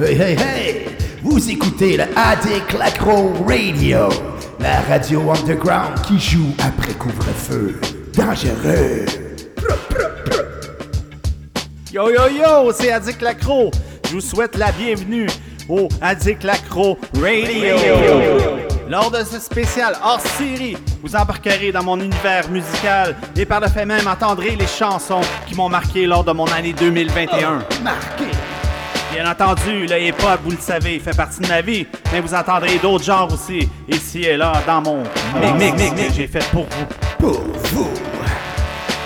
Hey, 0.00 0.14
hey, 0.18 0.36
hey! 0.38 0.86
Vous 1.22 1.50
écoutez 1.50 1.98
le 1.98 2.04
AD 2.16 2.66
Clacro 2.66 3.34
Radio, 3.46 4.08
la 4.58 4.80
radio 4.80 5.30
underground 5.30 6.00
qui 6.06 6.18
joue 6.18 6.54
après 6.58 6.94
couvre-feu. 6.94 7.78
Dangereux! 8.14 9.04
Yo 11.92 12.08
yo 12.08 12.22
yo, 12.30 12.72
c'est 12.72 12.90
Addict 12.90 13.20
Lacro. 13.20 13.70
Je 14.06 14.14
vous 14.14 14.20
souhaite 14.22 14.56
la 14.56 14.72
bienvenue 14.72 15.26
au 15.68 15.88
Addict 16.00 16.42
Lacro 16.42 16.98
Radio. 17.20 17.76
Lors 18.88 19.10
de 19.10 19.22
ce 19.24 19.38
spécial 19.38 19.94
hors 20.02 20.20
série, 20.20 20.78
vous 21.02 21.14
embarquerez 21.14 21.70
dans 21.70 21.82
mon 21.82 22.00
univers 22.00 22.48
musical 22.50 23.14
et 23.36 23.44
par 23.44 23.60
le 23.60 23.68
fait 23.68 23.84
même 23.84 24.06
entendrez 24.06 24.56
les 24.56 24.66
chansons 24.66 25.20
qui 25.46 25.54
m'ont 25.54 25.68
marqué 25.68 26.06
lors 26.06 26.24
de 26.24 26.32
mon 26.32 26.46
année 26.46 26.72
2021. 26.72 27.62
Marqué! 27.84 28.24
Bien 29.12 29.30
entendu, 29.30 29.86
le 29.86 30.00
hip-hop, 30.00 30.40
vous 30.42 30.52
le 30.52 30.56
savez, 30.58 30.98
fait 30.98 31.14
partie 31.14 31.40
de 31.40 31.46
ma 31.46 31.60
vie, 31.60 31.86
mais 32.10 32.20
vous 32.20 32.32
entendrez 32.32 32.78
d'autres 32.78 33.04
genres 33.04 33.30
aussi, 33.30 33.68
ici 33.86 34.22
et 34.22 34.38
là, 34.38 34.62
dans 34.66 34.80
mon 34.80 35.02
mix, 35.58 35.74
mix 35.78 35.90
que 35.90 36.14
j'ai 36.14 36.26
fait 36.26 36.48
pour 36.50 36.64
vous. 36.64 36.86
Pour 37.18 37.42
vous! 37.64 37.90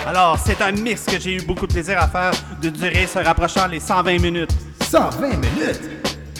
Alors, 0.07 0.39
c'est 0.43 0.61
un 0.61 0.71
mix 0.71 1.03
que 1.03 1.19
j'ai 1.19 1.33
eu 1.33 1.41
beaucoup 1.41 1.67
de 1.67 1.73
plaisir 1.73 1.99
à 1.99 2.07
faire, 2.07 2.31
de 2.61 2.69
durée 2.69 3.05
se 3.05 3.19
rapprochant 3.19 3.67
les 3.67 3.81
120 3.81 4.21
minutes. 4.21 4.51
120 4.89 5.27
minutes! 5.27 5.81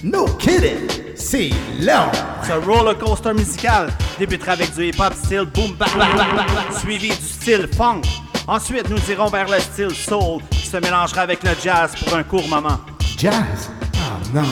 No 0.01 0.25
kidding! 0.37 0.87
C'est 1.15 1.49
long! 1.81 2.09
Ce 2.43 2.53
roller 2.53 2.97
coaster 2.97 3.33
musical 3.33 3.89
débutera 4.17 4.53
avec 4.53 4.73
du 4.75 4.85
hip-hop 4.85 5.13
style 5.13 5.45
boom 5.53 5.73
bap, 5.73 5.89
bap, 5.97 6.15
bap, 6.15 6.35
bap, 6.37 6.79
suivi 6.79 7.09
du 7.09 7.15
style 7.15 7.67
funk. 7.75 8.03
Ensuite, 8.47 8.89
nous 8.89 9.11
irons 9.11 9.27
vers 9.27 9.49
le 9.49 9.59
style 9.59 9.91
soul 9.91 10.41
qui 10.51 10.65
se 10.67 10.77
mélangera 10.77 11.23
avec 11.23 11.43
le 11.43 11.51
jazz 11.61 11.91
pour 12.01 12.15
un 12.15 12.23
court 12.23 12.47
moment. 12.47 12.79
Jazz? 13.17 13.71
Oh 13.95 13.99
non! 14.31 14.43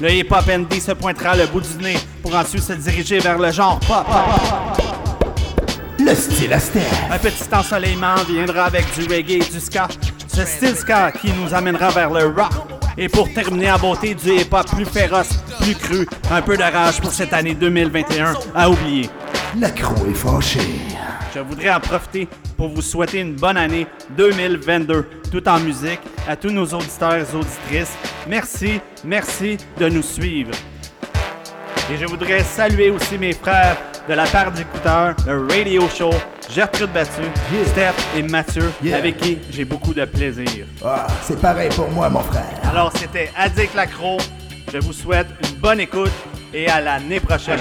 Le 0.00 0.10
hip-hop 0.10 0.46
ND 0.48 0.80
se 0.80 0.92
pointera 0.92 1.36
le 1.36 1.46
bout 1.46 1.60
du 1.60 1.76
nez 1.82 1.98
pour 2.22 2.34
ensuite 2.34 2.62
se 2.62 2.72
diriger 2.72 3.18
vers 3.18 3.38
le 3.38 3.52
genre 3.52 3.78
pop. 3.80 4.06
Le 5.98 6.14
style 6.14 6.54
Aster! 6.54 6.80
Un 7.10 7.18
petit 7.18 7.54
ensoleillement 7.54 8.14
viendra 8.26 8.64
avec 8.64 8.86
du 8.94 9.02
reggae 9.12 9.32
et 9.32 9.50
du 9.50 9.60
ska. 9.60 9.88
Ce 10.26 10.42
style 10.46 10.74
ska 10.74 11.12
qui 11.12 11.30
nous 11.32 11.52
amènera 11.52 11.90
vers 11.90 12.10
le 12.10 12.28
rock. 12.28 12.52
Et 12.96 13.10
pour 13.10 13.30
terminer 13.34 13.72
en 13.72 13.78
beauté, 13.78 14.14
du 14.14 14.30
hip-hop 14.36 14.66
plus 14.74 14.86
féroce, 14.86 15.42
plus 15.60 15.74
cru, 15.74 16.08
un 16.30 16.40
peu 16.40 16.56
de 16.56 16.62
rage 16.62 17.02
pour 17.02 17.12
cette 17.12 17.34
année 17.34 17.54
2021 17.54 18.32
à 18.54 18.70
oublier. 18.70 19.10
L'accro 19.58 19.94
est 20.06 20.14
fâché. 20.14 20.60
Je 21.34 21.40
voudrais 21.40 21.74
en 21.74 21.80
profiter 21.80 22.26
pour 22.58 22.68
vous 22.68 22.82
souhaiter 22.82 23.20
une 23.20 23.34
bonne 23.36 23.56
année 23.56 23.86
2022, 24.16 25.06
tout 25.30 25.48
en 25.48 25.60
musique, 25.60 26.00
à 26.28 26.34
tous 26.36 26.50
nos 26.50 26.66
auditeurs 26.66 27.14
et 27.14 27.34
auditrices. 27.34 27.94
Merci, 28.28 28.80
merci 29.04 29.56
de 29.78 29.88
nous 29.88 30.02
suivre. 30.02 30.50
Et 31.90 31.96
je 31.96 32.04
voudrais 32.04 32.42
saluer 32.42 32.90
aussi 32.90 33.16
mes 33.16 33.32
frères 33.32 33.76
de 34.08 34.12
la 34.14 34.26
part 34.26 34.50
d'écouteurs, 34.50 35.14
le 35.26 35.46
Radio 35.46 35.88
Show, 35.88 36.10
Gertrude 36.50 36.90
Battu, 36.92 37.22
Yeah. 37.52 37.66
Steph 37.66 38.18
et 38.18 38.22
Mathieu, 38.22 38.72
Yeah. 38.82 38.98
avec 38.98 39.18
qui 39.18 39.38
j'ai 39.50 39.64
beaucoup 39.64 39.94
de 39.94 40.04
plaisir. 40.04 40.66
Ah, 40.84 41.06
c'est 41.22 41.40
pareil 41.40 41.68
pour 41.76 41.88
moi, 41.90 42.10
mon 42.10 42.20
frère. 42.20 42.44
Alors, 42.68 42.90
c'était 42.96 43.30
Addict 43.36 43.74
Lacro. 43.74 44.18
Je 44.72 44.78
vous 44.78 44.92
souhaite 44.92 45.28
une 45.48 45.58
bonne 45.60 45.80
écoute 45.80 46.12
et 46.52 46.68
à 46.68 46.80
l'année 46.80 47.20
prochaine. 47.20 47.58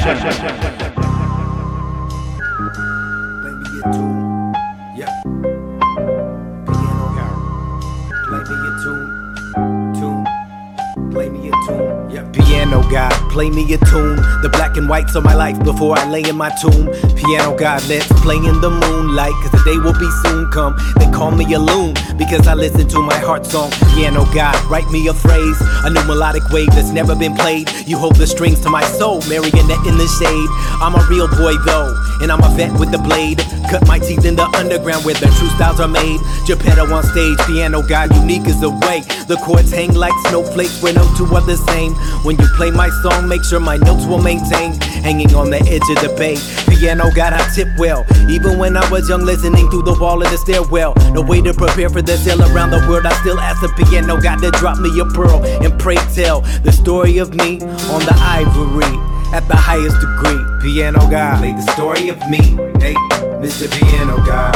Piano 12.67 12.83
God, 12.91 13.31
play 13.31 13.49
me 13.49 13.63
a 13.73 13.77
tune. 13.77 14.17
The 14.43 14.49
black 14.51 14.75
and 14.75 14.89
whites 14.89 15.15
of 15.15 15.23
my 15.23 15.33
life 15.33 15.57
before 15.63 15.97
I 15.97 16.03
lay 16.09 16.27
in 16.27 16.35
my 16.35 16.49
tomb. 16.59 16.91
Piano 17.15 17.55
God, 17.55 17.81
let's 17.87 18.11
play 18.19 18.35
in 18.35 18.59
the 18.59 18.69
moonlight, 18.69 19.31
cause 19.39 19.51
the 19.51 19.63
day 19.63 19.79
will 19.79 19.95
be 19.95 20.11
soon 20.27 20.51
come. 20.51 20.75
They 20.99 21.09
call 21.09 21.31
me 21.31 21.47
a 21.53 21.59
loon 21.59 21.95
because 22.17 22.45
I 22.45 22.55
listen 22.55 22.85
to 22.89 22.99
my 22.99 23.15
heart 23.15 23.45
song. 23.45 23.71
Piano 23.95 24.25
God, 24.35 24.59
write 24.69 24.89
me 24.91 25.07
a 25.07 25.13
phrase, 25.13 25.55
a 25.87 25.89
new 25.89 26.03
melodic 26.03 26.43
wave 26.49 26.67
that's 26.75 26.91
never 26.91 27.15
been 27.15 27.35
played. 27.37 27.71
You 27.87 27.97
hold 27.97 28.17
the 28.17 28.27
strings 28.27 28.59
to 28.67 28.69
my 28.69 28.83
soul, 28.83 29.21
marionette 29.31 29.87
in 29.87 29.95
the 29.95 30.07
shade. 30.19 30.49
I'm 30.83 30.99
a 30.99 31.07
real 31.07 31.29
boy 31.39 31.55
though, 31.63 31.95
and 32.19 32.33
I'm 32.33 32.43
a 32.43 32.51
vet 32.51 32.77
with 32.77 32.91
the 32.91 32.99
blade. 32.99 33.39
Cut 33.71 33.87
my 33.87 33.97
teeth 33.97 34.25
in 34.25 34.35
the 34.35 34.43
underground 34.59 35.05
where 35.05 35.15
the 35.15 35.31
true 35.39 35.47
styles 35.55 35.79
are 35.79 35.87
made. 35.87 36.19
Geppetto 36.45 36.83
on 36.91 37.03
stage, 37.03 37.39
piano 37.47 37.81
god, 37.81 38.13
unique 38.13 38.45
is 38.45 38.59
the 38.59 38.71
way. 38.83 39.07
The 39.31 39.39
chords 39.39 39.71
hang 39.71 39.95
like 39.95 40.13
snowflakes 40.27 40.83
where 40.83 40.93
no 40.93 41.07
two 41.15 41.27
are 41.31 41.47
the 41.47 41.55
same. 41.71 41.95
When 42.27 42.35
you 42.37 42.47
play 42.57 42.71
my 42.71 42.89
song, 42.89 43.29
make 43.29 43.43
sure 43.43 43.59
my 43.59 43.77
notes 43.77 44.05
will 44.05 44.21
maintain. 44.21 44.73
Hanging 45.05 45.33
on 45.35 45.51
the 45.51 45.61
edge 45.69 45.87
of 45.93 46.01
the 46.01 46.13
bay. 46.17 46.35
Piano 46.67 47.09
god, 47.15 47.31
I 47.31 47.47
tip 47.53 47.69
well. 47.77 48.03
Even 48.27 48.57
when 48.57 48.75
I 48.75 48.89
was 48.89 49.07
young, 49.07 49.23
listening 49.23 49.69
through 49.69 49.83
the 49.83 49.97
wall 50.01 50.21
of 50.21 50.29
the 50.29 50.37
stairwell. 50.37 50.95
No 51.13 51.21
way 51.21 51.39
to 51.41 51.53
prepare 51.53 51.89
for 51.89 52.01
the 52.01 52.17
sale 52.17 52.41
around 52.41 52.71
the 52.71 52.83
world. 52.89 53.05
I 53.05 53.13
still 53.21 53.39
ask 53.39 53.61
the 53.61 53.69
piano 53.85 54.19
god 54.19 54.41
to 54.41 54.51
drop 54.51 54.79
me 54.79 54.89
a 54.99 55.05
pearl 55.05 55.45
and 55.45 55.79
pray 55.79 55.95
tell 56.17 56.41
the 56.65 56.71
story 56.71 57.19
of 57.19 57.33
me 57.35 57.61
on 57.93 58.01
the 58.09 58.17
ivory 58.19 58.91
at 59.37 59.47
the 59.47 59.55
highest 59.55 60.01
degree. 60.01 60.41
Piano 60.59 60.99
God, 61.09 61.37
play 61.37 61.53
the 61.53 61.71
story 61.71 62.09
of 62.09 62.17
me. 62.27 62.41
Hey, 62.81 62.95
Mr. 63.37 63.69
Piano 63.69 64.17
God, 64.25 64.53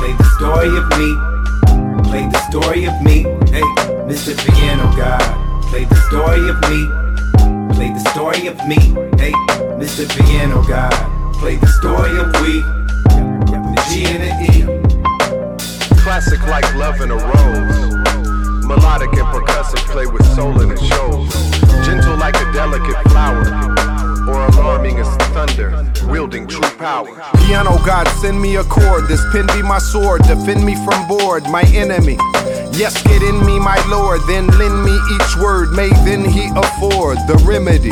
play 0.00 0.12
the 0.16 0.24
story 0.40 0.72
of 0.72 0.88
me. 0.96 1.10
Play 2.08 2.24
the 2.32 2.40
story 2.48 2.84
of 2.86 2.96
me. 3.02 3.22
Hey, 3.52 3.68
Mr. 4.08 4.32
Piano 4.40 4.88
God, 4.96 5.20
play 5.68 5.84
the 5.84 5.96
story 6.08 6.48
of 6.48 6.58
me. 6.70 7.01
Play 7.82 7.94
the 7.94 8.10
story 8.10 8.46
of 8.46 8.56
me. 8.68 8.76
Hey, 9.18 9.32
Mr. 9.74 10.06
Piano 10.08 10.62
God, 10.62 10.92
play 11.34 11.56
the 11.56 11.66
story 11.66 12.16
of 12.16 12.30
we. 12.40 12.62
The 13.10 13.82
G 13.90 14.04
and 14.06 14.22
the 14.22 14.30
E. 14.54 16.00
Classic 16.00 16.40
like 16.46 16.72
love 16.76 17.00
in 17.00 17.10
a 17.10 17.16
rose. 17.16 18.64
Melodic 18.64 19.12
and 19.14 19.26
percussive 19.34 19.84
play 19.90 20.06
with 20.06 20.24
soul 20.36 20.60
and 20.60 20.70
it 20.70 20.78
shows. 20.78 21.34
Gentle 21.84 22.16
like 22.18 22.36
a 22.36 22.52
delicate 22.52 23.02
flower. 23.10 24.01
Or 24.28 24.46
alarming 24.46 24.98
as 24.98 25.08
thunder, 25.34 25.84
wielding 26.06 26.46
true 26.46 26.60
power. 26.78 27.22
Piano 27.46 27.76
God, 27.84 28.06
send 28.20 28.40
me 28.40 28.56
a 28.56 28.64
chord. 28.64 29.08
This 29.08 29.20
pen 29.32 29.46
be 29.48 29.62
my 29.62 29.78
sword. 29.78 30.22
Defend 30.22 30.64
me 30.64 30.74
from 30.84 31.08
board, 31.08 31.44
my 31.44 31.62
enemy. 31.74 32.16
Yes, 32.72 33.02
get 33.02 33.22
in 33.22 33.44
me, 33.44 33.58
my 33.58 33.82
lord. 33.88 34.20
Then 34.28 34.46
lend 34.46 34.84
me 34.84 34.98
each 35.14 35.36
word. 35.36 35.72
May 35.72 35.90
then 36.04 36.24
he 36.24 36.50
afford 36.54 37.18
the 37.26 37.42
remedy. 37.44 37.90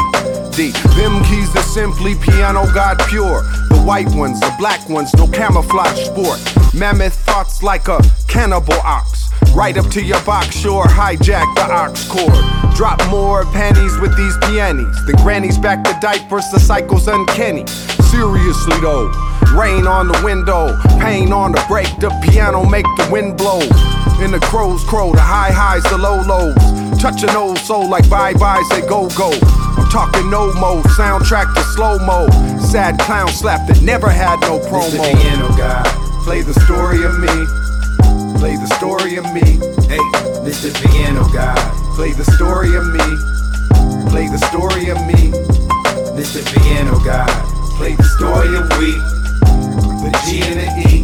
Them 0.94 1.24
keys 1.24 1.56
are 1.56 1.62
simply 1.62 2.14
piano 2.16 2.66
God 2.74 2.98
pure. 3.08 3.42
The 3.70 3.82
white 3.86 4.14
ones, 4.14 4.38
the 4.40 4.54
black 4.58 4.86
ones, 4.90 5.12
no 5.14 5.26
camouflage 5.26 6.04
sport. 6.04 6.38
Mammoth 6.74 7.14
thoughts 7.24 7.62
like 7.62 7.88
a 7.88 7.98
cannibal 8.28 8.74
ox. 8.84 9.19
Right 9.54 9.76
up 9.76 9.90
to 9.90 10.02
your 10.02 10.22
box, 10.24 10.56
sure, 10.56 10.84
hijack 10.84 11.54
the 11.56 11.66
ox 11.70 12.06
cord. 12.08 12.32
Drop 12.76 13.04
more 13.10 13.44
panties 13.46 13.98
with 13.98 14.16
these 14.16 14.36
pianis. 14.38 15.04
The 15.06 15.12
grannies 15.22 15.58
back 15.58 15.84
the 15.84 15.96
diapers, 16.00 16.48
the 16.50 16.60
cycle's 16.60 17.08
uncanny. 17.08 17.66
Seriously 18.10 18.80
though, 18.80 19.10
rain 19.54 19.86
on 19.86 20.08
the 20.08 20.20
window, 20.24 20.78
pain 21.00 21.32
on 21.32 21.52
the 21.52 21.62
brake, 21.68 21.94
the 21.98 22.10
piano 22.22 22.64
make 22.64 22.86
the 22.96 23.08
wind 23.10 23.36
blow. 23.36 23.60
In 24.24 24.30
the 24.30 24.40
crows 24.40 24.84
crow, 24.84 25.12
the 25.12 25.20
high 25.20 25.50
highs, 25.50 25.82
the 25.84 25.98
low 25.98 26.22
lows. 26.22 27.00
Touch 27.00 27.22
an 27.22 27.36
old 27.36 27.58
soul 27.58 27.88
like 27.88 28.08
bye 28.08 28.34
bye, 28.34 28.62
say 28.70 28.80
go 28.82 29.08
go. 29.10 29.30
I'm 29.76 29.90
talking 29.90 30.30
no 30.30 30.52
mo, 30.54 30.80
soundtrack 30.96 31.52
to 31.54 31.62
slow 31.74 31.98
mo. 31.98 32.28
Sad 32.60 32.98
clown 33.00 33.28
slap 33.28 33.66
that 33.68 33.82
never 33.82 34.08
had 34.08 34.40
no 34.40 34.58
Mr. 34.58 34.92
the 34.92 35.18
Piano 35.18 35.48
guy, 35.56 35.82
Play 36.24 36.42
the 36.42 36.54
story 36.60 37.02
of 37.02 37.18
me. 37.18 37.59
Play 38.40 38.56
the 38.56 38.74
story 38.78 39.16
of 39.16 39.24
me. 39.34 39.60
hey, 39.86 40.00
Mr. 40.40 40.72
Piano 40.80 41.28
God, 41.30 41.94
Play 41.94 42.12
the 42.12 42.24
story 42.24 42.74
of 42.74 42.86
me. 42.86 42.98
Play 44.08 44.28
the 44.28 44.38
story 44.48 44.88
of 44.88 44.96
me. 45.06 45.30
Mr. 46.16 46.40
Piano 46.54 46.98
God, 47.04 47.28
play 47.76 47.94
the 47.96 48.02
story 48.02 48.56
of 48.56 48.66
we. 48.78 48.92
The 50.00 50.10
G 50.24 50.40
and 50.40 50.58
the 50.58 50.68
E. 50.88 51.02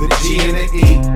The 0.00 0.08
G 0.22 0.40
and 0.40 0.56
the 0.56 1.12
E. 1.12 1.15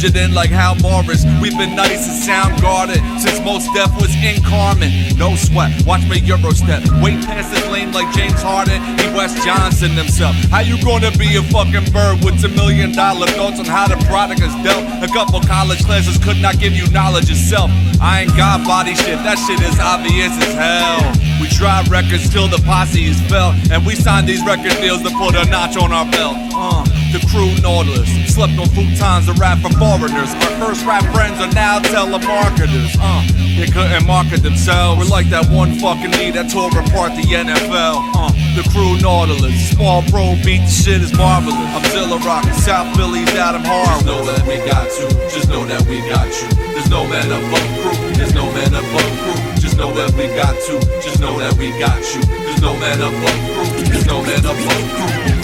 You 0.00 0.08
fidgeting 0.08 0.32
like 0.32 0.48
Hal 0.48 0.76
Morris. 0.76 1.26
We've 1.42 1.56
been 1.58 1.76
nice 1.76 2.08
and 2.08 2.24
sound 2.24 2.62
guarded 2.62 3.04
since 3.20 3.38
most 3.44 3.68
death 3.74 3.92
was 4.00 4.08
incarnate. 4.16 4.92
No 5.18 5.36
sweat, 5.36 5.84
watch 5.84 6.08
me 6.08 6.20
Euro 6.20 6.52
step. 6.52 6.80
Wait 7.02 7.20
past 7.26 7.52
this 7.52 7.68
lane 7.68 7.92
like 7.92 8.10
James 8.14 8.40
Harden. 8.40 8.80
He 8.96 9.06
Wes 9.12 9.36
Johnson 9.44 9.90
himself. 9.90 10.34
How 10.48 10.60
you 10.60 10.82
gonna 10.82 11.10
be 11.18 11.36
a 11.36 11.42
fucking 11.42 11.92
bird 11.92 12.24
with 12.24 12.42
a 12.44 12.48
million 12.48 12.92
dollar 12.92 13.26
thoughts 13.26 13.60
on 13.60 13.66
how 13.66 13.88
the 13.88 13.96
product 14.06 14.40
is 14.40 14.54
dealt? 14.64 14.84
A 15.04 15.08
couple 15.12 15.38
college 15.42 15.84
classes 15.84 16.16
could 16.16 16.40
not 16.40 16.58
give 16.58 16.72
you 16.72 16.88
knowledge 16.90 17.30
itself. 17.30 17.70
I 18.00 18.22
ain't 18.22 18.36
got 18.36 18.64
body 18.64 18.94
shit, 18.94 19.20
that 19.28 19.36
shit 19.36 19.60
is 19.60 19.78
obvious 19.78 20.32
as 20.40 20.54
hell. 20.56 21.12
We 21.40 21.48
drop 21.48 21.88
records 21.90 22.30
till 22.30 22.48
the 22.48 22.62
posse 22.64 23.04
is 23.04 23.20
felt, 23.28 23.54
and 23.70 23.84
we 23.84 23.96
sign 23.96 24.24
these 24.24 24.44
record 24.46 24.72
deals 24.80 25.02
to 25.02 25.10
put 25.20 25.34
a 25.36 25.44
notch 25.50 25.76
on 25.76 25.92
our 25.92 26.08
belt. 26.10 26.36
Uh, 26.56 26.79
the 27.12 27.18
crew 27.26 27.50
Nautilus 27.58 28.06
slept 28.30 28.54
on 28.58 28.66
futons 28.70 29.26
to 29.26 29.34
rap 29.34 29.58
for 29.58 29.74
foreigners. 29.74 30.30
Our 30.30 30.54
first 30.62 30.86
rap 30.86 31.02
friends 31.10 31.42
are 31.42 31.50
now 31.50 31.80
telemarketers. 31.80 32.94
Uh, 32.98 33.26
they 33.58 33.66
couldn't 33.66 34.06
market 34.06 34.42
themselves. 34.42 35.02
We're 35.02 35.10
like 35.10 35.26
that 35.30 35.50
one 35.50 35.74
fucking 35.82 36.14
knee 36.14 36.30
that 36.30 36.50
tore 36.50 36.70
apart 36.70 37.18
the 37.18 37.26
NFL. 37.26 38.14
Uh, 38.14 38.30
the 38.54 38.62
crew 38.70 38.94
Nautilus, 39.02 39.74
small 39.74 40.02
pro 40.06 40.38
beat, 40.46 40.62
the 40.62 40.70
shit 40.70 41.02
is 41.02 41.12
marvelous. 41.18 41.58
I'm 41.74 41.84
still 41.90 42.14
a 42.14 42.18
Rock, 42.22 42.46
South 42.54 42.94
Philly's 42.96 43.28
Adam 43.34 43.62
Harwood. 43.64 44.06
Just 44.06 44.06
know 44.06 44.24
that 44.30 44.46
we 44.46 44.56
got 44.62 44.88
you. 44.94 45.08
Just 45.30 45.48
know 45.50 45.64
that 45.66 45.82
we 45.90 45.98
got 46.06 46.30
you. 46.30 46.48
There's 46.74 46.90
no 46.90 47.06
man 47.10 47.26
above 47.26 47.68
crew. 47.82 47.98
There's 48.14 48.34
no 48.34 48.46
man 48.54 48.70
above 48.70 49.12
crew. 49.26 49.38
Just 49.58 49.76
know 49.76 49.90
that 49.98 50.14
we 50.14 50.30
got 50.38 50.54
you. 50.70 50.78
Just 51.02 51.18
know 51.18 51.38
that 51.38 51.54
we 51.58 51.74
got 51.78 51.98
you. 52.14 52.22
There's 52.22 52.62
no 52.62 52.74
man 52.78 53.02
above 53.02 53.40
crew. 53.50 53.82
There's 53.90 54.06
no 54.06 54.22
man 54.22 54.44
above 54.46 54.84
crew. 54.94 55.39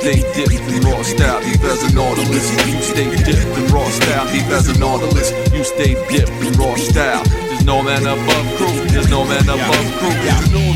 Stay 0.00 0.22
dipped 0.32 0.54
in 0.72 0.80
raw 0.80 1.02
style, 1.02 1.42
deep 1.42 1.60
as 1.60 1.82
a 1.84 1.94
nautilus. 1.94 2.50
You 2.66 2.80
stay 2.80 3.10
dipped 3.22 3.58
in 3.58 3.66
raw 3.66 3.84
style, 3.90 4.26
deep 4.32 4.46
as 4.46 4.66
a 4.68 4.78
nautilus. 4.78 5.30
You 5.52 5.62
stay 5.62 5.92
dipped 6.08 6.30
in 6.40 6.54
raw 6.54 6.74
style. 6.76 7.22
There's 7.60 7.66
no 7.66 7.82
man 7.82 8.06
above 8.06 8.46
crew. 8.56 8.88
There's 8.88 9.10
no 9.10 9.26
man 9.26 9.42
above 9.42 9.76
crew. 10.00 10.16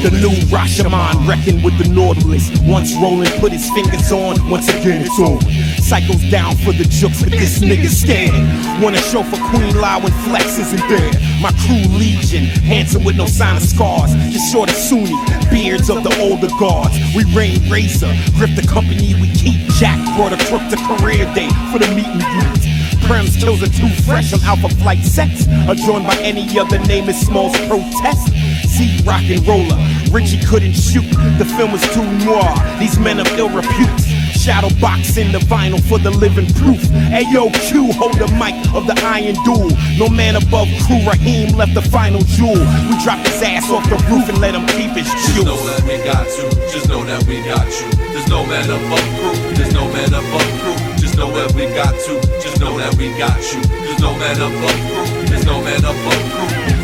The 0.04 0.10
new 0.20 0.36
Rashomon 0.52 1.26
reckon 1.26 1.62
with 1.62 1.78
the 1.78 1.88
Nautilus. 1.88 2.50
Once 2.68 2.94
rolling, 2.96 3.30
put 3.40 3.52
his 3.52 3.64
fingers 3.70 4.12
on. 4.12 4.36
Once 4.50 4.68
again, 4.68 5.00
it's 5.00 5.18
on. 5.18 5.40
Cycles 5.80 6.20
down 6.30 6.54
for 6.56 6.72
the 6.72 6.84
jokes, 6.84 7.22
but 7.22 7.30
this 7.32 7.60
nigga 7.60 7.88
scared. 7.88 8.36
Wanna 8.82 8.98
show 8.98 9.22
for 9.22 9.40
Queen 9.48 9.74
Lie 9.80 10.00
when 10.04 10.12
Flex 10.28 10.58
isn't 10.58 10.86
there. 10.90 11.10
My 11.40 11.52
crew 11.64 11.88
legion, 11.96 12.44
handsome 12.44 13.04
with 13.04 13.16
no 13.16 13.24
sign 13.24 13.56
of 13.56 13.62
scars. 13.62 14.12
Just 14.28 14.52
short 14.52 14.68
of 14.68 14.76
Sunni, 14.76 15.16
beards 15.54 15.88
of 15.88 16.02
the 16.02 16.10
older 16.18 16.48
guards. 16.58 16.98
We 17.14 17.22
reign 17.32 17.70
razor, 17.70 18.10
grip 18.34 18.50
the 18.56 18.66
company 18.66 19.14
we 19.14 19.30
keep. 19.30 19.62
Jack 19.78 20.02
brought 20.18 20.34
a 20.34 20.40
crook 20.50 20.66
to 20.66 20.76
career 20.90 21.30
day 21.32 21.48
for 21.70 21.78
the 21.78 21.86
meet 21.94 22.10
and 22.10 22.26
greet. 22.34 22.66
Prems 23.06 23.38
kills 23.38 23.62
are 23.62 23.70
too 23.70 23.88
fresh 24.02 24.32
on 24.32 24.42
Alpha 24.42 24.68
Flight 24.82 25.04
sets. 25.04 25.46
Adjoined 25.68 26.06
by 26.06 26.16
any 26.16 26.58
other 26.58 26.80
name 26.80 27.08
is 27.08 27.20
Smalls 27.24 27.56
Protest. 27.68 28.34
See 28.66 28.98
rock 29.04 29.22
and 29.30 29.46
roller, 29.46 29.78
Richie 30.10 30.42
couldn't 30.44 30.74
shoot. 30.74 31.08
The 31.38 31.46
film 31.56 31.70
was 31.70 31.82
too 31.94 32.04
noir. 32.26 32.50
These 32.80 32.98
men 32.98 33.20
of 33.20 33.28
ill 33.38 33.50
repute. 33.50 34.13
Shadow 34.44 34.68
boxing 34.78 35.32
the 35.32 35.38
vinyl 35.38 35.80
for 35.80 35.98
the 35.98 36.10
living 36.10 36.44
proof. 36.60 36.76
Ayo, 37.08 37.48
Q, 37.64 37.90
hold 37.96 38.12
the 38.20 38.28
mic 38.36 38.52
of 38.76 38.86
the 38.86 38.92
iron 39.00 39.32
duel. 39.40 39.72
No 39.96 40.12
man 40.12 40.36
above 40.36 40.68
crew, 40.84 41.00
Raheem 41.00 41.56
left 41.56 41.72
the 41.72 41.80
final 41.80 42.20
jewel. 42.36 42.60
We 42.84 42.92
dropped 43.02 43.26
his 43.26 43.40
ass 43.40 43.70
off 43.70 43.88
the 43.88 43.96
roof 44.12 44.28
and 44.28 44.36
let 44.44 44.54
him 44.54 44.66
keep 44.76 44.92
his 44.92 45.08
Just 45.08 45.46
know 45.48 45.56
that 45.56 45.80
we 45.88 45.96
got 46.04 46.28
you. 46.36 46.44
Just 46.68 46.90
know 46.90 47.02
that 47.04 47.24
we 47.24 47.40
got 47.40 47.64
you. 47.72 47.88
There's 48.12 48.28
no 48.28 48.44
man 48.44 48.68
above 48.68 49.08
crew. 49.16 49.54
There's 49.56 49.72
no 49.72 49.88
man 49.88 50.12
above 50.12 50.50
crew. 50.60 50.76
Just 51.00 51.16
know 51.16 51.32
that 51.32 51.50
we 51.56 51.64
got 51.72 51.96
you. 52.06 52.20
Just 52.44 52.60
know 52.60 52.76
that 52.76 52.94
we 53.00 53.16
got 53.16 53.40
you. 53.48 53.62
There's 53.64 54.00
no 54.00 54.12
man 54.12 54.36
above 54.36 54.76
crew. 54.92 55.24
There's 55.24 55.46
no 55.46 55.62
man 55.64 55.80
above 55.80 56.20
crew. 56.36 56.83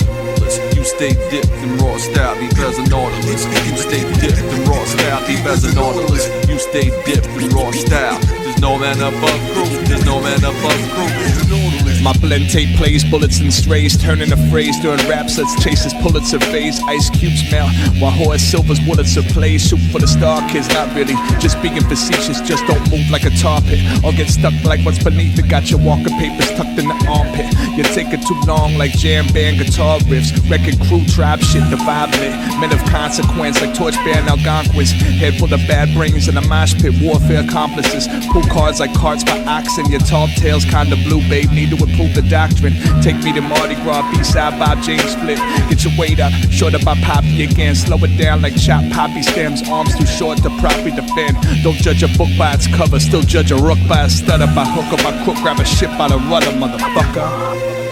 Stay 1.00 1.14
dipped 1.30 1.48
in 1.64 1.78
raw 1.78 1.96
style, 1.96 2.38
deep 2.38 2.58
as 2.58 2.76
a 2.76 2.82
nautilus. 2.90 3.46
You 3.66 3.76
stay 3.78 4.02
dipped 4.20 4.36
in 4.36 4.64
raw 4.66 4.84
style, 4.84 5.26
deep 5.26 5.46
as 5.46 5.64
a 5.64 5.74
nautilus. 5.74 6.28
You 6.46 6.58
stay 6.58 6.90
dipped 7.06 7.26
in 7.40 7.48
raw 7.56 7.70
style. 7.70 8.20
There's 8.20 8.60
no 8.60 8.76
man 8.78 9.00
above 9.00 9.40
crew. 9.54 9.64
There's 9.86 10.04
no 10.04 10.20
man 10.20 10.44
above 10.44 10.90
crew. 10.92 11.89
My 12.02 12.16
blend 12.16 12.48
tape 12.48 12.74
plays 12.78 13.04
bullets 13.04 13.40
and 13.40 13.52
strays, 13.52 14.00
turning 14.00 14.32
a 14.32 14.36
phrase 14.48 14.80
during 14.80 15.06
rap 15.06 15.28
sets, 15.28 15.52
chases 15.62 15.92
Pulitzer 16.00 16.40
phase, 16.40 16.80
ice 16.84 17.10
cubes 17.10 17.44
melt, 17.52 17.70
while 18.00 18.10
Horace 18.10 18.42
Silver's 18.42 18.80
bullets 18.80 19.18
are 19.18 19.22
plays. 19.34 19.68
Shoot 19.68 19.80
for 19.92 19.98
the 19.98 20.08
star 20.08 20.40
kids, 20.48 20.66
not 20.70 20.94
really, 20.96 21.14
just 21.40 21.60
being 21.60 21.78
facetious, 21.82 22.40
just 22.40 22.66
don't 22.66 22.80
move 22.90 23.10
like 23.10 23.24
a 23.24 23.30
tar 23.36 23.60
pit, 23.60 23.80
or 24.02 24.12
get 24.12 24.28
stuck 24.28 24.54
like 24.64 24.80
what's 24.80 25.02
beneath 25.02 25.38
it. 25.38 25.48
Got 25.50 25.70
your 25.70 25.78
walker 25.80 26.08
papers 26.16 26.48
tucked 26.56 26.78
in 26.78 26.88
the 26.88 26.96
armpit. 27.04 27.52
You 27.76 27.84
take 27.84 28.08
it 28.16 28.24
too 28.26 28.40
long 28.48 28.78
like 28.78 28.92
jam 28.92 29.26
band 29.34 29.58
guitar 29.58 29.98
riffs, 30.08 30.32
wrecking 30.48 30.78
crew 30.88 31.04
tribe 31.04 31.40
shit, 31.40 31.68
the 31.68 31.76
vibe 31.76 32.12
lit. 32.16 32.32
Men 32.60 32.72
of 32.72 32.80
consequence 32.88 33.60
like 33.60 33.74
Torchbearer 33.74 34.24
and 34.24 34.28
Algonquins, 34.28 34.92
head 34.92 35.34
full 35.36 35.52
of 35.52 35.60
bad 35.68 35.92
brains 35.94 36.28
in 36.28 36.38
a 36.38 36.46
mosh 36.48 36.72
pit, 36.80 36.94
warfare 37.02 37.44
accomplices. 37.44 38.08
Pull 38.32 38.44
cards 38.44 38.80
like 38.80 38.94
carts 38.94 39.22
by 39.22 39.44
oxen, 39.44 39.84
your 39.90 40.00
tall 40.00 40.28
tales 40.40 40.64
kinda 40.64 40.96
blue, 41.04 41.20
babe. 41.28 41.50
Need 41.50 41.76
to 41.76 41.89
improve 41.90 42.14
the 42.14 42.22
doctrine. 42.22 42.74
Take 43.02 43.16
me 43.22 43.32
to 43.32 43.40
Mardi 43.40 43.74
Gras, 43.76 44.08
B-side 44.10 44.58
Bob 44.58 44.82
James 44.82 45.10
split. 45.10 45.38
Get 45.68 45.84
your 45.84 45.92
weight 45.98 46.20
up, 46.20 46.32
short 46.50 46.74
up 46.74 46.84
by 46.84 46.94
Poppy 47.02 47.44
again. 47.44 47.74
Slow 47.74 47.98
it 47.98 48.16
down 48.16 48.42
like 48.42 48.56
chop 48.56 48.84
poppy 48.92 49.22
stems. 49.22 49.62
Arms 49.68 49.96
too 49.96 50.06
short 50.06 50.38
to 50.42 50.50
properly 50.60 50.90
defend. 50.90 51.36
Don't 51.62 51.76
judge 51.76 52.02
a 52.02 52.08
book 52.16 52.28
by 52.38 52.54
its 52.54 52.66
cover, 52.66 53.00
still 53.00 53.22
judge 53.22 53.50
a 53.50 53.56
rook 53.56 53.78
by 53.88 54.02
a 54.02 54.10
stutter. 54.10 54.46
By 54.54 54.64
hook 54.64 54.92
or 54.92 55.02
by 55.02 55.24
crook, 55.24 55.36
grab 55.42 55.60
a 55.60 55.64
ship 55.64 55.90
by 55.98 56.08
the 56.08 56.18
rudder, 56.18 56.52
motherfucker. 56.52 57.89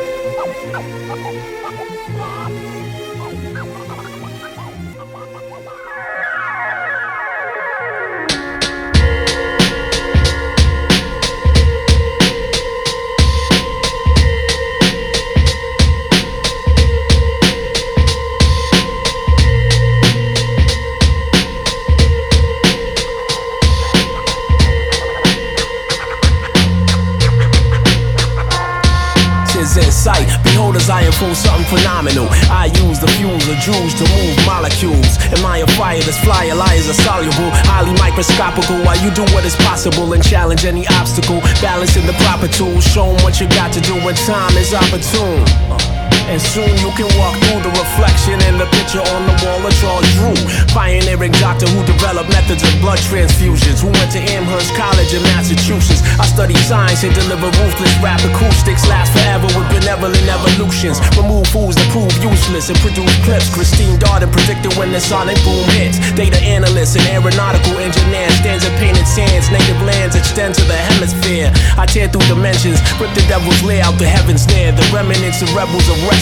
Phenomenal. 31.98 32.28
I 32.50 32.66
use 32.86 33.00
the 33.00 33.08
fuels 33.18 33.46
of 33.48 33.56
Jews 33.58 33.94
to 33.94 34.04
move 34.16 34.36
molecules. 34.46 35.18
Am 35.36 35.44
I 35.44 35.58
a 35.58 35.66
fire 35.78 36.00
that's 36.00 36.18
fly? 36.18 36.50
Liars 36.52 36.88
are 36.88 36.94
soluble, 36.94 37.50
highly 37.66 37.92
microscopical. 37.98 38.76
While 38.84 38.98
you 39.02 39.10
do 39.10 39.22
what 39.34 39.44
is 39.44 39.56
possible 39.56 40.12
and 40.12 40.22
challenge 40.22 40.64
any 40.64 40.86
obstacle, 40.88 41.40
balancing 41.60 42.06
the 42.06 42.14
proper 42.24 42.48
tools. 42.48 42.84
Show 42.84 43.06
'em 43.06 43.22
what 43.24 43.40
you 43.40 43.48
got 43.48 43.72
to 43.72 43.80
do 43.80 43.94
when 44.04 44.14
time 44.14 44.56
is 44.56 44.72
opportune. 44.74 45.87
And 46.28 46.36
soon 46.36 46.68
you 46.84 46.92
can 46.92 47.08
walk 47.16 47.32
through 47.48 47.64
the 47.64 47.72
reflection 47.72 48.36
in 48.52 48.60
the 48.60 48.68
picture 48.76 49.00
on 49.00 49.24
the 49.24 49.32
wall 49.40 49.64
of 49.64 49.72
Charles 49.80 50.04
Drew. 50.12 50.36
Pioneering 50.76 51.32
doctor 51.40 51.64
who 51.72 51.80
developed 51.88 52.28
methods 52.28 52.60
of 52.60 52.72
blood 52.84 53.00
transfusions. 53.08 53.80
Who 53.80 53.88
went 53.88 54.12
to 54.12 54.20
Amherst 54.36 54.76
College 54.76 55.08
in 55.16 55.24
Massachusetts. 55.32 56.04
I 56.20 56.28
studied 56.28 56.60
science 56.68 57.00
and 57.00 57.16
deliver 57.16 57.48
ruthless 57.56 57.96
rap 58.04 58.20
acoustics. 58.28 58.84
Last 58.92 59.16
forever 59.16 59.48
with 59.56 59.72
benevolent 59.72 60.20
evolutions. 60.28 61.00
Remove 61.16 61.48
fools 61.48 61.80
that 61.80 61.88
prove 61.88 62.12
useless 62.20 62.68
and 62.68 62.76
produce 62.84 63.16
clips. 63.24 63.48
Christine 63.48 63.96
Darden 63.96 64.28
predicted 64.28 64.76
when 64.76 64.92
the 64.92 65.00
sonic 65.00 65.40
boom 65.48 65.64
hits. 65.80 65.96
Data 66.12 66.36
analysts 66.44 66.92
and 67.00 67.08
aeronautical 67.08 67.80
engineers. 67.80 68.36
stands 68.36 68.68
in 68.68 68.74
painted 68.76 69.08
sands. 69.08 69.48
Native 69.48 69.80
lands 69.80 70.12
extend 70.12 70.60
to 70.60 70.64
the 70.68 70.76
hemisphere. 70.76 71.48
I 71.80 71.88
tear 71.88 72.12
through 72.12 72.28
dimensions, 72.28 72.84
rip 73.00 73.16
the 73.16 73.24
devil's 73.32 73.64
layout, 73.64 73.96
the 73.96 74.04
heavens 74.04 74.44
near. 74.52 74.76
The 74.76 74.84
remnants 74.92 75.40
of 75.40 75.48
rebels 75.56 75.88
are 75.88 76.17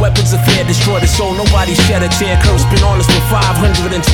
Weapons 0.00 0.34
of 0.34 0.42
fear 0.44 0.64
destroy 0.64 1.00
the 1.00 1.06
soul, 1.06 1.32
nobody 1.32 1.72
shed 1.86 2.02
a 2.02 2.08
tear. 2.08 2.36
Curse 2.42 2.66
been 2.68 2.82
on 2.84 2.98
us 2.98 3.06
for 3.06 3.22
527 3.30 4.04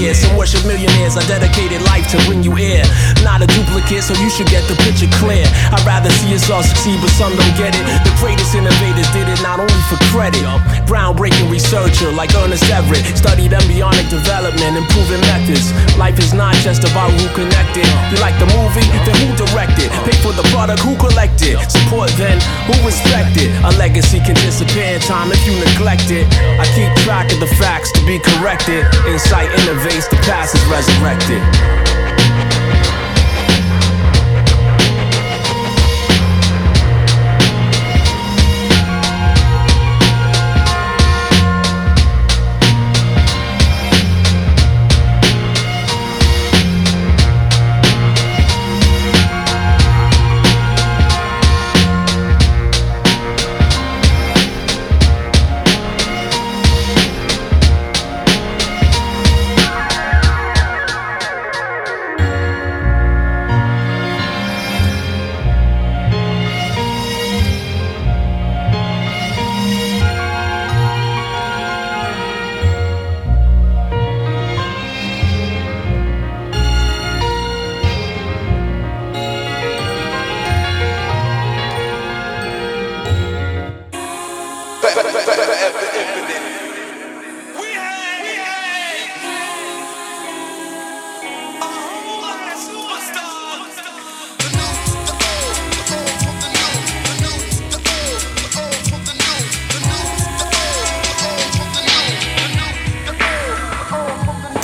years. 0.00 0.18
Some 0.18 0.36
worship 0.36 0.64
millionaires. 0.64 1.16
I 1.16 1.22
dedicated 1.28 1.82
life 1.82 2.08
to 2.10 2.18
bring 2.24 2.42
you 2.42 2.54
here. 2.56 2.82
Not 3.22 3.42
a 3.42 3.46
duplicate, 3.46 4.02
so 4.02 4.14
you 4.18 4.30
should 4.30 4.48
get 4.48 4.64
the 4.66 4.74
picture 4.82 5.10
clear. 5.20 5.44
I'd 5.70 5.84
rather 5.84 6.10
see 6.10 6.34
us 6.34 6.48
all 6.48 6.62
succeed, 6.62 6.98
but 7.04 7.12
some 7.12 7.36
don't 7.36 7.56
get 7.60 7.76
it. 7.76 7.84
The 8.02 8.14
greatest 8.18 8.54
innovators 8.56 9.06
did 9.12 9.28
it 9.28 9.38
not 9.44 9.60
only 9.60 9.82
for 9.86 10.00
credit. 10.08 10.42
Groundbreaking 10.88 11.52
researcher 11.52 12.10
like 12.16 12.32
Ernest 12.34 12.64
Everett 12.72 13.04
studied 13.14 13.52
embryonic 13.52 14.08
development, 14.08 14.80
improving 14.80 15.20
methods. 15.28 15.74
Life 16.00 16.18
is 16.18 16.32
not 16.32 16.56
just 16.64 16.88
about 16.88 17.12
who 17.14 17.28
connected. 17.36 17.84
You 18.08 18.18
like 18.24 18.34
the 18.40 18.48
movie? 18.56 18.86
Then 19.04 19.16
who 19.22 19.28
directed? 19.36 19.92
Pay 20.08 20.16
for 20.24 20.32
the 20.32 20.46
product? 20.54 20.80
Who 20.80 20.96
collected? 20.96 21.60
Support 21.68 22.10
then? 22.16 22.40
Who 22.64 22.74
respected? 22.86 23.52
A 23.66 23.74
legacy 23.76 24.21
can 24.24 24.34
disappear 24.36 24.94
in 24.94 25.00
time 25.00 25.30
if 25.32 25.44
you 25.46 25.52
neglect 25.58 26.10
it. 26.10 26.26
I 26.58 26.64
keep 26.74 26.90
track 27.04 27.32
of 27.32 27.40
the 27.40 27.46
facts 27.58 27.90
to 27.92 28.06
be 28.06 28.18
corrected. 28.18 28.86
Insight 29.06 29.50
innovates, 29.50 30.08
the 30.08 30.16
past 30.22 30.54
is 30.54 30.64
resurrected. 30.66 31.42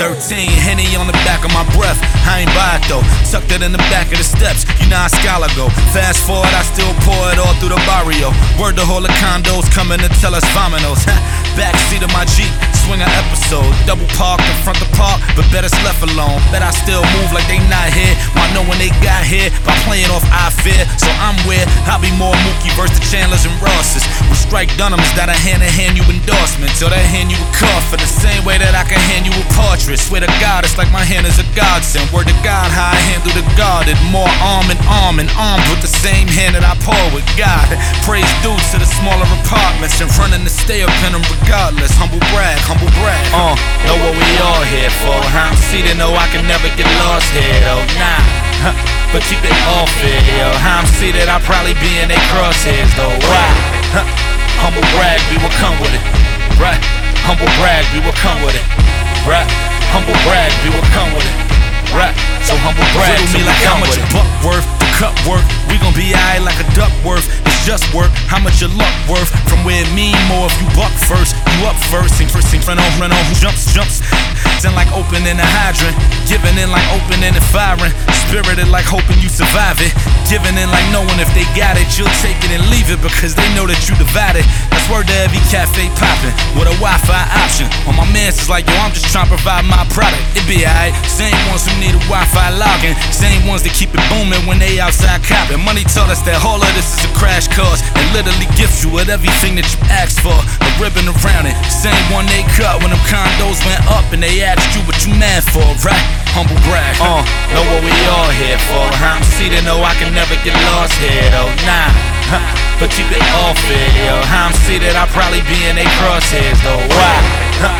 13, 0.08 0.48
Henny 0.64 0.96
on 0.96 1.04
the 1.04 1.18
back 1.28 1.44
of 1.44 1.52
my 1.52 1.60
breath. 1.76 2.00
I 2.24 2.40
ain't 2.40 2.52
buy 2.56 2.80
it 2.80 2.84
though. 2.88 3.04
Tucked 3.28 3.52
it 3.52 3.60
in 3.60 3.76
the 3.76 3.84
back 3.92 4.08
of 4.08 4.16
the 4.16 4.24
steps. 4.24 4.64
You 4.80 4.88
know 4.88 4.96
how 4.96 5.12
scholar 5.12 5.52
go. 5.52 5.68
Fast 5.92 6.24
forward, 6.24 6.48
I 6.56 6.64
still 6.64 6.88
pour 7.04 7.28
it 7.28 7.36
all 7.36 7.52
through 7.60 7.76
the 7.76 7.82
barrio. 7.84 8.32
Word 8.56 8.80
the 8.80 8.88
whole 8.88 9.04
of 9.04 9.12
condos 9.20 9.68
coming 9.68 10.00
to 10.00 10.08
tell 10.16 10.32
us 10.32 10.44
vominos. 10.56 11.04
Backseat 11.60 12.00
of 12.00 12.08
my 12.16 12.24
Jeep, 12.24 12.48
swing 12.88 13.04
an 13.04 13.12
episode. 13.20 13.68
Double 13.84 14.08
park 14.16 14.40
in 14.40 14.56
front 14.64 14.80
the 14.80 14.88
park, 14.96 15.20
but 15.36 15.44
better 15.52 15.68
left 15.84 16.00
alone. 16.00 16.40
Bet 16.48 16.64
I 16.64 16.72
still 16.72 17.04
move 17.20 17.28
like 17.36 17.44
they 17.44 17.60
not 17.68 17.92
here. 17.92 18.16
Why 18.32 18.48
know 18.56 18.64
when 18.64 18.80
they 18.80 18.88
got 19.04 19.28
here? 19.28 19.52
By 19.68 19.76
playing 19.84 20.08
off 20.08 20.24
I 20.32 20.48
fear. 20.64 20.88
So 20.96 21.12
I'm 21.20 21.36
where 21.44 21.68
I'll 21.84 22.00
be 22.00 22.08
more 22.16 22.32
Mookie 22.48 22.72
versus 22.72 22.96
the 22.96 23.04
Chandlers 23.12 23.44
and 23.44 23.52
Rosses. 23.60 24.08
With 24.32 24.40
strike 24.40 24.72
Dunhams 24.80 25.12
that 25.20 25.28
I 25.28 25.36
hand 25.36 25.60
to 25.60 25.68
hand 25.68 26.00
you 26.00 26.04
endorsements. 26.08 26.80
Or 26.80 26.88
they 26.88 27.04
hand 27.04 27.28
you 27.28 27.36
a 27.36 27.48
coffin 27.52 28.00
the 28.00 28.08
same 28.08 28.40
way 28.48 28.56
that 28.56 28.72
I 28.72 28.88
can 28.88 29.00
hand 29.12 29.28
you 29.28 29.36
a 29.36 29.44
portrait. 29.52 30.00
Swear 30.00 30.24
to 30.24 30.32
God, 30.40 30.64
it's 30.64 30.80
like 30.80 30.88
my 30.88 31.04
hand 31.04 31.28
is 31.28 31.36
a 31.36 31.46
godsend. 31.52 32.08
Word 32.08 32.32
to 32.32 32.36
God, 32.40 32.72
how 32.72 32.96
I 32.96 33.00
handle 33.12 33.36
the 33.36 33.44
guarded. 33.52 34.00
More 34.08 34.32
arm 34.40 34.72
in 34.72 34.80
arm 34.88 35.20
and 35.20 35.28
armed 35.36 35.68
with 35.68 35.84
the 35.84 35.92
same 35.92 36.24
hand 36.24 36.56
that 36.56 36.64
I 36.64 36.72
pour 36.80 37.04
with 37.12 37.28
God. 37.36 37.68
Praise 38.08 38.28
due 38.40 38.56
to 38.72 38.76
the 38.80 38.88
smaller 38.88 39.28
apartments 39.44 40.00
and 40.00 40.08
running 40.16 40.40
to 40.48 40.52
stay 40.52 40.80
up 40.80 40.94
in 41.04 41.12
them 41.12 41.24
regardless. 41.36 41.92
Humble 41.98 42.22
brag, 42.32 42.56
humble 42.64 42.77
brag. 42.86 43.24
Uh, 43.34 43.58
know 43.82 43.98
what 43.98 44.14
we 44.14 44.28
all 44.38 44.62
here 44.70 44.92
for. 45.02 45.18
I'm 45.34 45.58
seated, 45.58 45.98
know 45.98 46.14
I 46.14 46.30
can 46.30 46.46
never 46.46 46.70
get 46.78 46.86
lost 47.02 47.26
here, 47.34 47.58
though. 47.66 47.82
Nah. 47.98 48.22
Huh, 48.62 48.74
but 49.14 49.22
keep 49.26 49.42
it 49.42 49.54
off 49.74 49.90
it, 50.02 50.22
yo. 50.34 50.46
I'm 50.62 50.86
seated, 50.98 51.26
I'll 51.26 51.42
probably 51.42 51.74
be 51.82 51.98
in 51.98 52.10
they 52.10 52.18
crosshairs, 52.30 52.90
though. 52.94 53.14
Right? 53.26 53.56
Huh, 53.94 54.06
humble 54.62 54.86
brag, 54.94 55.18
we 55.30 55.38
will 55.42 55.54
come 55.58 55.74
with 55.82 55.94
it. 55.94 56.02
Right? 56.58 56.78
Humble 57.26 57.50
brag, 57.58 57.86
we 57.94 58.02
will 58.02 58.18
come 58.18 58.38
with 58.46 58.54
it. 58.54 58.66
Right? 59.26 59.46
Humble 59.94 60.16
brag, 60.26 60.50
we 60.62 60.70
will 60.70 60.88
come 60.94 61.10
with 61.14 61.26
it. 61.26 61.36
Right? 61.94 62.12
So 62.44 62.52
humble 62.60 62.84
brag, 62.92 63.16
so 63.28 63.38
me 63.38 63.44
like 63.48 63.62
how 63.64 63.80
much 63.80 63.96
a 63.96 64.04
buck 64.12 64.28
worth, 64.44 64.66
the 64.82 64.88
cup 64.98 65.14
work. 65.24 65.44
We 65.72 65.80
gon' 65.80 65.96
be 65.96 66.12
alright 66.12 66.44
like 66.44 66.60
a 66.60 66.68
duck 66.76 66.92
worth. 67.00 67.24
It's 67.48 67.57
just 67.68 67.92
work, 67.92 68.08
how 68.32 68.40
much 68.40 68.64
your 68.64 68.72
luck 68.80 68.96
worth. 69.12 69.28
From 69.44 69.60
where 69.60 69.76
it 69.76 69.92
mean 69.92 70.16
more 70.24 70.48
if 70.48 70.56
you 70.56 70.64
buck 70.72 70.88
first, 71.04 71.36
you 71.52 71.68
up 71.68 71.76
first. 71.92 72.16
Sing 72.16 72.24
first, 72.24 72.48
sing 72.48 72.64
front 72.64 72.80
on, 72.80 72.88
run 72.96 73.12
on, 73.12 73.24
who 73.28 73.36
jumps, 73.36 73.68
jumps. 73.76 74.00
Sound 74.64 74.72
like 74.72 74.88
opening 74.96 75.36
a 75.36 75.48
hydrant, 75.60 75.92
giving 76.24 76.56
in 76.56 76.72
like 76.72 76.88
opening 76.96 77.36
and 77.36 77.48
firing. 77.52 77.92
Spirited 78.24 78.72
like 78.72 78.88
hoping 78.88 79.20
you 79.20 79.28
survive 79.28 79.76
it. 79.84 79.92
Giving 80.32 80.56
in 80.56 80.68
like 80.72 80.84
knowing 80.96 81.20
if 81.20 81.28
they 81.36 81.44
got 81.52 81.76
it, 81.76 81.88
you'll 82.00 82.12
take 82.24 82.40
it 82.40 82.56
and 82.56 82.64
leave 82.72 82.88
it 82.88 83.00
because 83.04 83.36
they 83.36 83.44
know 83.52 83.68
that 83.68 83.84
you 83.84 83.92
divided. 84.00 84.48
That's 84.72 84.88
word 84.88 85.04
to 85.12 85.16
every 85.20 85.40
cafe 85.52 85.92
popping 86.00 86.32
with 86.56 86.72
a 86.72 86.76
Wi-Fi 86.80 87.22
option. 87.36 87.68
On 87.84 87.92
my 87.96 88.08
mans 88.16 88.40
is 88.40 88.48
like, 88.48 88.64
yo, 88.64 88.76
I'm 88.80 88.96
just 88.96 89.12
trying 89.12 89.28
to 89.28 89.36
provide 89.36 89.68
my 89.68 89.84
product. 89.92 90.20
It 90.32 90.44
be 90.48 90.64
alright. 90.64 90.96
Same 91.04 91.36
ones 91.52 91.68
who 91.68 91.76
need 91.76 91.92
a 91.92 92.02
Wi-Fi 92.08 92.48
login, 92.56 92.96
same 93.12 93.44
ones 93.44 93.60
that 93.68 93.76
keep 93.76 93.92
it 93.92 94.04
booming 94.08 94.40
when 94.48 94.56
they 94.56 94.80
outside 94.80 95.20
copping. 95.24 95.60
Money 95.60 95.84
taught 95.84 96.08
us 96.08 96.24
that 96.24 96.40
all 96.44 96.60
of 96.60 96.72
this 96.72 96.96
is 96.96 97.04
a 97.04 97.10
crash 97.12 97.48
course 97.58 97.82
and 97.98 98.06
literally 98.14 98.46
gifts 98.54 98.86
you 98.86 98.90
with 98.94 99.10
everything 99.10 99.58
that 99.58 99.66
you 99.66 99.78
asked 99.90 100.22
for. 100.22 100.38
A 100.62 100.68
ribbon 100.78 101.10
around 101.10 101.50
it, 101.50 101.58
same 101.66 101.98
one 102.14 102.22
they 102.30 102.46
cut 102.54 102.78
when 102.78 102.94
them 102.94 103.02
condos 103.10 103.58
went 103.66 103.82
up 103.90 104.06
and 104.14 104.22
they 104.22 104.46
asked 104.46 104.78
you 104.78 104.80
what 104.86 104.94
you 105.02 105.10
mad 105.18 105.42
for, 105.42 105.66
right? 105.82 106.06
Humble 106.38 106.58
brag. 106.70 106.94
Uh, 107.02 107.26
know 107.50 107.66
what 107.66 107.82
we 107.82 107.90
all 108.14 108.30
here 108.38 108.60
for. 108.70 108.86
I'm 109.02 109.22
seated, 109.34 109.66
know 109.66 109.82
I 109.82 109.98
can 109.98 110.14
never 110.14 110.38
get 110.46 110.54
lost 110.70 110.94
here, 111.02 111.26
though. 111.34 111.50
Nah, 111.66 111.90
huh, 112.30 112.46
but 112.78 112.94
keep 112.94 113.10
it 113.10 113.24
off 113.42 113.58
it, 113.66 113.90
yo. 114.06 114.14
I'm 114.30 114.54
seated, 114.62 114.94
I'll 114.94 115.10
probably 115.10 115.42
be 115.50 115.58
in 115.66 115.74
they 115.74 115.88
crosshairs, 115.98 116.62
though. 116.62 116.82
Why? 116.94 117.14
Huh, 117.58 117.74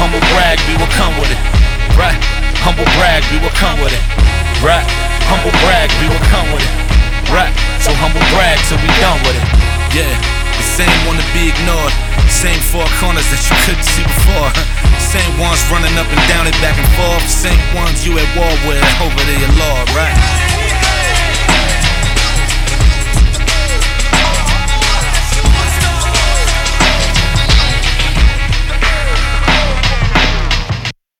humble 0.00 0.24
brag, 0.32 0.56
we 0.64 0.80
will 0.80 0.92
come 0.96 1.12
with 1.20 1.28
it, 1.28 1.40
right? 2.00 2.16
Humble 2.64 2.88
brag, 2.96 3.20
we 3.28 3.36
will 3.44 3.52
come 3.60 3.76
with 3.84 3.92
it, 3.92 4.04
right? 4.64 4.88
Humble 5.28 5.52
brag, 5.60 5.92
we 6.00 6.08
will 6.08 6.24
come 6.32 6.48
with 6.56 6.64
it, 6.64 6.87
right? 7.30 7.52
So 7.80 7.92
humble 7.94 8.24
brag 8.32 8.58
till 8.68 8.80
we 8.80 8.88
done 9.00 9.20
with 9.24 9.36
it, 9.36 9.46
yeah. 9.94 10.14
The 10.58 10.64
same 10.64 10.98
to 11.14 11.26
be 11.34 11.50
ignored, 11.50 11.94
same 12.30 12.58
four 12.70 12.86
corners 12.98 13.26
that 13.30 13.42
you 13.46 13.56
couldn't 13.66 13.86
see 13.86 14.02
before. 14.02 14.50
Same 14.98 15.38
ones 15.38 15.62
running 15.70 15.94
up 15.96 16.06
and 16.10 16.22
down 16.28 16.46
it 16.46 16.54
back 16.60 16.76
and 16.76 16.90
forth, 16.98 17.24
same 17.30 17.58
ones 17.74 18.04
you 18.04 18.18
at 18.18 18.28
war 18.36 18.50
with 18.66 18.82
over 19.00 19.22
to 19.22 19.34
your 19.38 19.52
law, 19.56 19.78
right? 19.96 20.14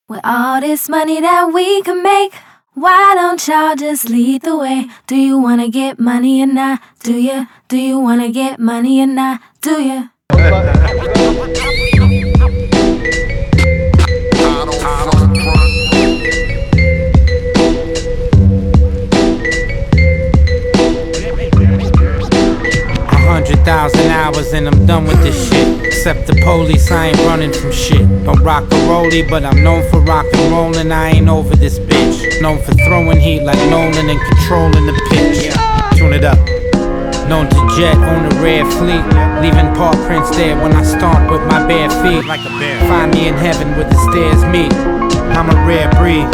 With 0.08 0.20
all 0.24 0.60
this 0.60 0.88
money 0.88 1.20
that 1.20 1.52
we 1.52 1.82
can 1.82 2.02
make, 2.02 2.32
why 2.78 3.16
don't 3.16 3.48
y'all 3.48 3.74
just 3.74 4.08
lead 4.08 4.42
the 4.42 4.56
way? 4.56 4.86
Do 5.08 5.16
you 5.16 5.36
wanna 5.36 5.68
get 5.68 5.98
money 5.98 6.40
or 6.40 6.46
not? 6.46 6.80
Do 7.02 7.12
ya? 7.18 7.46
Do 7.66 7.76
you 7.76 7.98
wanna 7.98 8.30
get 8.30 8.60
money 8.60 9.00
or 9.02 9.08
not? 9.08 9.40
Do 9.60 9.82
ya? 9.82 10.04
100,000 23.48 24.10
hours 24.10 24.52
and 24.52 24.68
I'm 24.68 24.84
done 24.84 25.04
with 25.04 25.22
this 25.22 25.48
shit. 25.48 25.82
Except 25.82 26.26
the 26.26 26.34
police, 26.44 26.90
I 26.90 27.08
ain't 27.08 27.18
running 27.20 27.50
from 27.50 27.72
shit. 27.72 28.06
Don't 28.24 28.42
rock 28.42 28.64
and 28.64 28.84
rollie, 28.90 29.28
but 29.28 29.42
I'm 29.42 29.64
known 29.64 29.88
for 29.90 30.00
rock 30.00 30.26
and 30.34 30.52
rollin'. 30.52 30.92
I 30.92 31.10
ain't 31.16 31.28
over 31.28 31.56
this 31.56 31.78
bitch. 31.78 32.42
Known 32.42 32.60
for 32.62 32.74
throwing 32.74 33.18
heat 33.18 33.44
like 33.44 33.58
Nolan 33.70 34.10
and 34.10 34.20
controlling 34.20 34.84
the 34.84 34.92
pitch. 35.08 35.48
Tune 35.96 36.12
it 36.12 36.24
up. 36.24 36.38
Known 37.26 37.48
to 37.48 37.76
jet 37.76 37.96
on 37.96 38.30
a 38.30 38.42
rare 38.42 38.66
fleet, 38.66 39.04
leaving 39.40 39.74
paw 39.74 39.92
prints 40.06 40.36
there 40.36 40.56
when 40.62 40.72
I 40.74 40.82
start 40.82 41.30
with 41.30 41.40
my 41.48 41.66
bare 41.66 41.88
feet. 42.02 42.26
Like 42.26 42.44
a 42.44 42.50
bear. 42.58 42.78
Find 42.86 43.14
me 43.14 43.28
in 43.28 43.34
heaven 43.34 43.70
where 43.76 43.88
the 43.88 43.98
stairs 44.10 44.44
meet. 44.52 44.72
I'm 45.36 45.48
a 45.48 45.56
rare 45.66 45.88
breed. 45.96 46.28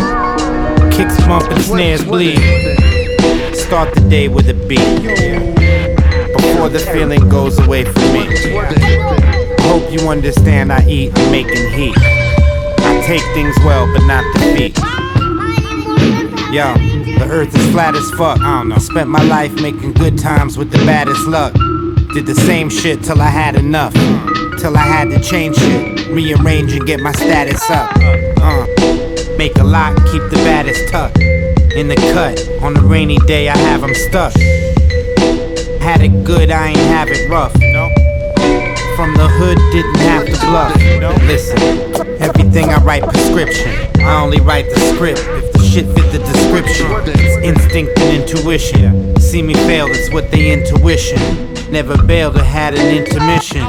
Kicks 0.93 1.17
bump 1.29 1.49
and 1.51 1.63
snares 1.63 2.05
bleed. 2.05 2.39
Start 3.55 3.95
the 3.95 4.05
day 4.09 4.27
with 4.27 4.49
a 4.49 4.55
beat. 4.55 5.54
Before 6.65 6.79
the 6.79 6.93
feeling 6.93 7.29
goes 7.29 7.59
away 7.59 7.85
from 7.85 8.03
me. 8.15 8.25
Hope 9.69 9.93
you 9.93 10.09
understand 10.09 10.73
I 10.73 10.83
eat, 10.87 11.13
I'm 11.15 11.31
making 11.31 11.71
heat. 11.73 11.95
I 11.99 13.03
take 13.07 13.21
things 13.35 13.55
well, 13.67 13.87
but 13.93 14.07
not 14.07 14.25
the 14.33 14.39
defeat. 14.41 14.79
Yo, 16.55 16.73
the 17.19 17.27
earth 17.29 17.55
is 17.55 17.71
flat 17.71 17.95
as 17.95 18.11
fuck. 18.13 18.41
I 18.41 18.61
don't 18.61 18.71
know. 18.71 18.79
Spent 18.79 19.11
my 19.11 19.23
life 19.25 19.53
making 19.61 19.93
good 19.93 20.17
times 20.17 20.57
with 20.57 20.71
the 20.71 20.79
baddest 20.87 21.27
luck. 21.27 21.53
Did 22.15 22.25
the 22.25 22.35
same 22.35 22.71
shit 22.71 23.03
till 23.03 23.21
I 23.21 23.29
had 23.29 23.57
enough. 23.57 23.93
Till 24.59 24.75
I 24.75 24.85
had 24.85 25.11
to 25.11 25.21
change 25.21 25.59
shit, 25.59 26.07
rearrange 26.07 26.73
and 26.73 26.87
get 26.87 26.99
my 26.99 27.13
status 27.13 27.63
up. 27.69 27.95
Uh, 28.41 28.65
make 29.37 29.55
a 29.59 29.65
lot, 29.65 29.95
keep 30.11 30.23
the 30.31 30.41
baddest 30.43 30.89
tucked. 30.89 31.19
In 31.19 31.89
the 31.89 31.97
cut, 32.15 32.41
on 32.63 32.75
a 32.75 32.81
rainy 32.81 33.19
day 33.27 33.51
I 33.51 33.59
have 33.59 33.85
'em 33.85 33.95
stuck. 33.95 34.33
Had 35.85 36.01
it 36.01 36.25
good, 36.25 36.51
I 36.51 36.69
ain't 36.69 36.79
have 36.79 37.09
it 37.11 37.29
rough. 37.29 37.53
From 38.97 39.13
the 39.13 39.29
hood, 39.29 39.59
didn't 39.71 39.99
have 39.99 40.25
to 40.25 40.33
bluff. 40.47 40.75
Listen, 41.25 41.59
everything 42.23 42.71
I 42.71 42.83
write 42.83 43.03
prescription. 43.03 43.71
I 44.01 44.23
only 44.23 44.41
write 44.41 44.65
the 44.71 44.81
script 44.95 45.21
if 45.21 45.53
the 45.53 45.59
shit 45.59 45.85
fit 45.85 46.11
the 46.11 46.21
description. 46.21 46.87
It's 47.05 47.37
instinct 47.45 47.99
and 47.99 48.23
intuition. 48.23 49.15
See 49.21 49.43
me 49.43 49.53
fail, 49.53 49.87
it's 49.91 50.11
what 50.11 50.31
they 50.31 50.53
intuition. 50.53 51.21
Never 51.71 52.03
bailed 52.03 52.37
or 52.37 52.45
had 52.45 52.73
an 52.75 52.97
intermission. 52.97 53.61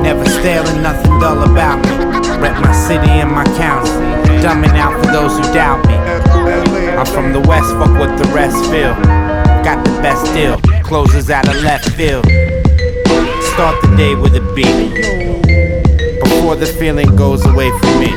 Never 0.00 0.24
stale 0.26 0.64
and 0.68 0.80
nothing 0.80 1.18
dull 1.18 1.42
about 1.42 1.84
me. 1.84 1.90
Rep 2.38 2.62
my 2.62 2.72
city 2.72 3.10
and 3.10 3.32
my 3.32 3.44
county. 3.58 3.90
Dumbing 4.46 4.78
out 4.78 4.94
for 5.04 5.10
those 5.10 5.36
who 5.36 5.42
doubt 5.52 5.84
me. 5.88 5.94
I'm 5.94 7.06
from 7.06 7.32
the 7.32 7.40
west, 7.48 7.72
fuck 7.72 7.98
what 7.98 8.16
the 8.16 8.30
rest 8.32 8.64
feel. 8.70 8.94
Got 9.64 9.84
the 9.84 9.90
best 10.02 10.32
deal, 10.34 10.60
closes 10.94 11.28
out 11.28 11.48
of 11.48 11.60
left 11.64 11.90
field. 11.96 12.24
Start 12.24 13.82
the 13.82 13.92
day 13.96 14.14
with 14.14 14.36
a 14.36 14.52
beat. 14.54 14.94
Before 16.22 16.54
the 16.54 16.66
feeling 16.66 17.16
goes 17.16 17.44
away 17.44 17.68
from 17.80 17.98
me. 17.98 18.12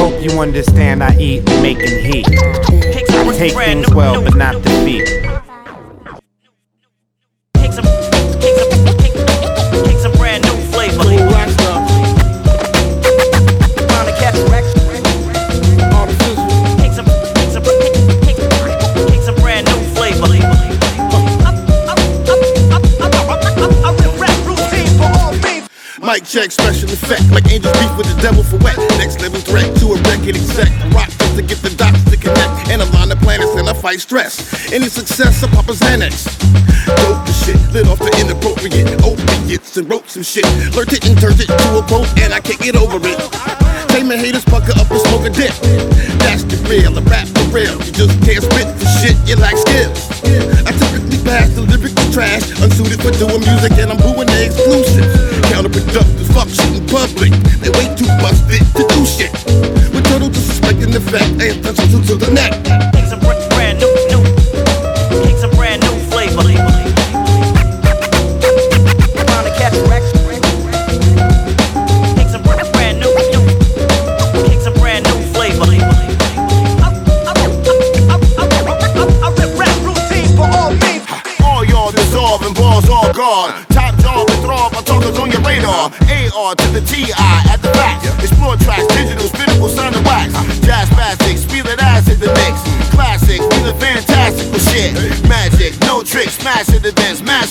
Hope 0.00 0.20
you 0.20 0.40
understand 0.40 1.00
I 1.00 1.16
eat 1.16 1.44
making 1.62 2.04
heat. 2.04 2.26
I 2.28 3.36
take 3.38 3.52
things 3.52 3.88
well, 3.94 4.20
but 4.20 4.34
not 4.34 4.60
defeat. 4.64 5.37
Check, 26.28 26.52
special 26.52 26.92
effect. 26.92 27.24
Like 27.32 27.48
angels 27.48 27.72
beef 27.80 27.96
with 27.96 28.06
the 28.06 28.20
devil 28.20 28.44
for 28.44 28.60
wet. 28.60 28.76
Next 29.00 29.20
level 29.24 29.40
threat 29.40 29.64
to 29.80 29.96
a 29.96 29.98
record 30.12 30.36
exec. 30.36 30.68
The 30.68 30.88
rock 30.92 31.08
just 31.08 31.34
to 31.40 31.42
get 31.42 31.58
the 31.64 31.72
dots 31.72 32.04
to 32.12 32.16
connect. 32.20 32.68
And 32.68 32.84
align 32.84 33.08
the 33.08 33.16
planets 33.16 33.56
and 33.56 33.66
I 33.68 33.72
fight 33.72 34.00
stress. 34.00 34.36
Any 34.70 34.88
success, 34.92 35.42
I 35.42 35.48
pop 35.48 35.68
a 35.68 35.72
Xanax. 35.72 36.28
Dope 36.84 37.24
the 37.24 37.32
shit, 37.32 37.56
lit 37.72 37.88
off 37.88 37.98
the 37.98 38.12
inappropriate 38.20 39.00
opiates 39.00 39.76
and 39.78 39.88
wrote 39.88 40.08
some 40.10 40.22
shit. 40.22 40.44
Learned 40.76 40.92
it 40.92 41.04
and 41.08 41.16
turned 41.18 41.40
it 41.40 41.48
to 41.48 41.68
a 41.80 41.82
quote, 41.88 42.08
and 42.20 42.32
I 42.32 42.40
can't 42.40 42.60
get 42.60 42.76
over 42.76 43.00
it. 43.00 43.18
Tame 43.88 44.12
haters, 44.12 44.44
pucker 44.44 44.76
up 44.76 44.90
and 44.92 45.00
smoke 45.08 45.24
a 45.24 45.32
dip. 45.32 45.56
That's 46.20 46.44
the 46.44 46.60
real, 46.68 46.92
the 46.92 47.02
rap 47.08 47.26
for 47.28 47.48
real. 47.48 47.80
You 47.88 47.92
just 47.92 48.20
can't 48.20 48.44
spit 48.44 48.68
the 48.76 48.86
shit, 49.00 49.16
you 49.24 49.36
lack 49.40 49.56
skills. 49.56 50.12
I 50.68 50.72
typically 50.76 51.07
pass 51.28 51.50
the 51.50 51.60
lyrical 51.60 52.08
trash, 52.10 52.48
unsuited 52.64 53.00
for 53.04 53.12
doing 53.20 53.44
music, 53.44 53.72
and 53.76 53.92
I'm 53.92 54.00
booing 54.00 54.28
the 54.32 54.48
exclusives. 54.48 55.12
Counterproductive, 55.52 56.28
fuck 56.32 56.48
shit 56.48 56.72
in 56.72 56.86
public. 56.88 57.32
They 57.60 57.70
way 57.76 57.86
too 57.94 58.08
busted 58.24 58.64
to 58.76 58.82
do 58.88 59.04
shit. 59.04 59.32
With 59.92 60.08
total 60.08 60.30
disrespect 60.30 60.80
and 60.80 60.94
effect, 60.94 61.36
they 61.36 61.50
attention 61.52 62.02
to 62.08 62.14
the 62.16 62.30
neck. 62.32 62.88
AR 86.48 86.54
to 86.54 86.68
the 86.72 86.80
TI 86.80 87.12
at 87.12 87.60
the 87.60 87.68
back. 87.76 88.00
Explore 88.24 88.56
tracks, 88.56 88.86
digital, 88.96 89.28
spinnable, 89.28 89.68
sound 89.68 89.94
and 89.96 90.04
wax. 90.06 90.32
Jazz 90.64 90.88
basics, 90.96 91.44
feel 91.44 91.66
it 91.68 91.76
as 91.82 92.08
in 92.08 92.18
the 92.20 92.32
mix. 92.32 92.56
Classic, 92.88 93.36
feeling 93.52 93.76
fantastic 93.76 94.48
with 94.48 94.64
shit. 94.72 94.96
Magic, 95.28 95.76
no 95.84 96.02
tricks, 96.02 96.40
smash 96.40 96.72
at 96.72 96.86
events, 96.86 97.20
mash 97.20 97.47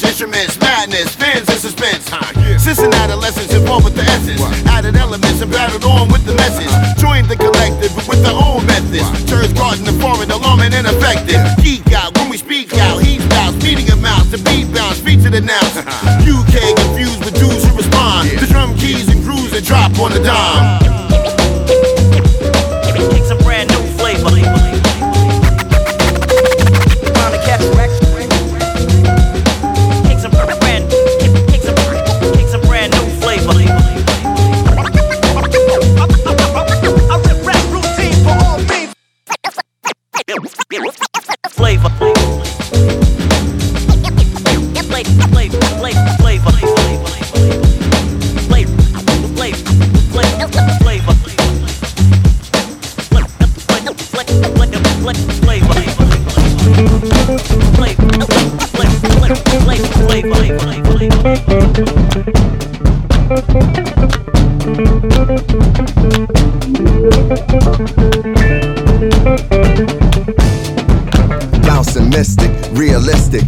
Bouncing 71.63 72.09
mystic, 72.09 72.51
realistic, 72.71 73.43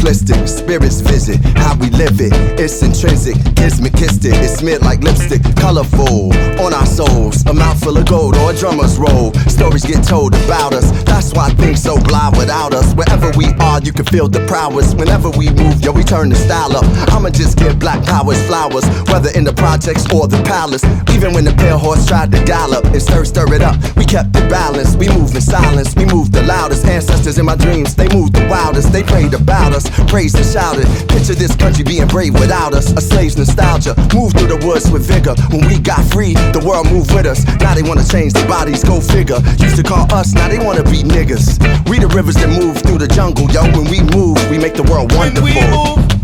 simplistic. 0.00 0.48
Spirits 0.48 1.00
visit 1.00 1.38
how 1.56 1.76
we 1.76 1.90
live 1.90 2.20
it. 2.20 2.32
It's 2.58 2.82
intrinsic, 2.82 3.36
kismet 3.56 3.92
kissed 3.94 4.24
it. 4.24 4.34
It's 4.36 4.56
smeared 4.58 4.82
like 4.82 5.00
lipstick, 5.00 5.42
colorful 5.56 6.32
on 6.60 6.74
our 6.74 6.86
souls. 6.86 7.44
A 7.46 7.54
mouthful 7.54 7.96
of 7.96 8.06
gold 8.06 8.36
or 8.36 8.50
a 8.50 8.56
drummer's 8.56 8.98
roll. 8.98 9.32
Stories 9.48 9.84
get 9.84 10.04
told 10.04 10.34
about 10.34 10.72
us. 10.72 10.90
That's 11.04 11.32
why 11.32 11.50
things 11.50 11.82
so 11.82 11.98
blind 12.00 12.36
without 12.36 12.74
us. 12.74 12.94
Wherever 12.94 13.30
we 13.36 13.46
are, 13.60 13.80
you 13.80 13.92
can 13.92 14.04
feel 14.06 14.28
the 14.28 14.44
prowess. 14.46 14.94
Whenever 14.94 15.30
we 15.30 15.50
move, 15.50 15.80
yo, 15.82 15.92
we 15.92 16.02
turn 16.02 16.28
the 16.28 16.36
style 16.36 16.76
up. 16.76 16.84
I'ma 17.12 17.30
just 17.30 17.58
give 17.58 17.78
black 17.78 18.04
powers 18.04 18.40
flowers, 18.46 18.84
whether 19.10 19.30
in 19.30 19.44
the 19.44 19.52
projects 19.52 20.06
or 20.12 20.28
the 20.28 20.42
palace. 20.44 20.84
Even 21.14 21.34
when 21.34 21.44
the 21.44 21.52
pale 21.52 21.78
horse 21.78 22.06
tried 22.06 22.30
to 22.32 22.42
gallop 22.44 22.84
and 22.86 23.02
stir, 23.02 23.24
stir 23.24 23.52
it 23.54 23.62
up, 23.62 23.76
we 23.96 24.04
kept 24.04 24.34
it 24.36 24.48
balanced. 24.48 24.98
We 24.98 25.08
moved 25.08 25.34
in 25.34 25.40
silence, 25.40 25.94
we 25.94 26.06
moved 26.06 26.32
the 26.32 26.42
loudest. 26.42 26.84
Ancestors 26.86 27.38
in 27.38 27.44
my 27.44 27.56
dreams, 27.56 27.94
they 27.94 28.08
moved 28.08 28.34
the 28.34 28.46
wildest. 28.48 28.92
They 28.92 29.02
prayed 29.02 29.34
about 29.34 29.72
us, 29.72 29.89
praised 30.08 30.36
and 30.36 30.46
shouted. 30.46 30.86
Picture 31.08 31.34
this 31.34 31.54
country 31.56 31.84
being 31.84 32.06
brave 32.06 32.34
without 32.34 32.74
us. 32.74 32.92
A 32.92 33.00
slave's 33.00 33.36
nostalgia, 33.36 33.94
moved 34.14 34.38
through 34.38 34.48
the 34.48 34.60
woods 34.66 34.90
with 34.90 35.06
vigor. 35.06 35.34
When 35.50 35.66
we 35.66 35.78
got 35.78 36.04
free, 36.12 36.34
the 36.54 36.62
world 36.64 36.86
moved 36.90 37.14
with 37.14 37.26
us. 37.26 37.44
Now 37.60 37.74
they 37.74 37.82
wanna 37.82 38.04
change 38.04 38.32
their 38.32 38.48
bodies, 38.48 38.84
go 38.84 39.00
figure. 39.00 39.40
Used 39.58 39.76
to 39.76 39.82
call 39.82 40.06
us, 40.12 40.32
now 40.34 40.48
they 40.48 40.58
wanna 40.58 40.84
be 40.84 41.02
niggas. 41.02 41.58
We 41.88 41.98
the 41.98 42.08
rivers 42.08 42.36
that 42.36 42.48
move 42.48 42.78
through 42.78 42.98
the 42.98 43.08
jungle, 43.08 43.50
yo. 43.50 43.62
When 43.72 43.88
we 43.90 44.00
move, 44.16 44.38
we 44.50 44.58
make 44.58 44.74
the 44.74 44.84
world 44.84 45.12
wonderful. 45.12 46.19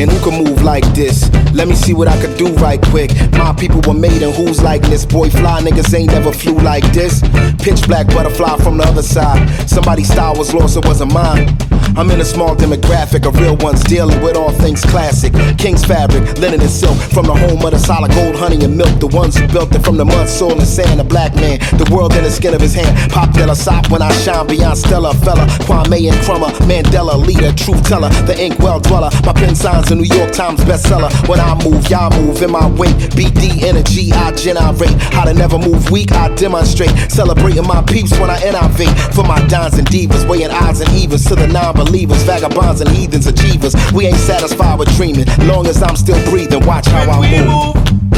And 0.00 0.10
who 0.10 0.18
can 0.30 0.42
move 0.42 0.62
like 0.62 0.84
this? 0.94 1.30
Let 1.52 1.68
me 1.68 1.74
see 1.74 1.92
what 1.92 2.08
I 2.08 2.18
could 2.22 2.38
do 2.38 2.48
right 2.54 2.80
quick. 2.80 3.10
My 3.32 3.52
people 3.52 3.82
were 3.86 3.92
made 3.98 4.22
in 4.22 4.32
who's 4.32 4.62
like 4.62 4.80
this. 4.80 5.04
Boy, 5.04 5.28
fly 5.28 5.60
niggas 5.60 5.92
ain't 5.92 6.10
never 6.10 6.32
flew 6.32 6.54
like 6.54 6.90
this. 6.94 7.20
Pitch 7.58 7.86
black 7.86 8.06
butterfly 8.06 8.56
from 8.64 8.78
the 8.78 8.84
other 8.84 9.02
side. 9.02 9.46
Somebody's 9.68 10.10
style 10.10 10.34
was 10.36 10.54
lost, 10.54 10.78
it 10.78 10.86
wasn't 10.86 11.12
mine. 11.12 11.54
I'm 11.96 12.10
in 12.10 12.20
a 12.20 12.24
small 12.24 12.54
demographic 12.54 13.26
of 13.26 13.38
real 13.38 13.56
ones 13.56 13.82
dealing 13.82 14.22
with 14.22 14.36
all 14.36 14.52
things 14.52 14.82
classic. 14.82 15.32
King's 15.58 15.84
fabric, 15.84 16.22
linen 16.38 16.60
and 16.60 16.70
silk. 16.70 16.96
From 17.12 17.26
the 17.26 17.34
home 17.34 17.64
of 17.64 17.70
the 17.72 17.78
solid 17.78 18.12
gold, 18.12 18.36
honey 18.36 18.64
and 18.64 18.76
milk. 18.76 19.00
The 19.00 19.08
ones 19.08 19.36
who 19.36 19.46
built 19.48 19.74
it 19.74 19.84
from 19.84 19.96
the 19.96 20.04
mud, 20.04 20.28
soil, 20.28 20.52
and 20.52 20.66
sand. 20.66 21.00
A 21.00 21.04
black 21.04 21.34
man, 21.34 21.58
the 21.78 21.88
world 21.92 22.14
in 22.14 22.24
the 22.24 22.30
skin 22.30 22.54
of 22.54 22.60
his 22.60 22.74
hand. 22.74 23.10
Pop 23.12 23.32
Della 23.32 23.56
Sop 23.56 23.90
when 23.90 24.02
I 24.02 24.12
shine 24.12 24.46
beyond 24.46 24.78
Stella. 24.78 25.12
Fela, 25.14 25.46
Kwame 25.66 26.10
Nkrumah. 26.10 26.52
Mandela, 26.68 27.14
leader, 27.16 27.52
truth 27.52 27.82
teller. 27.88 28.08
The 28.26 28.38
ink 28.38 28.58
well 28.60 28.80
dweller. 28.80 29.10
My 29.26 29.32
pen 29.32 29.54
signs 29.54 29.90
a 29.90 29.94
New 29.94 30.08
York 30.14 30.32
Times 30.32 30.60
bestseller. 30.60 31.10
When 31.28 31.40
I 31.40 31.54
move, 31.64 31.88
y'all 31.90 32.10
move 32.22 32.42
in 32.42 32.50
my 32.50 32.68
wake. 32.78 32.96
BD 33.16 33.62
energy, 33.62 34.12
I 34.12 34.32
generate. 34.32 34.96
How 35.12 35.24
to 35.24 35.34
never 35.34 35.58
move 35.58 35.90
weak, 35.90 36.12
I 36.12 36.34
demonstrate. 36.34 36.90
Celebrating 37.10 37.66
my 37.66 37.82
peeps 37.82 38.18
when 38.18 38.30
I 38.30 38.40
innovate. 38.46 38.96
For 39.14 39.24
my 39.24 39.44
dons 39.48 39.78
and 39.78 39.86
divas, 39.88 40.28
weighing 40.28 40.50
odds 40.50 40.80
and 40.80 40.90
evens 40.96 41.26
to 41.26 41.34
the 41.34 41.46
non-believers, 41.80 42.22
vagabonds 42.24 42.80
and 42.80 42.90
heathens, 42.90 43.26
achievers. 43.26 43.74
We 43.92 44.06
ain't 44.06 44.16
satisfied 44.16 44.78
with 44.78 44.94
dreaming. 44.96 45.26
Long 45.46 45.66
as 45.66 45.82
I'm 45.82 45.96
still 45.96 46.22
breathing, 46.30 46.64
watch 46.66 46.86
how 46.86 47.10
I 47.10 47.30
move. 47.30 47.46
move. 47.46 48.10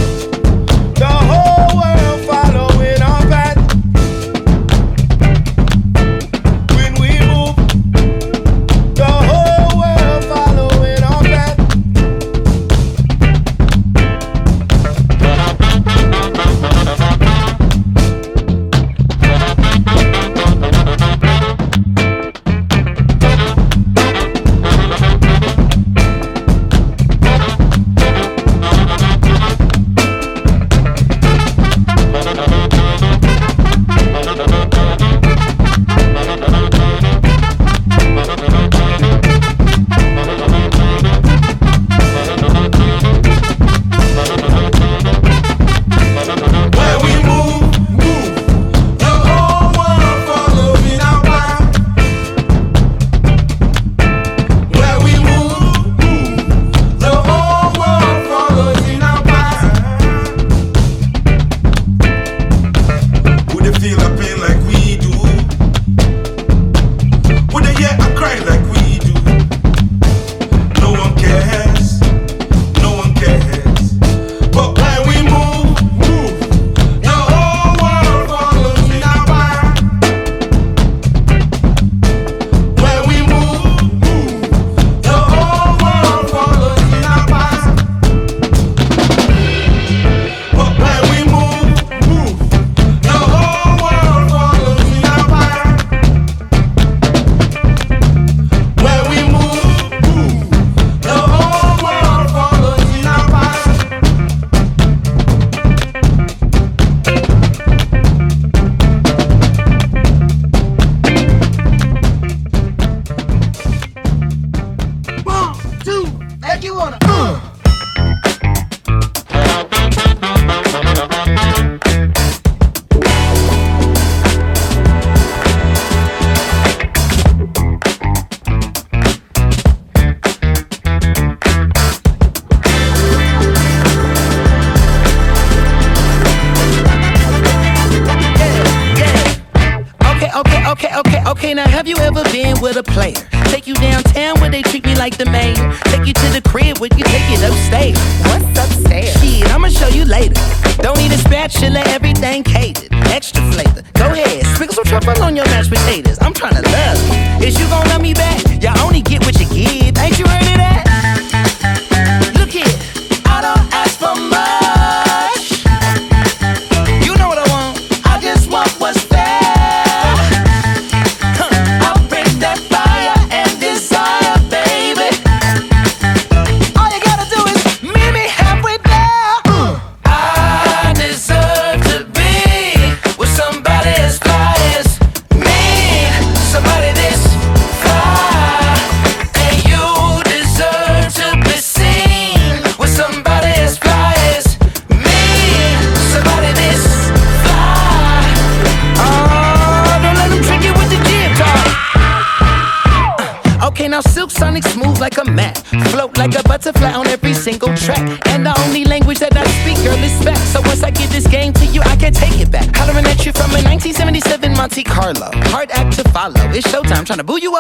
The 0.95 1.07
whole 1.07 1.81
world 1.81 2.12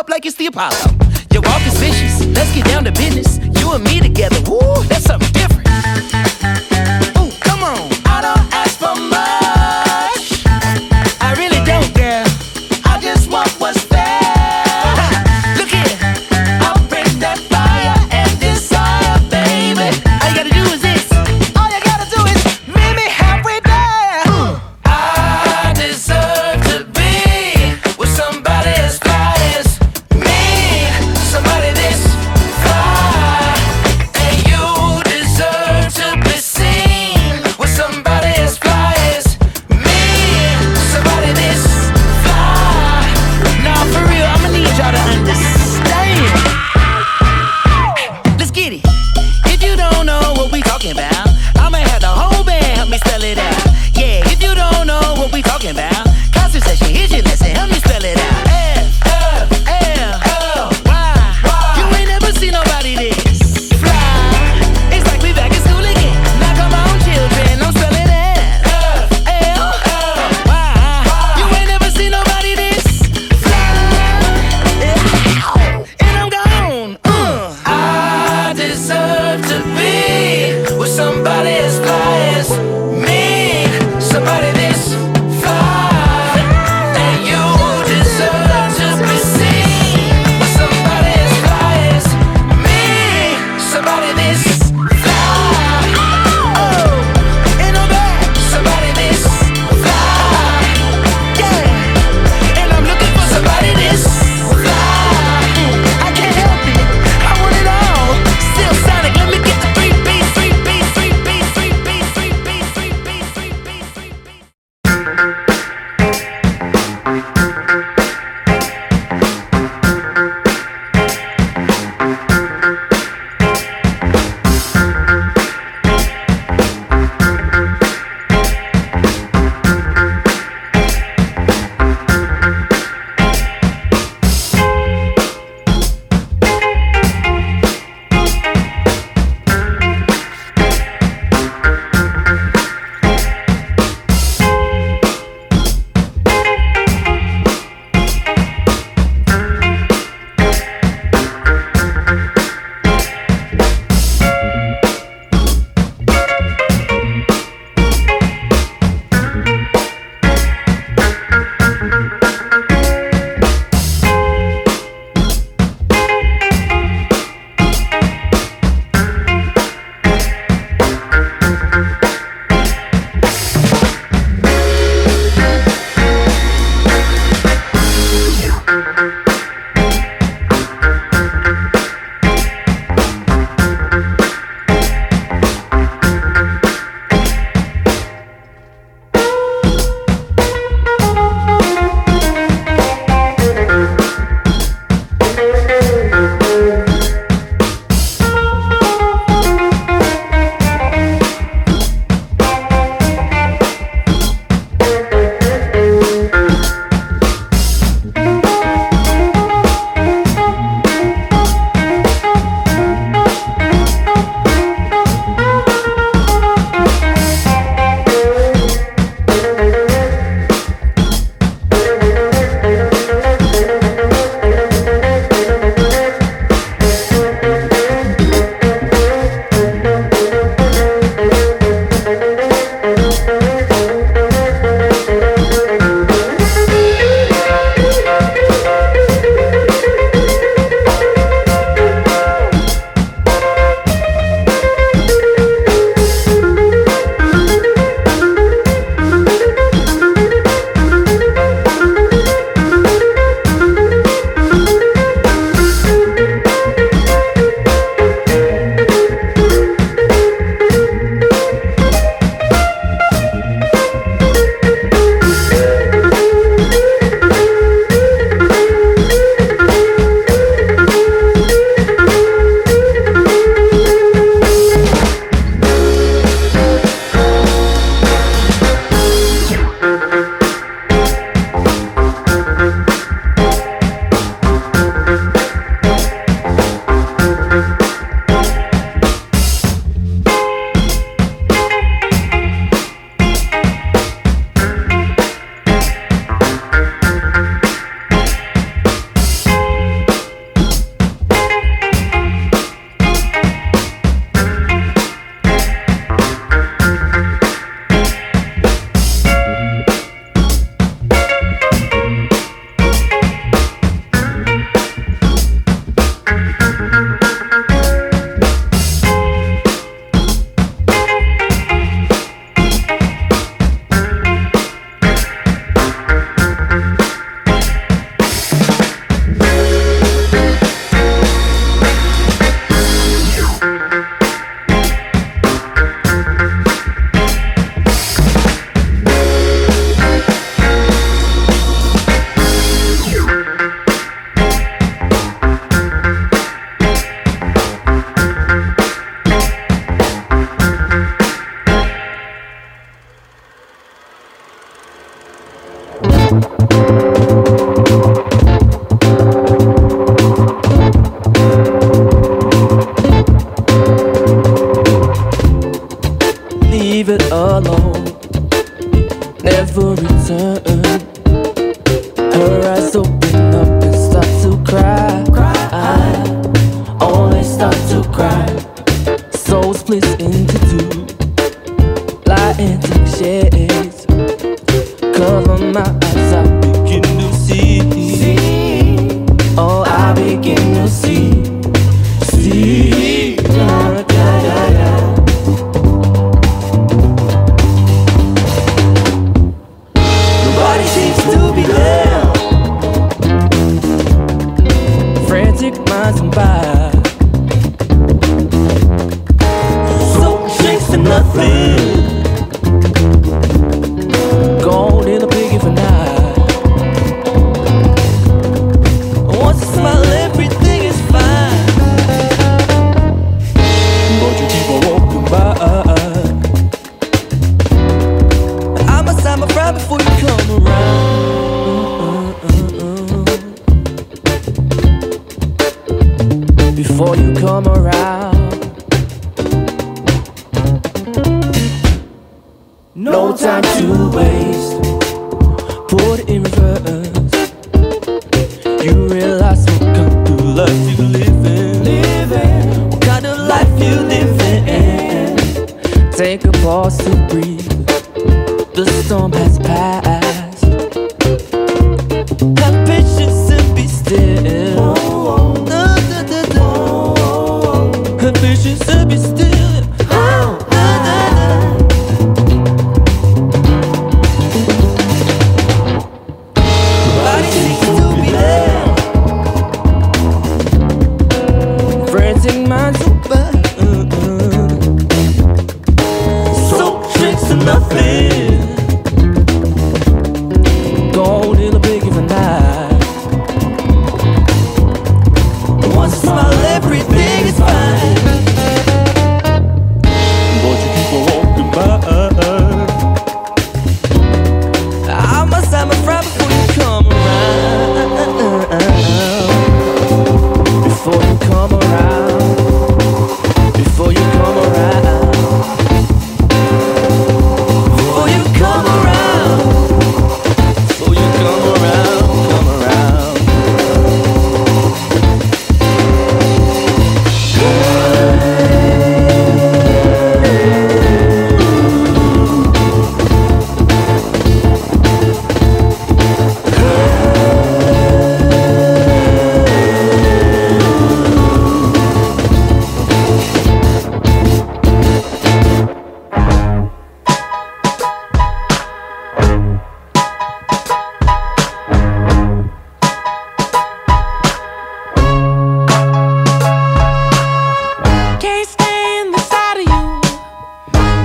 up 0.02 0.08
like 0.08 0.26
it's 0.26 0.36
the 0.36 0.46
Apollo. 0.46 0.91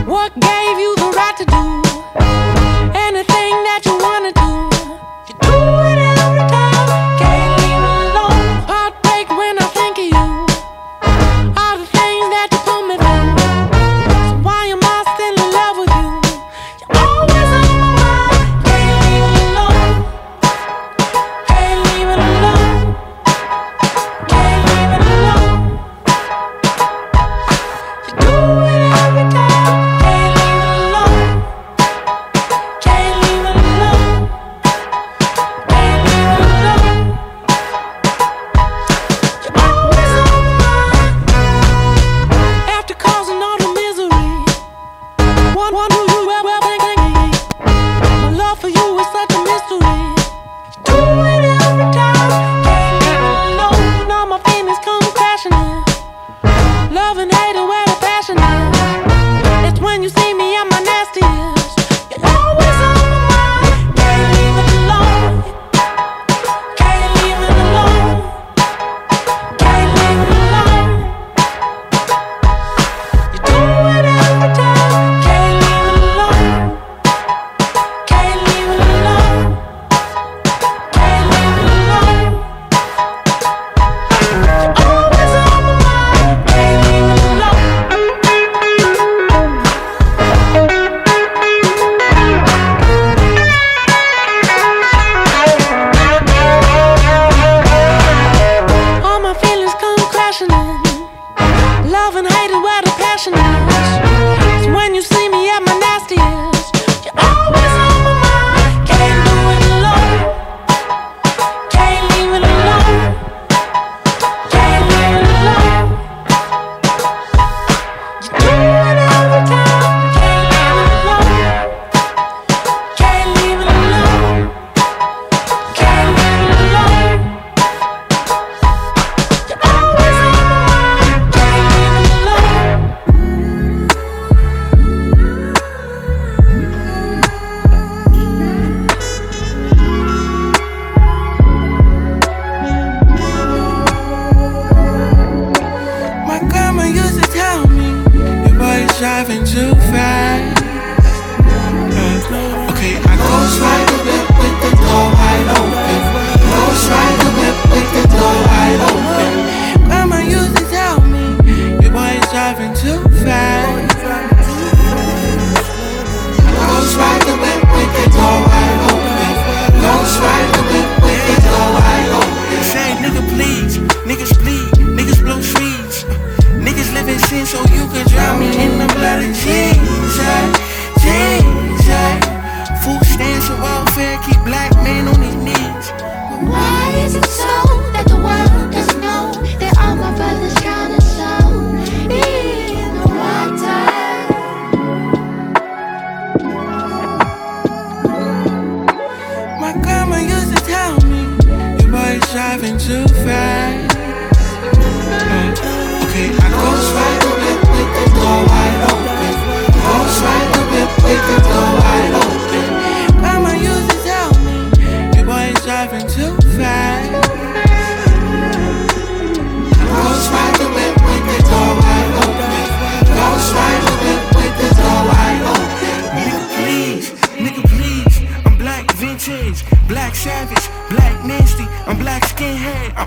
What 0.07 0.33
gave 0.39 0.79
you 0.79 0.95
the 0.95 1.11
right 1.17 1.35
to 1.35 1.45
do? 1.45 1.86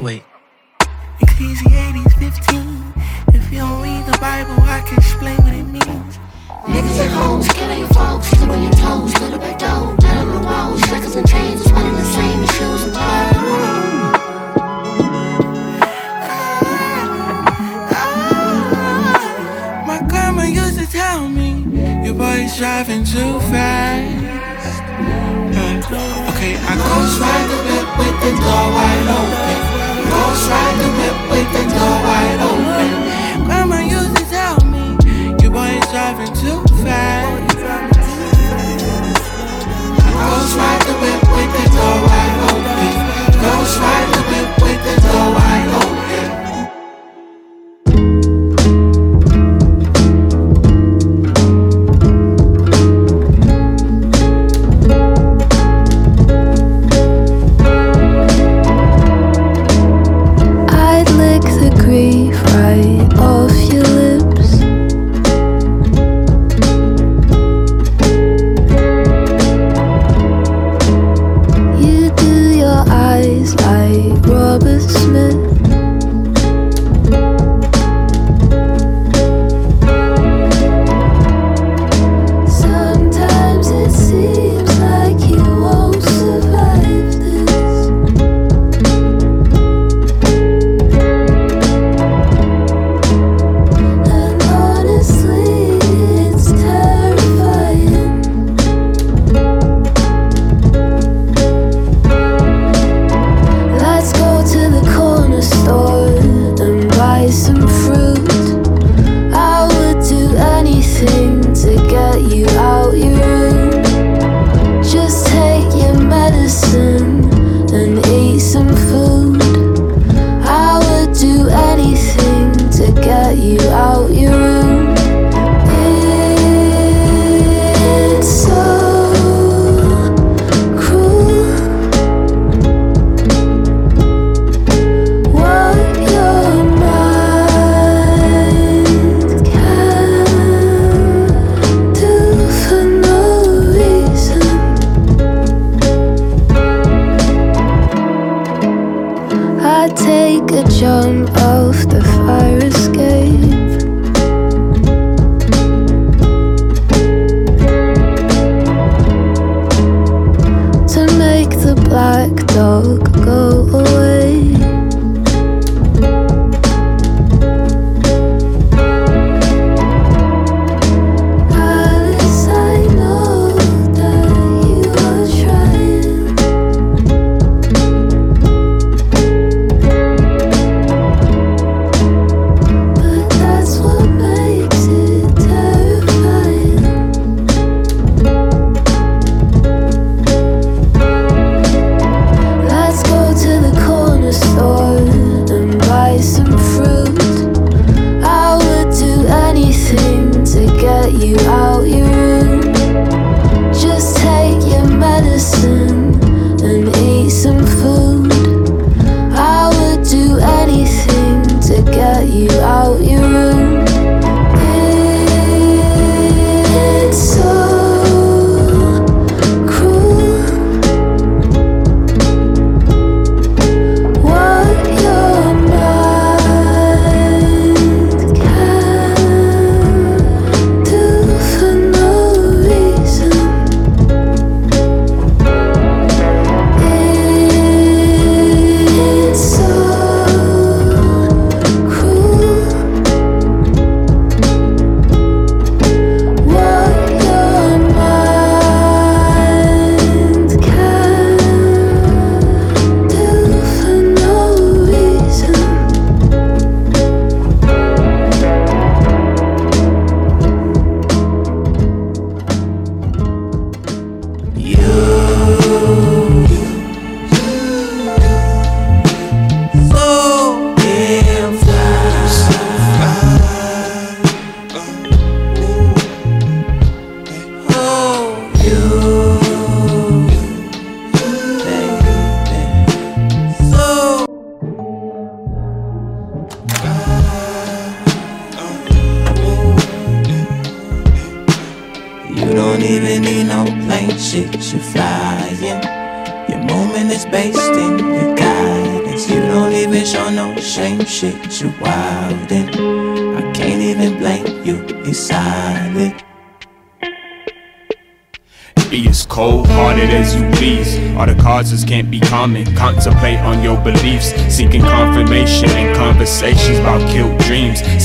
Skinhead. 0.00 0.39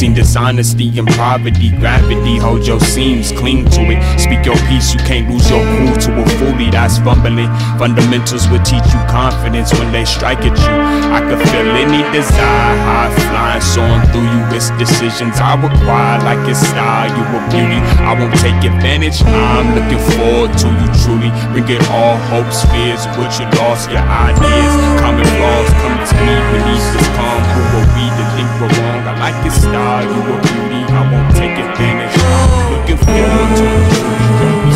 Seen 0.05 0.13
dishonesty 0.13 0.99
and 0.99 1.07
poverty. 1.17 1.71
Gravity 1.81 2.37
hold 2.37 2.67
your 2.67 2.79
seams. 2.79 3.31
Cling 3.31 3.65
to 3.73 3.81
it. 3.89 3.97
Speak 4.21 4.45
your 4.45 4.55
peace. 4.69 4.93
You 4.93 4.99
can't 4.99 5.25
lose 5.33 5.49
your 5.49 5.65
cool 5.65 5.97
to 5.97 6.21
a 6.21 6.25
fully 6.37 6.69
that's 6.69 6.99
fumbling. 6.99 7.49
Fundamentals 7.81 8.45
will 8.49 8.61
teach 8.61 8.85
you 8.93 9.01
confidence 9.09 9.73
when 9.73 9.91
they 9.91 10.05
strike 10.05 10.45
at 10.45 10.53
you. 10.61 10.75
I 11.09 11.25
could 11.25 11.41
feel 11.49 11.65
any 11.73 12.05
desire. 12.13 12.77
High 12.85 13.09
flying, 13.17 13.65
soaring 13.65 14.05
through 14.13 14.29
you. 14.29 14.41
It's 14.53 14.69
decisions 14.77 15.41
I 15.41 15.57
require. 15.57 16.21
Like 16.21 16.45
it's 16.53 16.61
style. 16.61 17.09
You 17.09 17.25
a 17.25 17.41
beauty. 17.49 17.81
I 18.05 18.13
won't 18.13 18.37
take 18.37 18.61
advantage. 18.61 19.25
I'm 19.25 19.73
looking 19.73 20.01
forward 20.13 20.53
to 20.61 20.69
you 20.69 20.87
truly 21.01 21.33
bring 21.49 21.65
it 21.65 21.81
all 21.89 22.17
hopes, 22.29 22.61
fears, 22.69 23.09
what 23.17 23.33
you 23.41 23.49
lost, 23.57 23.89
your 23.89 24.05
ideas, 24.05 24.73
common 25.01 25.25
flaws, 25.25 25.69
come 25.81 25.97
to 25.97 26.15
me 26.21 26.35
beneath 26.53 26.87
this 26.93 27.09
calm. 27.17 27.41
Who 27.57 27.61
are 27.81 27.89
we 27.97 28.05
to 28.05 28.23
think 28.37 28.49
we're 28.61 28.84
like 29.19 29.37
your 29.43 29.53
style, 29.53 30.03
you 30.03 30.21
a 30.33 30.41
beauty, 30.41 30.81
I 30.91 31.01
won't 31.11 31.35
take 31.35 31.57
advantage. 31.57 32.15
I'm 32.19 32.71
looking 32.73 32.97
forward 32.97 33.57
to 33.57 34.69
you 34.69 34.74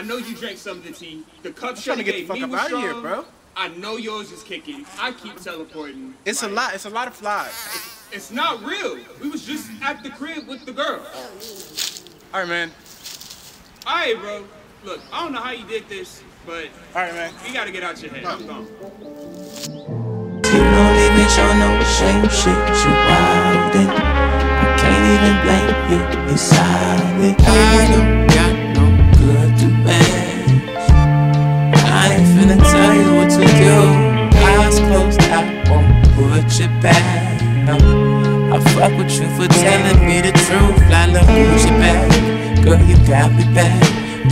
I 0.00 0.02
know 0.02 0.16
you 0.16 0.34
drank 0.34 0.56
some 0.56 0.78
of 0.78 0.84
the 0.84 0.92
tea. 0.92 1.22
The 1.42 1.50
cup 1.50 1.76
I'm 1.76 1.76
trying 1.76 1.98
to 1.98 2.04
get 2.04 2.12
the 2.12 2.18
gave 2.20 2.28
fuck 2.28 2.36
me 2.38 2.44
up 2.44 2.50
was 2.50 2.60
outta 2.60 2.80
here, 2.80 2.94
bro. 2.94 3.26
I 3.54 3.68
know 3.68 3.98
yours 3.98 4.32
is 4.32 4.42
kicking. 4.42 4.86
I 4.98 5.12
keep 5.12 5.38
teleporting. 5.38 6.14
It's 6.24 6.42
a 6.42 6.48
lot. 6.48 6.74
It's 6.74 6.86
a 6.86 6.88
lot 6.88 7.06
of 7.06 7.14
flies. 7.14 7.52
It's 8.10 8.30
not 8.30 8.64
real. 8.64 8.98
We 9.20 9.28
was 9.28 9.44
just 9.44 9.68
at 9.82 10.02
the 10.02 10.08
crib 10.08 10.48
with 10.48 10.64
the 10.64 10.72
girl. 10.72 11.04
All 12.32 12.40
right, 12.40 12.48
man. 12.48 12.70
All 13.86 13.94
right, 13.94 14.18
bro. 14.18 14.46
Look, 14.84 15.00
I 15.12 15.22
don't 15.22 15.34
know 15.34 15.40
how 15.40 15.52
you 15.52 15.66
did 15.66 15.86
this, 15.90 16.22
but 16.46 16.68
all 16.94 17.02
right, 17.02 17.12
man. 17.12 17.34
You 17.46 17.52
gotta 17.52 17.70
get 17.70 17.82
out 17.82 18.00
your 18.00 18.10
head. 18.10 18.24
I'm 18.24 18.46
gone. 18.46 18.68
You 20.46 20.62
don't 20.64 20.96
even 20.96 21.28
show 21.28 21.52
no 21.58 21.78
shame, 21.84 22.26
shit, 22.30 22.56
you 22.56 22.90
wildin'. 23.04 23.90
I 23.90 24.76
can't 24.78 25.04
even 25.12 25.36
blame 25.44 25.68
you, 25.92 26.32
it's 26.32 26.40
silent. 26.40 27.38
I 27.42 27.86
don't 27.92 28.29
Finna 32.40 32.56
tell 32.56 32.94
you 32.96 33.16
what 33.16 33.28
to 33.28 33.44
do. 33.60 33.76
Eyes 34.48 34.80
closed, 34.88 35.20
I 35.28 35.44
won't 35.68 35.92
put 36.16 36.48
you 36.58 36.68
back. 36.80 37.36
I 37.68 38.58
fuck 38.72 38.96
with 38.96 39.12
you 39.12 39.28
for 39.36 39.46
telling 39.46 40.00
me 40.06 40.22
the 40.22 40.32
truth. 40.32 40.80
I 40.88 41.04
love 41.12 41.28
Gucci 41.28 41.68
back. 41.76 42.64
Girl, 42.64 42.80
you 42.80 42.96
got 43.06 43.30
me 43.32 43.44
back. 43.52 43.76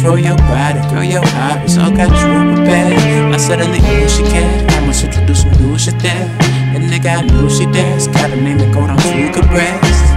Throw 0.00 0.14
your 0.14 0.38
body, 0.48 0.80
throw 0.88 1.02
your 1.02 1.22
eyes, 1.22 1.76
all 1.76 1.90
got 1.90 2.09
you 2.09 2.56
prepared. 2.56 3.34
I 3.34 3.36
suddenly 3.36 3.80
knew 3.80 4.09
she 4.09 4.22
cared. 4.22 4.72
I 4.72 4.86
must 4.86 5.04
introduce 5.04 5.42
some 5.42 5.52
new 5.61 5.76
shit 5.76 5.98
there. 5.98 6.28
And 6.72 6.84
nigga, 6.90 7.18
I 7.18 7.20
knew 7.26 7.50
she 7.50 7.66
danced. 7.66 8.11
Got 8.14 8.30
a 8.30 8.36
name 8.36 8.56
that 8.56 8.72
go 8.72 8.86
down 8.86 8.96
to 8.96 9.32
good 9.34 9.48
breast. 9.50 10.09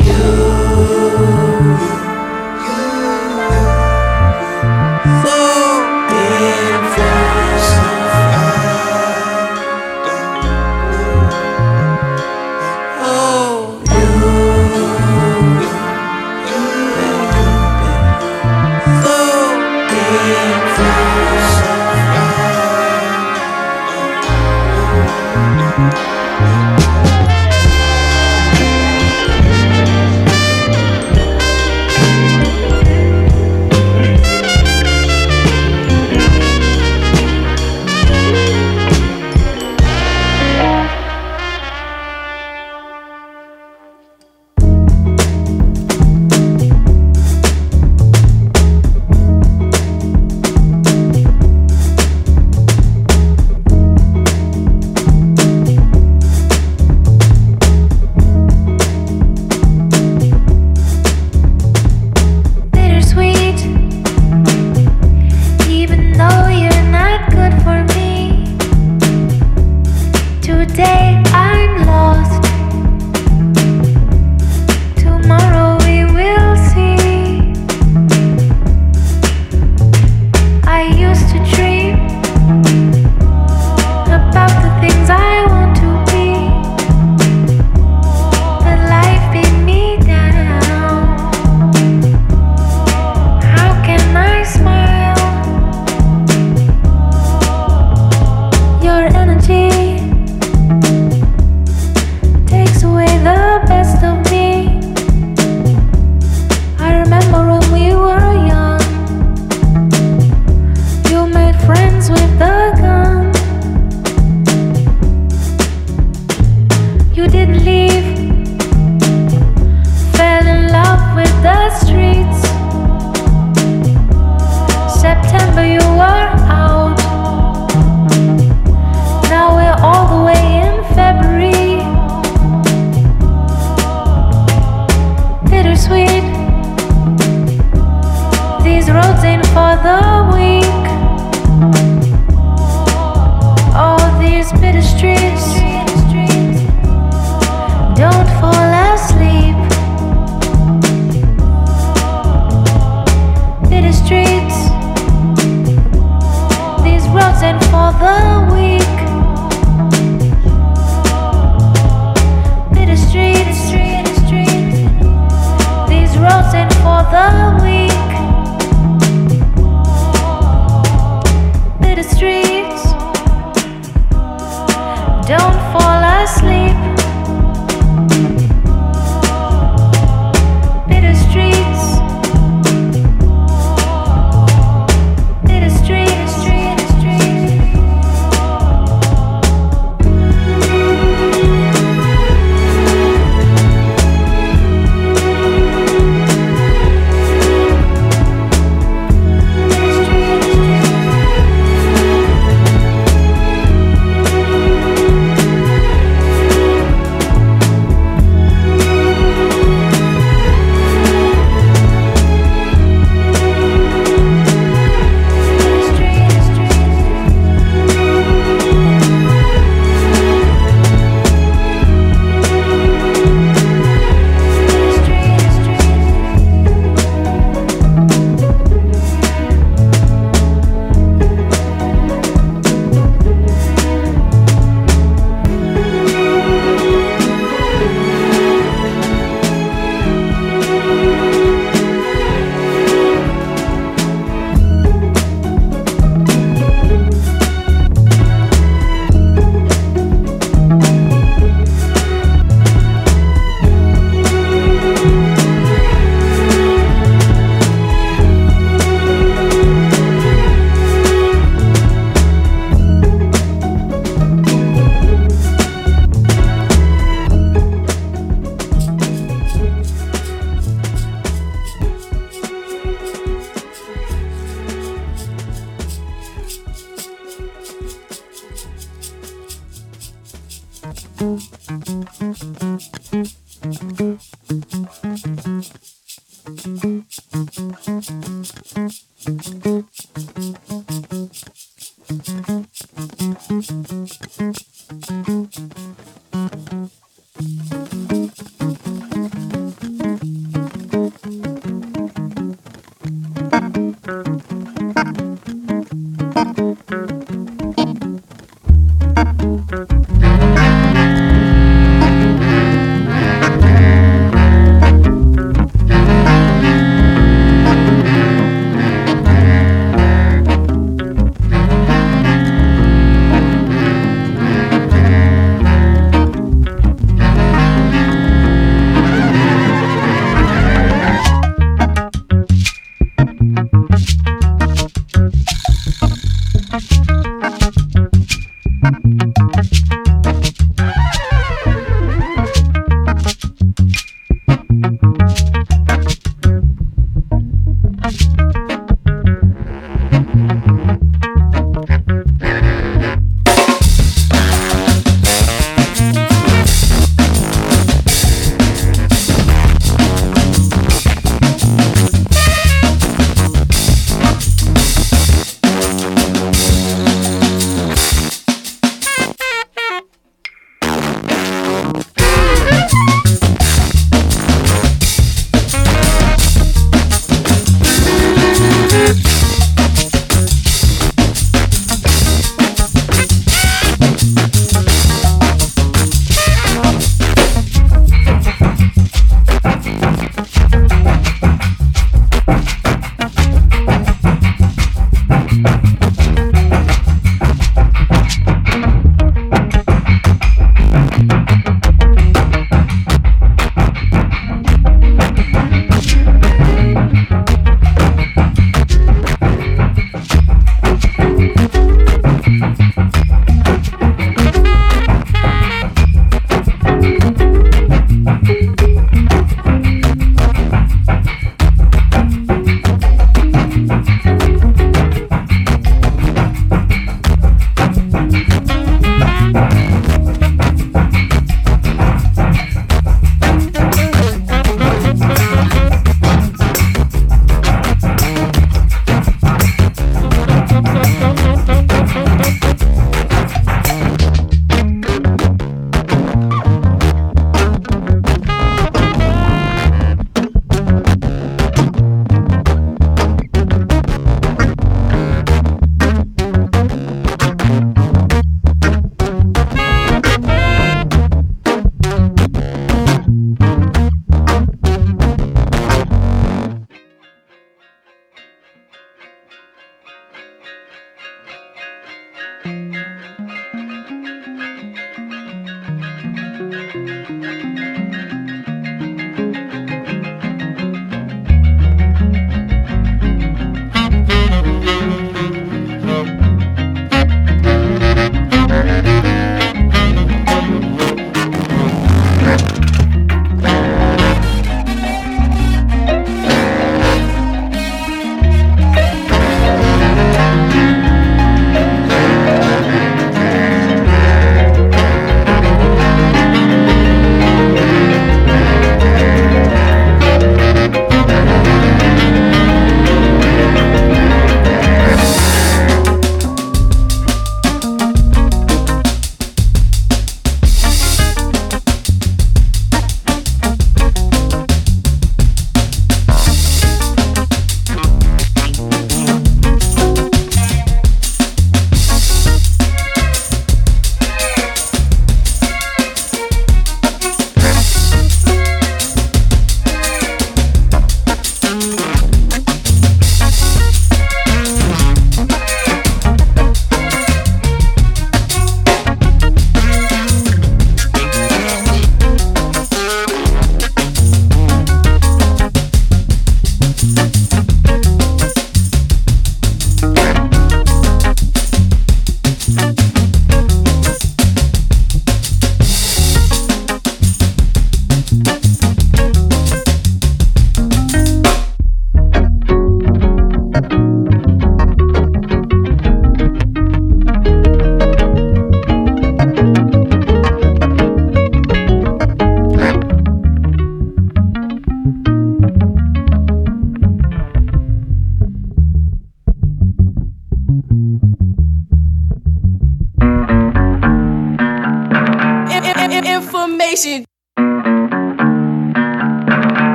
Bittersweet, 0.00 1.09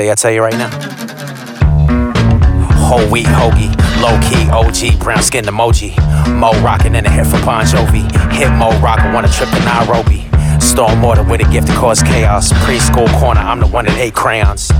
You, 0.00 0.08
I'll 0.08 0.16
tell 0.16 0.30
you 0.30 0.40
right 0.40 0.56
now. 0.56 0.70
Whole 2.78 3.06
wheat 3.10 3.26
hoagie, 3.26 3.68
low 4.00 4.18
key 4.24 4.48
OG, 4.50 4.98
brown 4.98 5.22
skin 5.22 5.44
emoji. 5.44 5.92
Mo 6.34 6.52
rockin' 6.62 6.94
in 6.94 7.04
the 7.04 7.10
hit 7.10 7.26
for 7.26 7.38
Bon 7.44 7.62
Jovi. 7.64 8.02
Hit 8.32 8.50
Mo 8.52 8.70
rockin', 8.80 9.12
wanna 9.12 9.28
trip 9.28 9.50
to 9.50 9.60
Nairobi. 9.60 10.26
Storm 10.60 11.04
order 11.04 11.22
with 11.22 11.46
a 11.46 11.52
gift 11.52 11.66
to 11.66 11.74
cause 11.74 12.02
chaos. 12.02 12.52
Preschool 12.64 13.06
corner, 13.20 13.40
I'm 13.40 13.60
the 13.60 13.66
one 13.66 13.84
that 13.84 13.98
ate 13.98 14.14
crayons. 14.14 14.72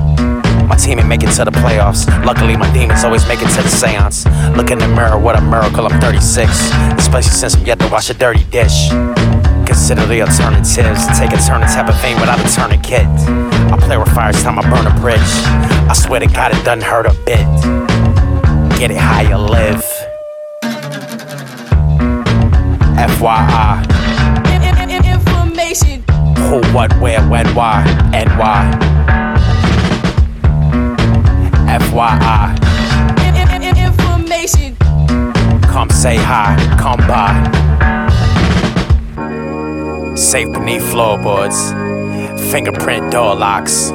My 0.66 0.76
team 0.76 0.98
ain't 0.98 1.08
make 1.08 1.22
it 1.22 1.32
to 1.32 1.44
the 1.44 1.50
playoffs. 1.50 2.06
Luckily, 2.24 2.56
my 2.56 2.72
demons 2.72 3.04
always 3.04 3.28
make 3.28 3.42
it 3.42 3.50
to 3.50 3.62
the 3.62 3.68
seance. 3.68 4.24
Look 4.56 4.70
in 4.70 4.78
the 4.78 4.88
mirror, 4.88 5.18
what 5.18 5.36
a 5.36 5.42
miracle, 5.42 5.86
I'm 5.86 6.00
36. 6.00 6.50
Especially 6.96 7.32
since 7.32 7.54
I'm 7.54 7.66
yet 7.66 7.78
to 7.80 7.88
wash 7.88 8.08
a 8.08 8.14
dirty 8.14 8.44
dish. 8.44 8.88
Consider 9.66 10.06
the 10.06 10.22
alternatives. 10.22 11.06
Take 11.18 11.32
a 11.32 11.38
turn 11.38 11.62
and 11.62 11.70
tap 11.70 11.88
a 11.88 11.92
vein 12.02 12.20
without 12.20 12.38
a 12.40 12.48
tourniquet. 12.54 13.06
I 13.72 13.76
play 13.80 13.96
with 13.96 14.12
fire 14.14 14.30
each 14.30 14.42
time 14.42 14.58
I 14.58 14.62
burn 14.62 14.86
a 14.86 15.00
bridge. 15.00 15.18
I 15.88 15.94
swear 15.94 16.20
to 16.20 16.26
God, 16.26 16.52
it 16.52 16.64
doesn't 16.64 16.82
hurt 16.82 17.06
a 17.06 17.14
bit. 17.24 17.46
Get 18.78 18.90
it 18.90 18.96
how 18.96 19.20
you 19.20 19.36
live. 19.36 19.82
FYI. 22.98 23.82
Information. 25.04 26.02
Who, 26.48 26.60
what, 26.72 26.92
where, 27.00 27.22
when, 27.28 27.46
why, 27.54 27.84
and 28.12 28.28
why. 28.38 28.70
FYI. 31.68 32.58
Information. 33.76 34.76
Come 35.62 35.90
say 35.90 36.16
hi, 36.16 36.56
come 36.78 36.98
by. 37.06 37.61
Safe 40.22 40.50
beneath 40.52 40.88
floorboards, 40.90 41.72
fingerprint 42.52 43.10
door 43.10 43.34
locks. 43.34 43.88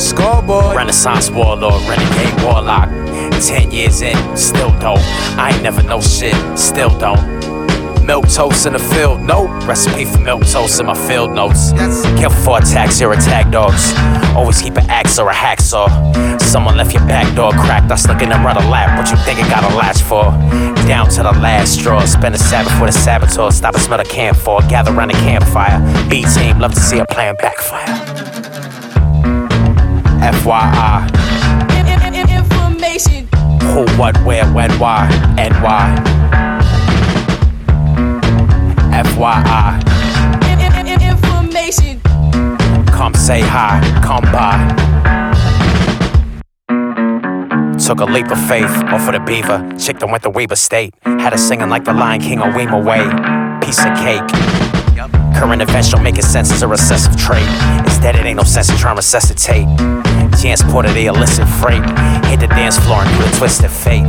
Scoreboard. 0.00 0.76
Renaissance 0.76 1.30
warlord, 1.30 1.82
renegade 1.82 2.42
warlock. 2.44 2.88
Ten 3.44 3.72
years 3.72 4.02
in, 4.02 4.16
still 4.36 4.70
dope. 4.78 5.00
I 5.36 5.50
ain't 5.52 5.62
never 5.64 5.82
know 5.82 6.00
shit, 6.00 6.36
still 6.56 6.96
don't. 6.96 7.49
Milk 8.10 8.28
toast 8.28 8.66
in 8.66 8.72
the 8.72 8.78
field, 8.80 9.20
nope. 9.20 9.48
Recipe 9.68 10.04
for 10.04 10.18
milk 10.18 10.42
toast 10.44 10.80
in 10.80 10.86
my 10.86 10.96
field 11.06 11.30
notes. 11.30 11.70
Careful 12.18 12.42
for 12.42 12.58
attacks 12.58 13.00
or 13.00 13.12
attack 13.12 13.52
dogs. 13.52 13.94
Always 14.34 14.60
keep 14.60 14.76
an 14.78 14.90
axe 14.90 15.20
or 15.20 15.30
a 15.30 15.32
hacksaw. 15.32 15.86
Someone 16.42 16.76
left 16.76 16.92
your 16.92 17.06
back 17.06 17.32
door 17.36 17.52
cracked. 17.52 17.88
I 17.92 17.94
snuck 17.94 18.20
in 18.20 18.32
and 18.32 18.44
run 18.44 18.56
a 18.56 18.68
lap. 18.68 18.98
What 18.98 19.12
you 19.12 19.24
think 19.24 19.38
it 19.38 19.48
got 19.48 19.62
a 19.62 19.76
latch 19.76 20.02
for? 20.02 20.24
Down 20.88 21.08
to 21.10 21.22
the 21.22 21.30
last 21.38 21.78
straw. 21.78 22.04
Spend 22.04 22.34
a 22.34 22.38
Sabbath 22.38 22.80
with 22.80 22.90
a 22.90 22.98
saboteur. 22.98 23.52
Stop 23.52 23.74
and 23.74 23.82
smell 23.84 23.98
the 23.98 24.04
camphor. 24.04 24.58
Gather 24.68 24.92
around 24.92 25.12
the 25.12 25.18
campfire. 25.18 25.78
B 26.10 26.24
team, 26.34 26.58
love 26.58 26.74
to 26.74 26.80
see 26.80 26.98
a 26.98 27.06
plan 27.06 27.36
backfire. 27.36 27.86
FYI. 30.34 31.06
Information. 32.28 33.28
Who, 33.68 33.86
what, 33.96 34.20
where, 34.24 34.52
when, 34.52 34.72
why, 34.80 35.06
and 35.38 35.54
why. 35.62 36.39
FYI. 39.04 39.80
Information. 41.00 42.00
Come 42.86 43.14
say 43.14 43.40
hi, 43.40 43.80
come 44.04 44.24
by. 44.30 44.58
Took 47.78 48.00
a 48.00 48.04
leap 48.04 48.30
of 48.30 48.38
faith 48.46 48.70
off 48.92 49.08
of 49.08 49.14
the 49.14 49.20
beaver. 49.20 49.58
Chick 49.78 49.98
that 50.00 50.08
went 50.08 50.22
to 50.24 50.30
Weber 50.30 50.56
State. 50.56 50.94
Had 51.02 51.32
her 51.32 51.38
singing 51.38 51.70
like 51.70 51.84
the 51.84 51.92
Lion 51.92 52.20
King 52.20 52.40
on 52.40 52.52
Weem 52.52 52.72
Away. 52.72 53.02
Piece 53.64 53.80
of 53.80 53.96
cake. 53.98 54.22
Current 55.34 55.62
events 55.62 55.90
don't 55.90 56.02
make 56.02 56.18
it 56.18 56.24
sense 56.24 56.52
as 56.52 56.62
a 56.62 56.68
recessive 56.68 57.16
trait. 57.16 57.46
Instead, 57.86 58.14
it 58.16 58.26
ain't 58.26 58.36
no 58.36 58.42
sense 58.42 58.68
in 58.68 58.76
trying 58.76 58.96
to 58.96 58.98
resuscitate. 58.98 59.66
Transported 60.38 60.92
the 60.94 61.06
illicit 61.06 61.48
freight. 61.48 61.82
Hit 62.26 62.40
the 62.40 62.48
dance 62.48 62.78
floor 62.78 63.02
and 63.02 63.10
do 63.16 63.24
the 63.24 63.36
twisted 63.38 63.70
fate. 63.70 64.04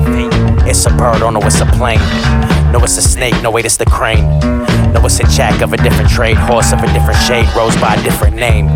It's 0.68 0.86
a 0.86 0.90
bird, 0.90 1.22
oh 1.22 1.30
no, 1.30 1.40
it's 1.40 1.62
a 1.62 1.66
plane. 1.66 2.00
No, 2.72 2.84
it's 2.84 2.98
a 2.98 3.02
snake, 3.02 3.42
no, 3.42 3.50
wait, 3.50 3.66
it's 3.66 3.78
the 3.78 3.86
crane. 3.86 4.26
No, 4.94 5.06
it's 5.06 5.20
a 5.20 5.24
jack 5.24 5.62
of 5.62 5.72
a 5.74 5.78
different 5.78 6.10
trade, 6.10 6.36
horse 6.36 6.74
of 6.74 6.80
a 6.80 6.94
different 6.94 7.20
shade, 7.22 7.48
rose 7.56 7.76
by 7.78 7.96
a 7.96 8.04
different 8.04 8.36
name. 8.36 8.68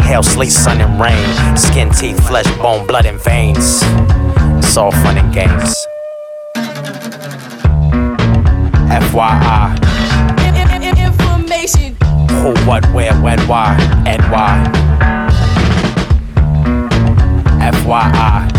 Hail, 0.00 0.22
sleet, 0.22 0.50
sun, 0.50 0.80
and 0.80 1.00
rain. 1.00 1.56
Skin, 1.56 1.90
teeth, 1.90 2.26
flesh, 2.26 2.46
bone, 2.58 2.86
blood, 2.86 3.06
and 3.06 3.18
veins. 3.22 3.80
It's 4.58 4.76
all 4.76 4.90
fun 4.90 5.16
and 5.16 5.32
games. 5.32 5.86
FYI. 8.92 9.76
Information. 10.98 11.96
Who, 12.42 12.54
what, 12.66 12.84
where, 12.92 13.14
when, 13.22 13.40
why, 13.48 13.76
and 14.06 14.22
why. 14.30 14.62
FYI. 17.72 18.50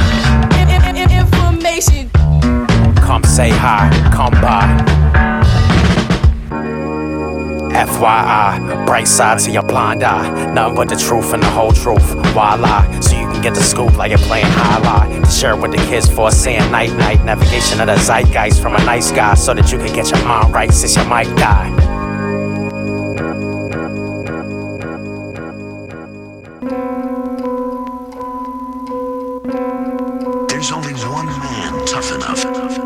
Information. 1.11 2.09
Come 2.95 3.23
say 3.23 3.49
hi, 3.49 3.89
come 4.11 4.33
by. 4.41 5.32
FYI, 7.73 8.85
bright 8.85 9.07
side 9.07 9.39
to 9.39 9.51
your 9.51 9.63
blind 9.63 10.03
eye. 10.03 10.53
Nothing 10.53 10.75
but 10.75 10.89
the 10.89 10.95
truth 10.95 11.33
and 11.33 11.41
the 11.41 11.49
whole 11.49 11.71
truth. 11.71 12.15
Why 12.35 12.55
lie? 12.55 12.99
So 12.99 13.19
you 13.19 13.27
can 13.27 13.41
get 13.41 13.55
the 13.55 13.63
scoop 13.63 13.97
like 13.97 14.09
you're 14.09 14.19
playing 14.19 14.45
high 14.47 14.79
lie. 14.79 15.29
Share 15.29 15.53
it 15.53 15.61
with 15.61 15.71
the 15.71 15.77
kids 15.77 16.09
for 16.09 16.29
a 16.29 16.31
saying 16.31 16.71
night 16.71 16.93
night. 16.93 17.23
Navigation 17.25 17.81
of 17.81 17.87
the 17.87 17.97
zeitgeist 17.97 18.61
from 18.61 18.75
a 18.75 18.85
nice 18.85 19.11
guy 19.11 19.33
so 19.33 19.53
that 19.53 19.71
you 19.71 19.77
can 19.77 19.93
get 19.93 20.09
your 20.11 20.23
mind 20.25 20.53
right 20.53 20.71
since 20.71 20.95
you 20.95 21.03
might 21.05 21.27
die. 21.35 21.71
There's 30.47 30.71
only 30.71 30.93
one 30.93 31.25
man 31.25 31.85
tough 31.85 32.11
enough. 32.13 32.82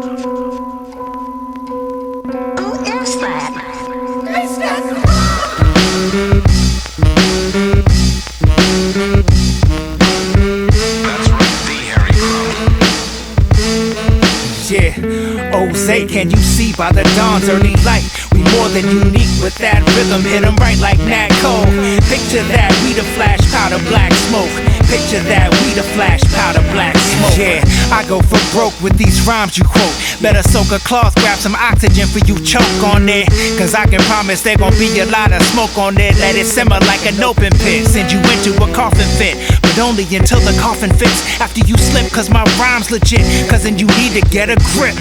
Jose, 15.87 16.05
can 16.07 16.29
you 16.29 16.35
see 16.35 16.73
by 16.75 16.91
the 16.91 17.03
dawn's 17.15 17.47
early 17.47 17.71
light? 17.87 18.03
We 18.35 18.43
more 18.59 18.67
than 18.75 18.91
unique 18.91 19.31
with 19.39 19.55
that 19.63 19.79
rhythm, 19.95 20.19
hit 20.19 20.43
'em 20.43 20.59
right 20.59 20.77
like 20.83 20.99
Nat 20.99 21.31
Cole. 21.39 21.63
Picture 22.11 22.43
that, 22.51 22.75
we 22.83 22.91
the 22.91 23.07
flash 23.15 23.39
powder, 23.55 23.79
black 23.87 24.11
smoke. 24.27 24.51
Picture 24.91 25.23
that, 25.31 25.47
we 25.63 25.71
the 25.79 25.87
flash 25.95 26.19
powder, 26.35 26.59
black 26.75 26.91
smoke. 26.99 27.37
Yeah, 27.39 27.63
I 27.87 28.03
go 28.03 28.19
for 28.19 28.35
broke 28.51 28.75
with 28.83 28.97
these 28.97 29.23
rhymes 29.23 29.57
you 29.57 29.63
quote. 29.63 29.95
Better 30.19 30.43
soak 30.43 30.75
a 30.75 30.79
cloth, 30.83 31.15
grab 31.23 31.39
some 31.39 31.55
oxygen 31.55 32.07
for 32.11 32.19
you, 32.27 32.35
choke 32.43 32.83
on 32.83 33.07
it. 33.07 33.31
Cause 33.57 33.73
I 33.73 33.85
can 33.87 34.03
promise 34.11 34.41
there 34.41 34.57
gon' 34.57 34.75
be 34.75 34.99
a 34.99 35.05
lot 35.05 35.31
of 35.31 35.41
smoke 35.55 35.77
on 35.77 35.95
it. 35.97 36.19
Let 36.19 36.35
it 36.35 36.47
simmer 36.47 36.79
like 36.91 37.07
an 37.07 37.23
open 37.23 37.55
pit. 37.63 37.87
Send 37.87 38.11
you 38.11 38.19
into 38.35 38.51
a 38.59 38.67
coffin 38.75 39.07
fit, 39.15 39.39
but 39.61 39.79
only 39.79 40.03
until 40.11 40.41
the 40.43 40.55
coffin 40.59 40.91
fits. 40.91 41.23
After 41.39 41.61
you 41.63 41.77
slip, 41.77 42.11
cause 42.11 42.29
my 42.29 42.43
rhyme's 42.59 42.91
legit. 42.91 43.23
Cause 43.47 43.63
then 43.63 43.79
you 43.79 43.87
need 43.95 44.11
to 44.19 44.23
get 44.35 44.49
a 44.49 44.57
grip. 44.75 44.99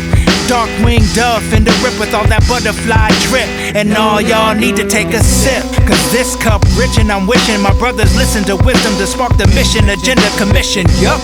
Dark 0.48 0.70
winged 0.86 1.10
dove 1.10 1.42
in 1.52 1.66
the 1.66 1.74
rip 1.82 1.98
with 1.98 2.14
all 2.14 2.22
that 2.30 2.46
butterfly 2.46 3.10
drip. 3.26 3.50
And 3.74 3.90
all 3.98 4.22
y'all 4.22 4.54
need 4.54 4.78
to 4.78 4.86
take 4.86 5.10
a 5.10 5.18
sip. 5.18 5.66
Cause 5.90 5.98
this 6.14 6.38
cup 6.38 6.62
rich 6.78 7.02
and 7.02 7.10
I'm 7.10 7.26
wishing 7.26 7.58
my 7.58 7.74
brothers 7.82 8.14
listen 8.14 8.46
to 8.46 8.54
wisdom 8.54 8.94
to 9.02 9.06
spark 9.10 9.34
the 9.42 9.50
mission, 9.58 9.90
agenda, 9.90 10.30
commission. 10.38 10.86
Yup. 11.02 11.18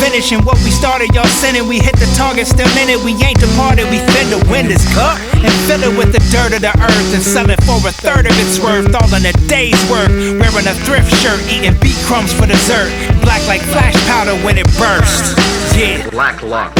Finishing 0.00 0.40
what 0.48 0.56
we 0.64 0.72
started, 0.72 1.12
y'all 1.12 1.28
sinning. 1.28 1.68
We 1.68 1.84
hit 1.84 2.00
the 2.00 2.08
target, 2.16 2.48
still 2.48 2.70
in 2.80 2.88
it. 2.88 2.96
We 3.04 3.12
ain't 3.20 3.38
departed. 3.38 3.92
We 3.92 4.00
fin 4.08 4.32
to 4.32 4.40
win 4.48 4.66
this 4.72 4.82
cup 4.96 5.20
and 5.36 5.52
fill 5.68 5.84
it 5.84 5.92
with 5.92 6.16
the 6.16 6.24
dirt 6.32 6.56
of 6.56 6.64
the 6.64 6.72
earth 6.72 7.10
and 7.12 7.22
sell 7.22 7.46
it 7.52 7.60
for 7.68 7.76
a 7.84 7.92
third 7.92 8.24
of 8.24 8.34
its 8.40 8.56
worth. 8.56 8.88
All 8.88 9.12
in 9.12 9.28
a 9.28 9.36
day's 9.52 9.78
work. 9.92 10.08
Wearing 10.40 10.64
a 10.64 10.74
thrift 10.88 11.12
shirt, 11.20 11.38
eating 11.52 11.76
beet 11.84 12.00
crumbs 12.08 12.32
for 12.32 12.48
dessert. 12.48 12.88
Black 13.20 13.44
like 13.44 13.60
flash 13.68 13.94
powder 14.08 14.34
when 14.42 14.56
it 14.56 14.66
bursts. 14.80 15.36
Yeah. 15.76 16.08
Black 16.10 16.42
luck. 16.42 16.78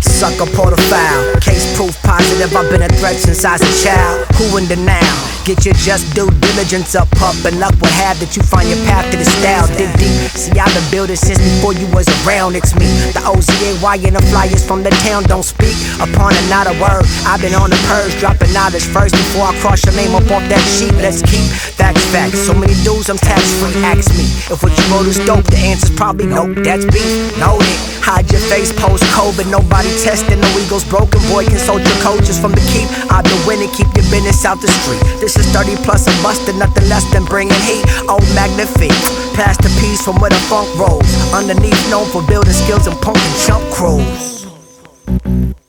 Sucker 0.00 0.48
portafile. 0.56 1.40
Case 1.40 1.68
proof 1.76 1.94
positive. 2.02 2.54
I've 2.56 2.70
been 2.70 2.82
a 2.82 2.88
threat 2.88 3.16
since 3.16 3.44
I 3.44 3.52
was 3.52 3.62
a 3.62 3.84
child. 3.84 4.26
Who 4.36 4.56
in 4.56 4.66
the 4.66 4.76
now? 4.76 5.32
Get 5.44 5.66
your 5.66 5.74
just 5.74 6.14
due 6.14 6.30
diligence 6.30 6.94
up, 6.94 7.10
up, 7.20 7.34
and 7.44 7.58
luck 7.58 7.74
will 7.82 7.90
have 7.98 8.14
that 8.22 8.36
you 8.38 8.42
find 8.46 8.70
your 8.70 8.78
path 8.86 9.10
to 9.10 9.18
the 9.18 9.26
style. 9.26 9.66
Dig 9.74 9.90
deep. 9.98 10.14
See, 10.38 10.54
I've 10.54 10.70
been 10.70 10.86
building 10.94 11.18
since 11.18 11.42
before 11.42 11.74
you 11.74 11.90
was 11.90 12.06
around. 12.22 12.54
It's 12.54 12.72
me, 12.78 12.86
the 13.10 13.20
OZAY 13.26 14.06
and 14.06 14.14
the 14.14 14.22
flyers 14.30 14.62
from 14.62 14.86
the 14.86 14.94
town 15.02 15.26
don't 15.26 15.42
speak 15.42 15.74
upon 15.98 16.32
it, 16.38 16.46
not 16.46 16.70
a 16.70 16.74
word. 16.78 17.02
I've 17.26 17.42
been 17.42 17.58
on 17.58 17.74
the 17.74 17.80
purge, 17.90 18.14
dropping 18.22 18.54
knowledge 18.54 18.86
first 18.86 19.18
before 19.18 19.50
I 19.50 19.58
cross 19.58 19.82
your 19.82 19.98
name 19.98 20.14
up 20.14 20.30
off 20.30 20.46
that 20.46 20.62
sheet. 20.78 20.94
Let's 21.02 21.26
keep 21.26 21.42
that's 21.74 21.98
facts. 22.14 22.38
So 22.46 22.54
many 22.54 22.78
dudes, 22.86 23.10
I'm 23.10 23.18
tax 23.18 23.42
free. 23.58 23.74
Ask 23.82 24.14
me 24.14 24.30
if 24.46 24.62
what 24.62 24.70
you 24.70 24.84
wrote 24.94 25.10
is 25.10 25.18
dope. 25.26 25.44
The 25.50 25.58
answer's 25.58 25.90
probably 25.90 26.30
nope. 26.30 26.62
That's 26.62 26.86
beef. 26.86 27.34
Noted. 27.42 27.92
Your 28.30 28.44
face 28.52 28.72
post 28.72 29.04
COVID. 29.14 29.50
Nobody 29.50 29.90
testing. 30.02 30.40
No 30.40 30.48
egos 30.58 30.84
broken. 30.84 31.20
Boy, 31.32 31.44
consult 31.46 31.82
your 31.82 31.98
coaches 32.04 32.38
from 32.38 32.52
the 32.52 32.64
keep. 32.70 32.86
I've 33.10 33.24
been 33.24 33.42
winning. 33.46 33.70
Keep 33.72 33.90
your 33.96 34.06
business 34.10 34.44
out 34.44 34.60
the 34.60 34.68
street. 34.68 35.02
This 35.18 35.36
is 35.36 35.46
30 35.54 35.76
plus 35.82 36.06
a 36.06 36.14
busted, 36.22 36.56
nothing 36.56 36.88
less 36.88 37.04
than 37.12 37.24
bringing 37.24 37.58
heat. 37.66 37.84
Oh, 38.10 38.20
magnifique. 38.34 38.94
Pass 39.34 39.56
the 39.58 39.70
piece 39.80 40.02
from 40.02 40.20
where 40.20 40.30
the 40.30 40.42
funk 40.50 40.68
rolls. 40.78 41.08
Underneath, 41.32 41.78
known 41.90 42.06
for 42.10 42.22
building 42.26 42.52
skills 42.52 42.86
and 42.86 42.96
and 43.02 43.36
jump 43.46 43.64
crews. 43.72 45.61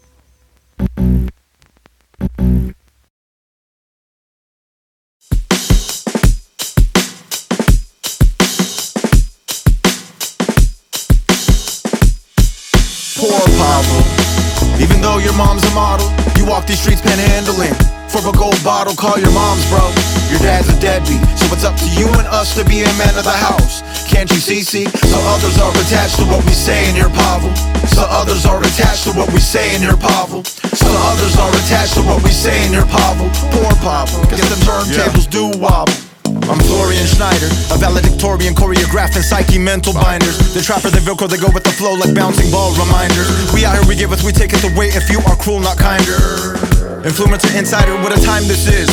Call 19.04 19.20
your 19.20 19.36
mom's 19.36 19.68
bro. 19.68 19.84
Your 20.32 20.39
dad's 20.39 20.72
a 20.72 20.80
deadbeat, 20.80 21.20
so 21.36 21.43
it's 21.51 21.68
up 21.68 21.76
to 21.76 21.88
you 21.99 22.08
and 22.16 22.24
us 22.32 22.56
to 22.56 22.64
be 22.64 22.88
a 22.88 22.93
man 22.95 23.12
of 23.20 23.28
the 23.28 23.36
house. 23.36 23.84
Can't 24.08 24.32
you 24.32 24.39
see, 24.39 24.64
see? 24.64 24.88
So 24.88 25.20
others 25.28 25.60
are 25.60 25.76
attached 25.76 26.16
to 26.24 26.26
what 26.32 26.39
we 26.47 26.56
say 26.56 26.88
in 26.88 26.95
your 26.95 27.12
Pavel. 27.12 27.51
So 27.91 28.08
others 28.08 28.47
are 28.47 28.64
attached 28.64 29.04
to 29.04 29.12
what 29.12 29.28
we 29.36 29.43
say 29.43 29.76
in 29.76 29.84
your 29.84 29.99
Pavel. 29.99 30.47
So 30.47 30.88
others 30.88 31.36
are 31.36 31.51
attached 31.51 31.99
to 31.99 32.01
what 32.08 32.24
we 32.24 32.32
say 32.32 32.56
in 32.64 32.72
your 32.72 32.88
Pavel. 32.88 33.28
Poor 33.51 33.76
Pavel, 33.84 34.24
get 34.32 34.39
the 34.47 34.56
turntables 34.64 35.28
do 35.28 35.51
wobble. 35.60 35.91
I'm 36.47 36.60
Florian 36.64 37.06
Schneider, 37.06 37.51
a 37.76 37.78
valedictorian 37.78 38.56
choreographing 38.56 39.24
psyche 39.24 39.60
mental 39.60 39.93
binders. 39.93 40.39
The 40.56 40.62
trapper, 40.62 40.89
the 40.89 41.04
Velcro, 41.04 41.28
they 41.28 41.38
go 41.38 41.51
with 41.51 41.64
the 41.64 41.76
flow 41.76 41.93
like 41.99 42.16
bouncing 42.16 42.49
ball 42.51 42.72
reminders. 42.80 43.28
We 43.54 43.66
out 43.68 43.76
here, 43.76 43.88
we 43.88 43.95
give 43.95 44.12
us, 44.12 44.24
we 44.24 44.32
take 44.32 44.54
it 44.54 44.64
away 44.64 44.95
if 44.95 45.12
you 45.12 45.20
are 45.28 45.36
cruel, 45.36 45.60
not 45.60 45.78
kinder. 45.78 46.82
Influencer 47.04 47.54
insider, 47.60 47.95
what 48.01 48.18
a 48.18 48.22
time 48.24 48.47
this 48.47 48.66
is. 48.66 48.88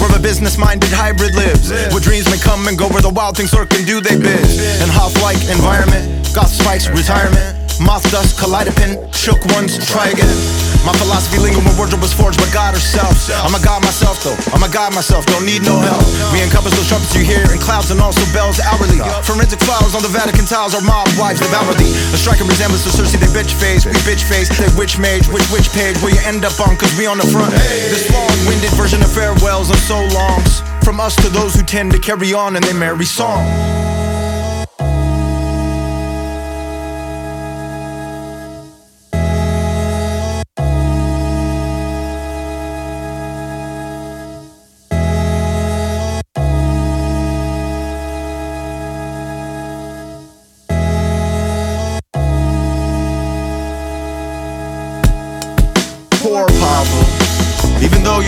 Where 0.00 0.08
the 0.08 0.18
business 0.18 0.56
minded 0.56 0.88
hybrid 0.90 1.34
lives. 1.34 1.70
Where 1.92 2.00
dreams 2.00 2.24
may 2.30 2.38
come 2.38 2.66
and 2.66 2.78
go, 2.78 2.88
where 2.88 3.02
the 3.02 3.10
wild 3.10 3.36
things 3.36 3.52
lurk 3.52 3.74
and 3.74 3.86
do 3.86 4.00
they 4.00 4.16
biz. 4.16 4.80
In 4.82 4.88
half 4.88 5.12
like 5.22 5.36
environment, 5.52 6.32
got 6.34 6.48
spikes, 6.48 6.88
retirement. 6.88 7.61
Moth 7.80 8.04
dust, 8.10 8.36
kaleidopin, 8.36 8.98
shook 9.14 9.40
once, 9.54 9.78
try 9.80 10.08
again. 10.10 10.36
My 10.82 10.90
philosophy 10.98 11.38
lingo 11.38 11.62
when 11.62 11.76
wardrobe 11.78 12.02
was 12.02 12.12
forged 12.12 12.42
by 12.42 12.50
God 12.50 12.74
herself. 12.74 13.14
I'm 13.30 13.54
a 13.54 13.62
God 13.62 13.86
myself 13.86 14.18
though, 14.26 14.34
I'm 14.50 14.66
a 14.66 14.70
God 14.70 14.94
myself, 14.94 15.24
don't 15.26 15.46
need 15.46 15.62
no 15.62 15.78
help. 15.78 16.02
We 16.34 16.42
encompass 16.42 16.74
those 16.74 16.90
trumpets 16.90 17.14
you 17.14 17.22
hear 17.22 17.46
in 17.54 17.58
clouds 17.62 17.90
and 17.94 18.00
also 18.02 18.26
bells 18.34 18.58
hourly. 18.58 18.98
Forensic 19.22 19.62
files 19.62 19.94
on 19.94 20.02
the 20.02 20.10
Vatican 20.10 20.44
tiles, 20.44 20.74
our 20.74 20.82
mob 20.82 21.06
wives 21.14 21.38
devour 21.38 21.74
thee. 21.78 21.94
A 22.10 22.18
striking 22.18 22.50
resemblance 22.50 22.82
to 22.82 22.90
Cersei, 22.90 23.22
they 23.22 23.30
bitch 23.30 23.54
face, 23.54 23.86
we 23.86 23.94
bitch 24.02 24.26
face, 24.26 24.50
they 24.58 24.66
witch 24.74 24.98
mage, 24.98 25.30
which 25.30 25.46
which 25.54 25.70
page 25.70 25.94
will 26.02 26.10
you 26.10 26.22
end 26.26 26.44
up 26.44 26.58
on, 26.58 26.74
cause 26.76 26.90
we 26.98 27.06
on 27.06 27.18
the 27.18 27.28
front. 27.30 27.54
This 27.54 28.10
long-winded 28.10 28.74
version 28.74 29.02
of 29.02 29.10
farewells 29.14 29.70
and 29.70 29.78
so 29.86 30.02
longs. 30.14 30.62
From 30.82 30.98
us 30.98 31.14
to 31.22 31.28
those 31.30 31.54
who 31.54 31.62
tend 31.62 31.92
to 31.92 31.98
carry 31.98 32.34
on 32.34 32.56
in 32.56 32.62
their 32.62 32.74
merry 32.74 33.06
song. 33.06 33.46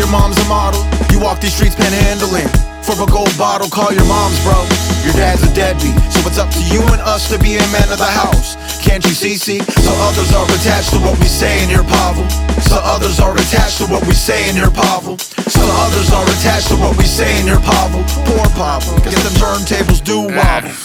Your 0.05 0.13
mom's 0.13 0.37
a 0.37 0.45
model, 0.49 0.85
you 1.09 1.19
walk 1.19 1.41
these 1.41 1.55
streets 1.55 1.75
panhandling. 1.75 2.49
For 2.85 2.93
a 3.01 3.09
gold 3.09 3.33
bottle, 3.41 3.69
call 3.73 3.89
your 3.93 4.05
mom's 4.05 4.37
bro. 4.45 4.61
Your 5.01 5.17
dad's 5.17 5.41
a 5.41 5.49
deadbeat, 5.57 5.97
so 6.13 6.21
it's 6.29 6.37
up 6.37 6.51
to 6.53 6.61
you 6.69 6.85
and 6.93 7.01
us 7.01 7.33
to 7.33 7.39
be 7.39 7.57
a 7.57 7.67
man 7.73 7.89
of 7.89 7.97
the 7.97 8.13
house. 8.13 8.61
Can't 8.85 9.03
you 9.05 9.17
see, 9.17 9.37
see? 9.37 9.61
So 9.61 9.91
others 10.05 10.29
are 10.37 10.45
attached 10.45 10.93
to 10.93 11.01
what 11.01 11.17
we 11.19 11.25
say 11.25 11.65
in 11.65 11.71
here, 11.71 11.83
Pavel. 11.83 12.29
So 12.69 12.77
others 12.85 13.21
are 13.21 13.33
attached 13.33 13.79
to 13.79 13.87
what 13.89 14.07
we 14.07 14.13
say 14.13 14.49
in 14.51 14.57
here, 14.57 14.71
Pavel. 14.71 15.17
So 15.17 15.65
others 15.65 16.13
are 16.13 16.29
attached 16.29 16.69
to 16.69 16.77
what 16.77 16.97
we 16.99 17.05
say 17.05 17.41
in 17.41 17.47
here, 17.47 17.61
Pavel. 17.65 18.05
Poor 18.29 18.45
Pavel, 18.53 19.01
get 19.01 19.17
the 19.25 19.33
turntables 19.41 20.05
do 20.05 20.29
wobble. 20.29 20.77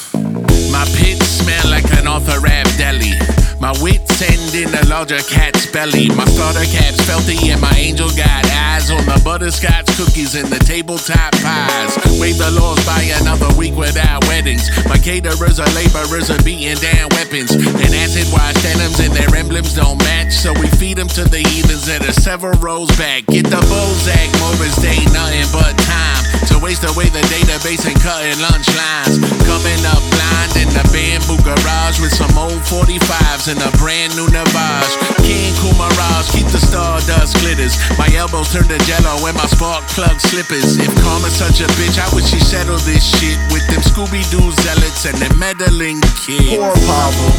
My 0.71 0.87
pits 0.95 1.43
smell 1.43 1.67
like 1.69 1.91
an 1.99 2.07
author 2.07 2.39
rap 2.39 2.67
deli. 2.77 3.19
My 3.59 3.75
wits 3.83 4.21
end 4.23 4.55
in 4.55 4.73
a 4.73 4.87
larger 4.87 5.19
cat's 5.27 5.69
belly. 5.71 6.07
My 6.15 6.23
starter 6.25 6.63
cap's 6.71 7.03
felty 7.03 7.51
and 7.51 7.59
my 7.59 7.75
angel 7.75 8.07
got 8.15 8.45
eyes 8.47 8.89
on 8.89 9.03
the 9.03 9.19
butterscotch 9.23 9.85
cookies 9.99 10.33
and 10.35 10.47
the 10.47 10.59
tabletop 10.59 11.33
pies. 11.43 11.91
Wave 12.19 12.37
the 12.37 12.51
laws 12.51 12.79
by 12.85 13.03
another 13.19 13.51
week 13.59 13.75
without 13.75 14.23
weddings. 14.27 14.71
My 14.87 14.97
caterers 14.97 15.59
are 15.59 15.67
laborers 15.75 16.31
are 16.31 16.41
beating 16.41 16.79
down 16.79 17.11
weapons. 17.19 17.51
And 17.51 17.91
acid 17.99 18.31
wash 18.31 18.55
denims 18.63 18.99
and 19.03 19.11
their 19.11 19.35
emblems 19.35 19.75
don't 19.75 19.99
match. 20.07 20.31
So 20.31 20.53
we 20.53 20.67
feed 20.79 20.97
them 20.97 21.09
to 21.19 21.27
the 21.27 21.39
heathens 21.39 21.85
that 21.87 22.07
are 22.07 22.15
several 22.15 22.57
rows 22.59 22.89
back. 22.95 23.25
Get 23.27 23.43
the 23.43 23.59
Bozak 23.67 24.31
Morris 24.39 24.79
Day, 24.79 25.03
nothing 25.11 25.51
but 25.51 25.75
time. 25.83 26.48
Waste 26.59 26.83
away 26.83 27.07
the 27.07 27.23
database 27.31 27.87
and 27.87 27.95
cutting 28.03 28.35
lunch 28.43 28.67
lines. 28.75 29.15
Coming 29.47 29.79
up 29.87 30.03
blind 30.11 30.51
in 30.59 30.67
the 30.75 30.83
bamboo 30.91 31.39
garage 31.39 32.03
with 32.03 32.11
some 32.11 32.35
old 32.35 32.59
45s 32.67 33.47
and 33.47 33.63
a 33.63 33.71
brand 33.79 34.11
new 34.19 34.27
Navage. 34.27 34.93
King 35.23 35.55
Kumaraj, 35.63 36.27
keep 36.35 36.45
the 36.51 36.59
stardust 36.59 37.39
glitters. 37.39 37.79
My 37.95 38.11
elbows 38.11 38.51
turn 38.51 38.67
to 38.67 38.77
jello 38.83 39.15
and 39.23 39.39
my 39.39 39.47
spark 39.47 39.87
plug 39.95 40.19
slippers. 40.19 40.75
If 40.75 40.91
karma's 40.99 41.39
such 41.39 41.63
a 41.63 41.67
bitch, 41.79 41.95
how 41.95 42.11
would 42.11 42.27
she 42.27 42.43
settle 42.43 42.77
this 42.83 43.07
shit 43.07 43.39
with 43.55 43.63
them 43.71 43.79
Scooby 43.79 44.27
Doo 44.27 44.51
zealots 44.59 45.07
and 45.07 45.15
them 45.15 45.39
meddling 45.39 46.03
kids? 46.19 46.59
Poor 46.59 46.75
Pablo. 46.85 47.31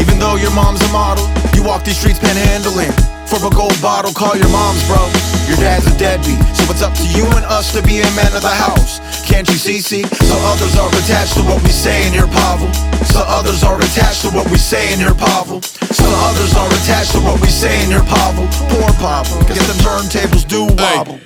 Even 0.00 0.18
though 0.18 0.40
your 0.40 0.54
mom's 0.56 0.80
a 0.88 0.90
model, 0.90 1.28
you 1.52 1.62
walk 1.62 1.84
these 1.84 2.00
streets 2.00 2.18
panhandling. 2.18 3.17
For 3.28 3.44
a 3.44 3.50
gold 3.52 3.76
bottle, 3.82 4.12
call 4.16 4.34
your 4.40 4.48
mom's 4.48 4.80
bro. 4.88 5.04
Your 5.44 5.60
dad's 5.60 5.84
a 5.84 5.92
deadbeat, 5.98 6.40
so 6.56 6.64
it's 6.72 6.80
up 6.80 6.94
to 6.96 7.04
you 7.12 7.28
and 7.36 7.44
us 7.44 7.76
to 7.76 7.82
be 7.82 8.00
a 8.00 8.10
man 8.16 8.32
of 8.32 8.40
the 8.40 8.48
house. 8.48 9.04
Can't 9.28 9.46
you 9.48 9.60
see, 9.60 9.80
see? 9.84 10.02
So 10.24 10.34
others 10.48 10.76
are 10.80 10.88
attached 10.88 11.36
to 11.36 11.42
what 11.44 11.62
we 11.62 11.68
say 11.68 12.08
in 12.08 12.14
your 12.14 12.26
Pavel. 12.26 12.72
So 13.04 13.20
others 13.28 13.62
are 13.62 13.76
attached 13.76 14.22
to 14.22 14.30
what 14.32 14.50
we 14.50 14.56
say 14.56 14.94
in 14.94 15.00
your 15.00 15.14
Pavel. 15.14 15.60
So 15.60 16.08
others 16.08 16.56
are 16.56 16.72
attached 16.72 17.12
to 17.12 17.20
what 17.20 17.38
we 17.42 17.48
say 17.48 17.84
in 17.84 17.90
your 17.90 18.04
Pavel. 18.04 18.48
Poor 18.72 18.88
Pavel, 18.96 19.44
get 19.44 19.60
the 19.68 19.76
turntables 19.84 20.48
do 20.48 20.64
wobble. 20.80 21.20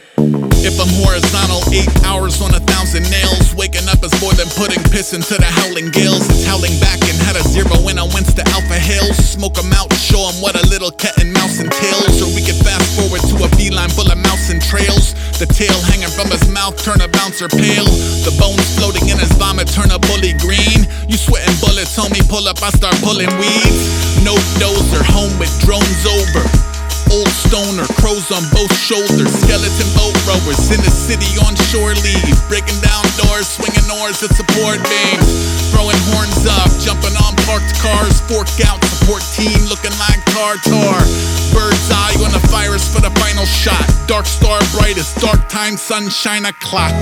If 0.63 0.79
I'm 0.79 0.91
horizontal, 1.07 1.63
eight 1.75 1.91
hours 2.07 2.43
on 2.43 2.55
a 2.55 2.61
thousand 2.67 3.11
nails. 3.11 3.55
Waking 3.55 3.89
up 3.91 4.03
is 4.03 4.15
more 4.23 4.33
than 4.35 4.47
putting 4.55 4.83
piss 4.91 5.13
into 5.13 5.35
the 5.35 5.47
howling 5.47 5.91
gales. 5.91 6.23
It's 6.31 6.47
howling 6.47 6.79
back 6.79 7.03
and 7.03 7.19
had 7.27 7.35
a 7.35 7.43
zero 7.43 7.75
when 7.83 7.99
I 7.99 8.07
went 8.15 8.31
to 8.37 8.43
Alpha 8.55 8.79
Hills. 8.79 9.17
Smoke 9.19 9.59
'em 9.59 9.73
out, 9.73 9.93
show 9.95 10.29
'em 10.31 10.41
what 10.41 10.55
a 10.55 10.65
little 10.67 10.91
cat 10.91 11.19
and 11.19 11.32
The 15.43 15.53
tail 15.53 15.83
hanging 15.91 16.07
from 16.07 16.31
his 16.31 16.47
mouth, 16.55 16.79
turn 16.85 17.01
a 17.01 17.09
bouncer 17.09 17.49
pale. 17.49 17.91
The 18.23 18.31
bones 18.39 18.63
floating 18.79 19.11
in 19.11 19.19
his 19.19 19.33
vomit, 19.43 19.67
turn 19.67 19.91
a 19.91 19.99
bully 19.99 20.39
green. 20.39 20.87
You 21.11 21.19
sweating 21.19 21.59
bullets, 21.59 21.99
homie, 21.99 22.23
pull 22.31 22.47
up, 22.47 22.63
I 22.63 22.71
start 22.71 22.95
pulling 23.03 23.27
weeds. 23.43 24.23
No 24.23 24.39
dozer, 24.63 25.03
home 25.03 25.35
with 25.43 25.51
drones 25.59 26.07
over. 26.07 26.47
Old 27.13 27.29
stoner, 27.29 27.85
crows 28.01 28.33
on 28.33 28.41
both 28.57 28.73
shoulders, 28.73 29.29
skeleton 29.45 29.89
boat 29.93 30.17
rowers 30.25 30.73
in 30.73 30.81
the 30.81 30.89
city 30.89 31.37
on 31.45 31.53
shore 31.69 31.93
leave, 32.01 32.37
breaking 32.49 32.81
down 32.81 33.05
doors, 33.21 33.45
swinging 33.53 33.85
oars 34.01 34.25
at 34.25 34.33
support 34.33 34.81
beams, 34.81 35.29
throwing 35.69 36.01
horns 36.09 36.49
up, 36.49 36.73
jumping 36.81 37.13
on 37.21 37.37
parked 37.45 37.77
cars, 37.85 38.17
fork 38.25 38.49
out 38.65 38.81
support 38.85 39.21
team 39.37 39.61
looking 39.69 39.93
like 40.01 40.25
Tartar. 40.33 41.05
Bird's 41.53 41.91
eye 41.93 42.17
on 42.25 42.33
the 42.33 42.41
virus 42.49 42.89
for 42.89 43.03
the 43.05 43.13
final 43.21 43.45
shot, 43.45 43.85
dark 44.09 44.25
star 44.25 44.61
brightest, 44.73 45.17
dark 45.21 45.49
time 45.51 45.77
sunshine 45.77 46.47
o'clock. 46.47 46.97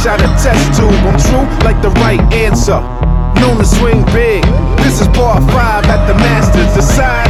Fresh 0.00 0.12
out 0.12 0.22
of 0.22 0.30
test 0.42 0.78
tube. 0.78 0.90
I'm 1.04 1.18
true 1.18 1.64
like 1.64 1.80
the 1.82 1.90
right 2.00 2.20
answer. 2.32 2.80
Known 3.40 3.58
to 3.58 3.64
swing 3.64 4.04
big. 4.06 4.44
This 4.78 5.00
is 5.00 5.08
part 5.08 5.42
five 5.50 5.84
at 5.86 6.06
the 6.06 6.14
Masters. 6.14 6.70
Hardly 6.74 7.29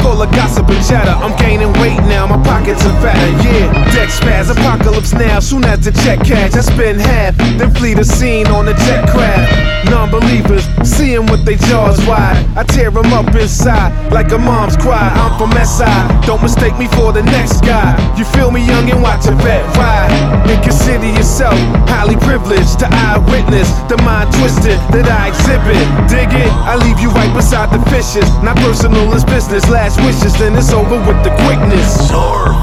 all 0.00 0.16
the 0.16 0.26
gossip 0.32 0.68
and 0.68 0.84
chatter. 0.86 1.10
I'm 1.10 1.36
gaining 1.36 1.72
weight 1.80 2.00
now, 2.08 2.26
my 2.26 2.42
pockets 2.42 2.84
are 2.84 3.00
fatter. 3.00 3.32
Yeah, 3.44 3.72
deck 3.92 4.08
spaz, 4.08 4.50
apocalypse 4.50 5.12
now. 5.12 5.40
Soon 5.40 5.64
as 5.64 5.84
the 5.84 5.92
check 6.02 6.24
cash, 6.24 6.54
I 6.54 6.60
spend 6.60 7.00
half, 7.00 7.36
then 7.36 7.72
flee 7.74 7.94
the 7.94 8.04
scene 8.04 8.46
on 8.48 8.68
a 8.68 8.74
jet 8.74 9.08
craft. 9.10 9.90
Non-believers, 9.90 10.64
seeing 10.84 11.26
with 11.26 11.44
they 11.44 11.56
jaws 11.56 11.98
wide. 12.06 12.38
I 12.56 12.64
tear 12.64 12.90
them 12.90 13.12
up 13.12 13.34
inside 13.34 13.92
like 14.12 14.32
a 14.32 14.38
mom's 14.38 14.76
cry. 14.76 15.10
I'm 15.14 15.36
from 15.38 15.52
SI, 15.52 16.26
don't 16.26 16.40
mistake 16.42 16.78
me 16.78 16.86
for 16.96 17.12
the 17.12 17.22
next 17.22 17.60
guy. 17.62 17.92
You 18.16 18.24
feel 18.24 18.50
me, 18.50 18.64
young, 18.64 18.90
and 18.90 19.02
watch 19.02 19.26
a 19.26 19.32
vet 19.32 19.64
ride. 19.76 20.10
And 20.48 20.62
consider 20.62 21.06
yourself 21.06 21.58
highly 21.88 22.16
privileged 22.16 22.78
to 22.80 22.86
eyewitness 22.88 23.68
the 23.88 23.96
mind 24.02 24.32
twisted 24.40 24.78
that 24.94 25.06
I 25.08 25.28
exhibit. 25.28 25.82
Dig 26.08 26.30
it? 26.32 26.50
I 26.64 26.76
leave 26.76 27.00
you 27.00 27.10
right 27.10 27.32
beside 27.34 27.70
the 27.74 27.82
fishes. 27.90 28.28
Not 28.42 28.56
personal, 28.56 29.12
it's 29.12 29.24
business. 29.24 29.68
Last 29.82 29.98
wishes, 30.06 30.38
then 30.38 30.54
it's 30.54 30.72
over 30.72 30.96
with 31.00 31.24
the 31.24 31.30
quickness. 31.42 32.08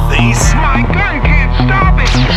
Face. 0.08 0.54
My 0.54 0.88
gun 0.88 1.20
can't 1.20 1.28
stop 1.28 1.36
it. 1.36 1.39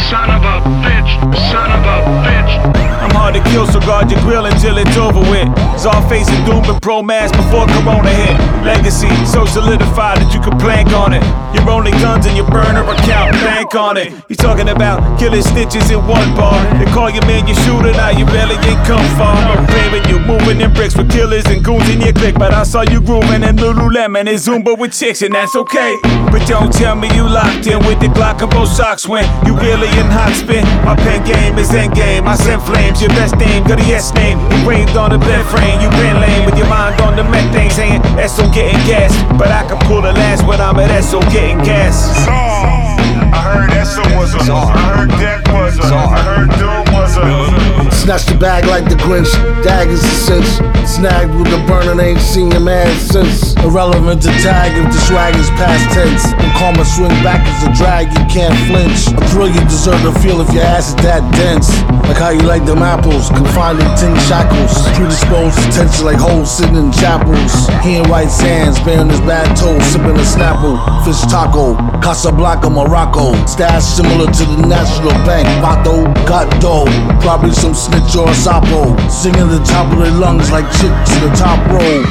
Son 0.09 0.30
of 0.30 0.43
a 0.43 0.61
bitch. 0.85 1.11
Son 1.51 1.70
of 1.70 1.83
a 1.85 1.97
bitch. 2.26 2.93
I'm 3.03 3.11
hard 3.11 3.35
to 3.35 3.43
kill, 3.51 3.66
so 3.66 3.80
guard 3.80 4.11
your 4.11 4.20
grill 4.20 4.47
until 4.47 4.78
it's 4.78 4.97
over 4.97 5.20
with. 5.20 5.49
Czar 5.78 6.01
facing 6.09 6.45
doom 6.45 6.62
and 6.70 6.80
pro 6.80 7.03
mass 7.03 7.33
before 7.33 7.66
Corona 7.66 8.11
hit. 8.11 8.39
Legacy 8.64 9.11
so 9.26 9.45
solidified 9.47 10.18
that 10.18 10.30
you 10.35 10.41
can 10.41 10.57
plank 10.59 10.93
on 10.93 11.12
it. 11.12 11.22
Your 11.55 11.68
only 11.68 11.91
guns 11.99 12.26
in 12.26 12.37
your 12.37 12.49
burner 12.49 12.85
account, 12.85 13.33
bank 13.43 13.74
on 13.74 13.97
it. 13.97 14.12
You 14.28 14.37
talking 14.37 14.68
about 14.68 15.18
killing 15.18 15.43
stitches 15.43 15.91
in 15.91 15.99
one 16.07 16.35
bar. 16.37 16.55
They 16.78 16.87
call 16.93 17.11
your 17.11 17.26
man 17.26 17.47
your 17.47 17.57
shooter, 17.66 17.91
now 17.93 18.11
you 18.11 18.24
barely 18.26 18.55
ain't 18.55 18.83
come 18.87 19.05
far. 19.18 19.35
Claiming 19.66 20.05
you 20.09 20.20
moving 20.20 20.61
in 20.61 20.72
bricks 20.72 20.97
with 20.97 21.11
killers 21.11 21.45
and 21.47 21.64
goons 21.64 21.89
in 21.89 22.01
your 22.01 22.12
clique, 22.12 22.39
but 22.39 22.55
I 22.55 22.62
saw 22.62 22.83
you 22.83 23.01
grooving 23.01 23.43
in 23.43 23.57
Lululemon 23.57 24.30
and 24.30 24.39
Zumba 24.39 24.78
with 24.78 24.93
chicks, 24.93 25.22
and 25.22 25.35
that's 25.35 25.57
okay. 25.57 25.99
But 26.30 26.47
don't 26.47 26.72
tell 26.72 26.95
me 26.95 27.09
you 27.14 27.26
locked 27.28 27.66
in 27.66 27.78
with 27.87 27.99
the 27.99 28.07
Glock 28.07 28.43
and 28.43 28.51
both 28.51 28.68
socks 28.68 29.09
when 29.09 29.24
you 29.47 29.57
really 29.57 29.71
in 29.80 30.10
hot 30.12 30.34
spin. 30.36 30.64
My 30.84 30.96
pen 30.96 31.24
game 31.24 31.56
is 31.56 31.72
end 31.72 31.94
game. 31.94 32.28
I 32.28 32.36
send 32.36 32.60
flames, 32.62 33.00
your 33.00 33.08
best 33.16 33.36
name, 33.36 33.64
got 33.64 33.80
a 33.80 33.86
yes 33.88 34.12
name. 34.12 34.38
Engraved 34.60 34.96
on 34.96 35.10
the 35.10 35.18
bed 35.18 35.44
frame, 35.48 35.80
you 35.80 35.88
been 35.96 36.20
lame 36.20 36.44
with 36.44 36.58
your 36.58 36.68
mind 36.68 37.00
on 37.00 37.16
the 37.16 37.24
methane 37.24 37.70
saying 37.70 38.02
SO 38.28 38.44
getting 38.52 38.80
gas. 38.84 39.16
But 39.38 39.48
I 39.48 39.64
can 39.66 39.78
pull 39.88 40.02
the 40.02 40.12
last 40.12 40.44
when 40.46 40.60
I'm 40.60 40.76
at 40.76 40.92
SO 41.04 41.20
getting 41.32 41.58
gas. 41.64 41.96
So, 42.24 42.32
I 42.32 43.40
heard 43.40 43.70
Eso 43.72 44.02
was 44.16 44.34
a. 44.34 44.52
I 44.52 44.92
heard 44.92 45.10
Deck 45.16 45.40
was 45.48 45.78
a. 45.78 45.94
I 45.94 46.20
heard 46.20 46.50
Doom 46.60 46.91
was 47.16 47.16
a. 47.16 47.72
Snatch 48.02 48.26
the 48.26 48.34
bag 48.34 48.66
like 48.66 48.88
the 48.88 48.96
Grinch, 48.96 49.30
daggers 49.62 50.02
a 50.02 50.14
cinch. 50.26 50.48
Snagged 50.82 51.34
with 51.38 51.46
the 51.46 51.62
burner, 51.70 51.94
ain't 52.02 52.18
seen 52.18 52.50
your 52.50 52.60
man 52.60 52.90
since. 52.98 53.54
Irrelevant 53.62 54.22
to 54.22 54.32
tag 54.42 54.74
if 54.74 54.90
the 54.90 54.98
swag 55.06 55.36
is 55.36 55.48
past 55.54 55.86
tense. 55.94 56.34
When 56.34 56.50
karma 56.58 56.84
swing 56.84 57.14
back 57.22 57.46
as 57.46 57.62
a 57.62 57.70
drag, 57.78 58.10
you 58.10 58.24
can't 58.26 58.56
flinch. 58.66 59.06
A 59.14 59.22
thrill 59.30 59.46
you 59.46 59.62
deserve 59.70 60.02
to 60.02 60.12
feel 60.18 60.40
if 60.40 60.52
your 60.52 60.64
ass 60.64 60.88
is 60.88 60.96
that 61.06 61.22
dense. 61.38 61.70
Like 62.10 62.18
how 62.18 62.30
you 62.30 62.42
like 62.42 62.66
them 62.66 62.82
apples, 62.82 63.30
confined 63.30 63.78
in 63.78 63.86
tin 63.94 64.18
shackles. 64.26 64.74
Predisposed 64.98 65.54
to 65.62 65.66
tension 65.70 66.04
like 66.04 66.18
holes 66.18 66.50
sitting 66.50 66.74
in 66.74 66.90
chapels. 66.90 67.70
He 67.86 68.02
in 68.02 68.08
white 68.10 68.34
sands, 68.34 68.80
bearing 68.82 69.10
his 69.10 69.22
bad 69.22 69.46
toes, 69.54 69.78
sipping 69.94 70.18
a 70.18 70.26
snapple. 70.26 70.74
Fish 71.06 71.22
taco, 71.30 71.78
Casablanca, 72.02 72.68
Morocco. 72.68 73.30
Stash 73.46 73.84
similar 73.84 74.26
to 74.26 74.44
the 74.44 74.66
National 74.66 75.14
Bank. 75.22 75.46
Vato, 75.62 76.02
got 76.26 76.50
dough. 76.60 76.90
Probably 77.20 77.53
some 77.53 77.74
snitch 77.74 78.16
or 78.16 78.28
a 78.28 78.34
sapo. 78.34 78.96
Singing 79.11 79.48
the 79.48 79.62
top 79.64 79.92
of 79.92 79.98
their 79.98 80.12
lungs 80.12 80.50
like 80.50 80.66
chicks 80.78 81.11
in 81.16 81.28
the 81.28 81.34
top 81.36 81.59
row. 81.70 82.05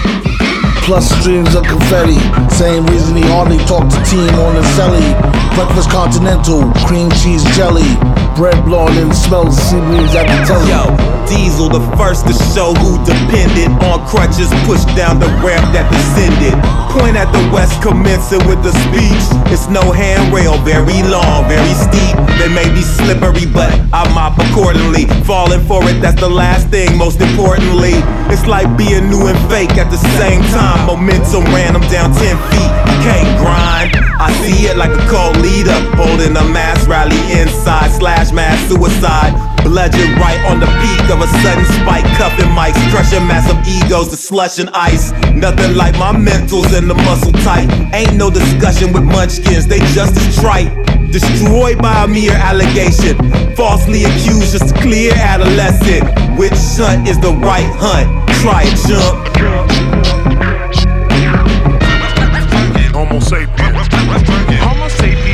Plus 0.86 1.10
streams 1.20 1.54
of 1.56 1.64
confetti. 1.64 2.18
Same 2.50 2.86
reason 2.88 3.16
he 3.16 3.24
hardly 3.24 3.58
talked 3.70 3.92
to 3.92 4.02
team 4.04 4.34
on 4.42 4.56
the 4.56 4.66
celly. 4.74 5.04
Breakfast 5.56 5.89
continental, 5.89 6.72
cream 6.88 7.10
cheese 7.22 7.44
jelly. 7.56 7.86
Bread 8.36 8.64
blowing 8.66 8.98
and 8.98 9.14
smells 9.14 9.58
seaweeds 9.58 10.16
at 10.16 10.26
the 10.26 10.38
telly. 10.48 10.70
Yo, 10.70 11.11
Diesel, 11.32 11.72
the 11.72 11.80
first 11.96 12.28
to 12.28 12.36
show 12.52 12.76
who 12.84 13.00
depended 13.08 13.72
on 13.88 14.04
crutches, 14.04 14.52
pushed 14.68 14.92
down 15.00 15.16
the 15.16 15.32
ramp 15.40 15.64
that 15.72 15.88
descended. 15.88 16.52
Point 16.92 17.16
at 17.16 17.32
the 17.32 17.40
west, 17.56 17.80
commencing 17.80 18.44
with 18.52 18.60
the 18.68 18.76
speech. 18.84 19.24
It's 19.48 19.72
no 19.72 19.96
handrail, 19.96 20.60
very 20.68 21.00
long, 21.08 21.48
very 21.48 21.72
steep. 21.72 22.20
They 22.36 22.52
may 22.52 22.68
be 22.76 22.84
slippery, 22.84 23.48
but 23.48 23.72
I 23.96 24.04
mop 24.12 24.44
accordingly. 24.44 25.08
Falling 25.24 25.64
for 25.64 25.80
it, 25.88 26.04
that's 26.04 26.20
the 26.20 26.28
last 26.28 26.68
thing, 26.68 27.00
most 27.00 27.24
importantly. 27.24 27.96
It's 28.28 28.44
like 28.44 28.68
being 28.76 29.08
new 29.08 29.32
and 29.32 29.40
fake 29.48 29.80
at 29.80 29.88
the 29.88 30.02
same 30.20 30.44
time. 30.52 30.84
Momentum 30.84 31.48
ran 31.56 31.80
them 31.80 31.88
down 31.88 32.12
10 32.12 32.20
feet. 32.52 32.72
You 32.92 32.98
can't 33.08 33.32
grind. 33.40 33.96
I 34.20 34.36
see 34.44 34.68
it 34.68 34.76
like 34.76 34.92
a 34.92 35.04
cult 35.08 35.40
leader 35.40 35.80
holding 35.96 36.36
a 36.36 36.44
mass 36.52 36.84
rally 36.92 37.16
inside 37.40 37.96
slash 37.96 38.36
mass 38.36 38.60
suicide. 38.68 39.51
Bludgeon 39.64 40.16
right 40.16 40.39
on 40.49 40.59
the 40.59 40.68
peak 40.82 41.09
of 41.09 41.22
a 41.22 41.28
sudden 41.41 41.66
spike, 41.80 42.05
cuffing 42.18 42.49
mics, 42.51 42.80
crushing 42.91 43.26
massive 43.28 43.57
egos 43.68 44.09
to 44.09 44.18
slush 44.18 44.59
and 44.59 44.70
ice. 44.74 45.12
Nothing 45.34 45.76
like 45.76 45.97
my 45.97 46.14
mentals 46.14 46.76
and 46.78 46.89
the 46.89 46.95
muscle 46.95 47.32
tight. 47.43 47.70
Ain't 47.93 48.16
no 48.16 48.30
discussion 48.30 48.93
with 48.93 49.03
munchkins, 49.03 49.68
they 49.68 49.80
just 49.93 50.18
as 50.18 50.36
trite. 50.39 50.72
Destroyed 51.12 51.78
by 51.80 52.05
a 52.05 52.07
mere 52.07 52.34
allegation, 52.34 53.18
falsely 53.55 54.03
accused, 54.05 54.53
just 54.53 54.72
a 54.76 54.80
clear 54.80 55.14
adolescent. 55.14 56.03
Which 56.39 56.53
hunt 56.80 57.07
is 57.07 57.20
the 57.20 57.32
right 57.32 57.70
hunt? 57.76 58.07
Try 58.41 58.64
it, 58.66 58.78
jump. 58.88 59.28
Homo 62.93 63.20
sapien. 63.20 63.76
Homo 64.62 64.88
sapien. 64.89 65.31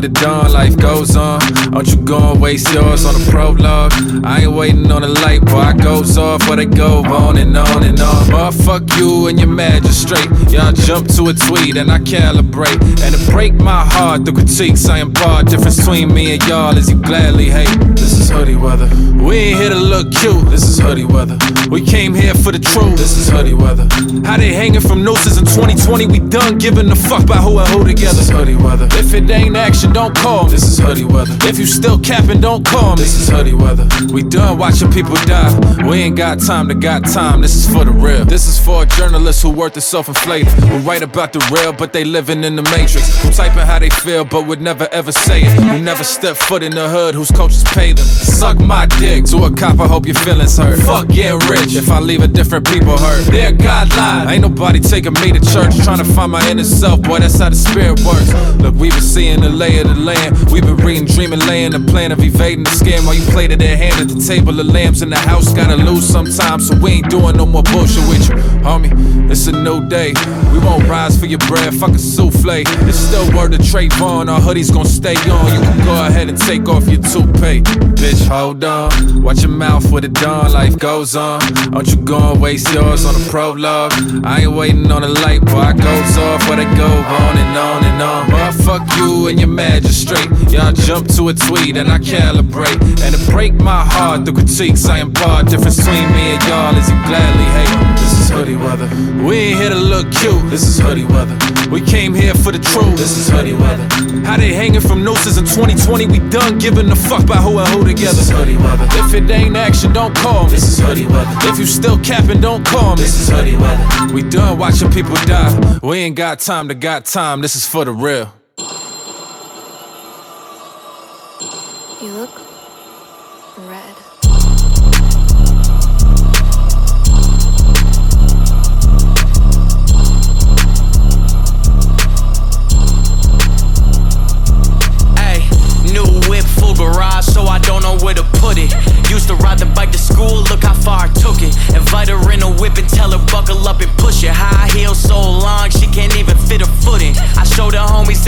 With 0.00 0.14
the 0.14 0.20
dawn, 0.20 0.52
life 0.52 0.76
goes 0.76 1.16
on. 1.16 1.40
Don't 1.72 1.88
you 1.88 1.96
go 1.96 2.32
and 2.32 2.40
waste 2.40 2.72
yours 2.72 3.04
on 3.04 3.20
a 3.20 3.30
prologue. 3.30 3.92
I 4.24 4.42
ain't 4.42 4.52
waiting 4.52 4.90
on 4.92 5.02
the 5.02 5.08
light, 5.08 5.44
boy, 5.44 5.58
I 5.58 5.72
goes 5.72 6.16
off, 6.16 6.46
but 6.46 6.56
they 6.56 6.66
go 6.66 7.02
on 7.04 7.36
and 7.36 7.56
on 7.56 7.82
and 7.82 7.98
on. 7.98 8.26
Motherfuck 8.26 8.96
you 8.96 9.26
and 9.26 9.38
your 9.38 9.48
magistrate. 9.48 10.28
Y'all 10.52 10.72
jump 10.72 11.08
to 11.16 11.30
a 11.30 11.34
tweet 11.34 11.76
and 11.76 11.90
I 11.90 11.98
calibrate. 11.98 12.78
And 13.02 13.14
to 13.14 13.32
break 13.32 13.54
my 13.54 13.84
heart, 13.84 14.24
the 14.24 14.32
critiques 14.32 14.88
I 14.88 14.98
impart. 14.98 15.46
Difference 15.46 15.78
between 15.78 16.14
me 16.14 16.34
and 16.34 16.46
y'all 16.46 16.76
is 16.76 16.88
you 16.88 17.00
gladly 17.02 17.50
hate. 17.50 17.74
This 17.96 18.12
is 18.12 18.30
hoodie 18.30 18.56
weather. 18.56 18.88
We 19.20 19.36
ain't 19.36 19.58
here 19.58 19.70
to 19.70 19.80
look 19.80 20.12
cute, 20.12 20.48
this 20.48 20.62
is 20.62 20.78
hoodie 20.78 21.04
weather. 21.04 21.38
We 21.70 21.84
came 21.84 22.14
here 22.14 22.34
for 22.34 22.52
the 22.52 22.60
truth, 22.60 22.96
this 22.96 23.16
is 23.16 23.28
hoodie 23.28 23.54
weather. 23.54 23.88
How 24.24 24.36
they 24.36 24.52
hanging 24.52 24.80
from 24.80 25.02
nooses 25.02 25.38
in 25.38 25.44
2020, 25.44 26.06
we 26.06 26.20
done 26.20 26.58
giving 26.58 26.88
a 26.90 26.96
fuck 26.96 27.24
about 27.24 27.42
who 27.42 27.58
and 27.58 27.68
who 27.68 27.84
together. 27.84 28.14
This 28.14 28.28
is 28.28 28.30
hoodie 28.30 28.54
weather. 28.54 28.86
If 28.92 29.12
it 29.12 29.28
ain't 29.28 29.56
action, 29.56 29.87
don't 29.92 30.14
call 30.16 30.44
me. 30.44 30.52
This 30.52 30.64
is 30.64 30.78
hoodie 30.78 31.04
weather. 31.04 31.36
If 31.42 31.58
you 31.58 31.66
still 31.66 31.98
capping, 31.98 32.40
don't 32.40 32.64
call 32.64 32.96
me. 32.96 33.02
This 33.02 33.14
is 33.14 33.28
hoodie 33.28 33.54
weather. 33.54 33.86
We 34.12 34.22
done 34.22 34.58
watching 34.58 34.90
people 34.90 35.14
die. 35.26 35.52
We 35.86 35.98
ain't 35.98 36.16
got 36.16 36.40
time 36.40 36.68
to 36.68 36.74
got 36.74 37.04
time. 37.04 37.40
This 37.40 37.54
is 37.54 37.72
for 37.72 37.84
the 37.84 37.92
real. 37.92 38.24
This 38.24 38.46
is 38.46 38.58
for 38.58 38.84
journalists 38.84 39.42
who 39.42 39.50
worth 39.50 39.74
the 39.74 39.80
self-inflated. 39.80 40.48
Who 40.48 40.78
write 40.78 41.02
about 41.02 41.32
the 41.32 41.40
real, 41.52 41.72
but 41.72 41.92
they 41.92 42.04
living 42.04 42.44
in 42.44 42.56
the 42.56 42.62
matrix. 42.62 43.22
Who 43.22 43.30
typing 43.30 43.66
how 43.66 43.78
they 43.78 43.90
feel, 43.90 44.24
but 44.24 44.46
would 44.46 44.60
never 44.60 44.88
ever 44.92 45.12
say 45.12 45.42
it. 45.42 45.52
Who 45.52 45.78
never 45.78 46.04
step 46.04 46.36
foot 46.36 46.62
in 46.62 46.72
the 46.72 46.88
hood, 46.88 47.14
whose 47.14 47.30
coaches 47.30 47.64
pay 47.64 47.92
them. 47.92 48.04
Suck 48.04 48.58
my 48.58 48.86
dick 48.86 49.24
to 49.26 49.44
a 49.44 49.50
cop. 49.54 49.80
I 49.80 49.86
hope 49.86 50.06
your 50.06 50.14
feelings 50.14 50.56
hurt. 50.56 50.78
Fuck 50.80 51.08
getting 51.08 51.40
rich 51.48 51.74
if 51.74 51.90
I 51.90 52.00
leave 52.00 52.22
a 52.22 52.28
different 52.28 52.66
people 52.66 52.96
hurt. 52.96 53.24
Their 53.26 53.52
God 53.52 53.88
lied. 53.96 54.28
Ain't 54.28 54.42
nobody 54.42 54.80
taking 54.80 55.14
me 55.14 55.32
to 55.32 55.40
church, 55.40 55.76
trying 55.84 55.98
to 55.98 56.04
find 56.04 56.32
my 56.32 56.48
inner 56.50 56.64
self. 56.64 57.02
Boy, 57.02 57.20
that's 57.20 57.38
how 57.38 57.48
the 57.48 57.56
spirit 57.56 58.00
works. 58.04 58.32
Look, 58.56 58.74
we 58.74 58.90
been 58.90 59.00
seeing 59.00 59.40
the 59.40 59.48
lay 59.68 59.78
of 59.80 59.88
the 59.88 59.94
land. 59.94 60.50
We've 60.50 60.62
been 60.62 60.76
reading, 60.76 61.06
dreaming, 61.06 61.40
laying 61.40 61.72
the 61.72 61.80
plan 61.80 62.12
of 62.12 62.20
evading 62.20 62.64
the 62.64 62.70
scam 62.70 63.04
while 63.04 63.14
you 63.14 63.24
play 63.32 63.48
to 63.48 63.56
their 63.56 63.76
hand 63.76 64.00
at 64.00 64.08
the 64.08 64.20
table 64.20 64.58
of 64.58 64.66
lambs 64.66 65.02
in 65.02 65.10
the 65.10 65.16
house. 65.16 65.52
Gotta 65.52 65.76
lose 65.76 66.06
sometimes, 66.06 66.68
so 66.68 66.76
we 66.78 66.90
ain't 66.98 67.10
doing 67.10 67.36
no 67.36 67.46
more 67.46 67.62
bullshit 67.62 68.06
with 68.08 68.28
you, 68.28 68.36
homie. 68.64 68.92
It's 69.30 69.46
a 69.46 69.52
new 69.52 69.86
day. 69.88 70.14
We 70.52 70.58
won't 70.58 70.88
rise 70.88 71.18
for 71.18 71.26
your 71.26 71.40
bread, 71.50 71.74
fuck 71.74 71.90
a 71.90 71.98
souffle. 71.98 72.64
It's 72.88 72.98
still 72.98 73.26
word 73.36 73.52
to 73.52 73.58
Trayvon, 73.58 74.28
our 74.28 74.40
hoodies 74.40 74.72
gon' 74.72 74.86
stay 74.86 75.16
on. 75.30 75.46
You 75.52 75.60
can 75.60 75.84
go 75.84 76.06
ahead 76.06 76.28
and 76.28 76.38
take 76.38 76.68
off 76.68 76.88
your 76.88 77.02
toupee. 77.02 77.62
Bitch, 78.00 78.26
hold 78.28 78.64
on. 78.64 79.22
Watch 79.22 79.42
your 79.42 79.50
mouth 79.50 79.90
with 79.92 80.04
the 80.04 80.08
done, 80.08 80.52
life 80.52 80.78
goes 80.78 81.16
on. 81.16 81.40
Don't 81.70 81.88
you 81.88 81.96
go 81.96 82.32
and 82.32 82.40
waste 82.40 82.72
yours 82.72 83.04
on 83.04 83.14
a 83.14 83.24
prologue. 83.30 83.92
I 84.24 84.42
ain't 84.42 84.52
waiting 84.52 84.90
on 84.90 85.04
a 85.04 85.08
light, 85.08 85.44
boy, 85.44 85.58
I 85.58 85.72
goes 85.72 86.16
off 86.18 86.48
where 86.48 86.56
they 86.56 86.76
go 86.76 86.86
on 86.86 87.36
and 87.36 87.58
on 87.58 87.84
and 87.84 88.02
on. 88.02 88.30
Boy, 88.30 88.64
fuck 88.64 88.96
you 88.96 89.28
and 89.28 89.38
your 89.38 89.48
magistrate. 89.58 90.30
Y'all 90.54 90.72
jump 90.72 91.08
to 91.16 91.30
a 91.30 91.34
tweet 91.34 91.76
and 91.76 91.90
I 91.90 91.98
calibrate. 91.98 92.78
And 93.02 93.10
to 93.14 93.20
break 93.30 93.54
my 93.54 93.82
heart, 93.84 94.24
the 94.24 94.32
critiques 94.32 94.86
I 94.86 95.00
impart. 95.00 95.48
Difference 95.50 95.78
between 95.78 96.06
me 96.14 96.38
and 96.38 96.42
y'all 96.46 96.76
is 96.78 96.88
you 96.88 96.94
gladly 97.10 97.48
hate. 97.58 97.98
This 97.98 98.12
is 98.22 98.30
hoodie 98.30 98.54
weather. 98.54 98.88
We 99.26 99.36
ain't 99.50 99.58
here 99.58 99.70
to 99.70 99.82
look 99.92 100.06
cute. 100.12 100.48
This 100.48 100.62
is 100.62 100.78
hoodie 100.78 101.04
weather. 101.04 101.36
We 101.72 101.80
came 101.80 102.14
here 102.14 102.34
for 102.34 102.52
the 102.52 102.60
truth. 102.60 102.96
This 102.96 103.18
is 103.18 103.28
hoodie 103.28 103.54
weather. 103.54 103.86
How 104.24 104.36
they 104.36 104.54
hanging 104.54 104.80
from 104.80 105.02
nooses 105.02 105.38
in 105.38 105.44
2020? 105.44 106.06
We 106.06 106.20
done 106.30 106.58
giving 106.58 106.88
a 106.90 106.96
fuck 106.96 107.24
about 107.24 107.42
who 107.42 107.58
and 107.58 107.68
who 107.68 107.82
together. 107.84 108.14
This 108.14 108.30
is 108.30 108.30
hoodie 108.30 108.56
weather. 108.56 108.86
If 109.02 109.12
it 109.12 109.28
ain't 109.28 109.56
action, 109.56 109.92
don't 109.92 110.14
call 110.14 110.44
me. 110.44 110.50
This 110.50 110.68
is 110.68 110.78
hoodie 110.78 111.06
weather. 111.06 111.34
If 111.50 111.58
you 111.58 111.66
still 111.66 111.98
capping, 111.98 112.40
don't 112.40 112.64
call 112.64 112.94
me. 112.94 113.02
This 113.02 113.20
is 113.20 113.28
hoodie 113.28 113.56
weather. 113.56 114.14
We 114.14 114.22
done 114.22 114.56
watching 114.56 114.90
people 114.92 115.16
die. 115.26 115.50
We 115.82 115.98
ain't 115.98 116.16
got 116.16 116.38
time 116.38 116.68
to 116.68 116.76
got 116.76 117.06
time. 117.06 117.40
This 117.40 117.56
is 117.56 117.66
for 117.66 117.84
the 117.84 117.92
real. 117.92 118.37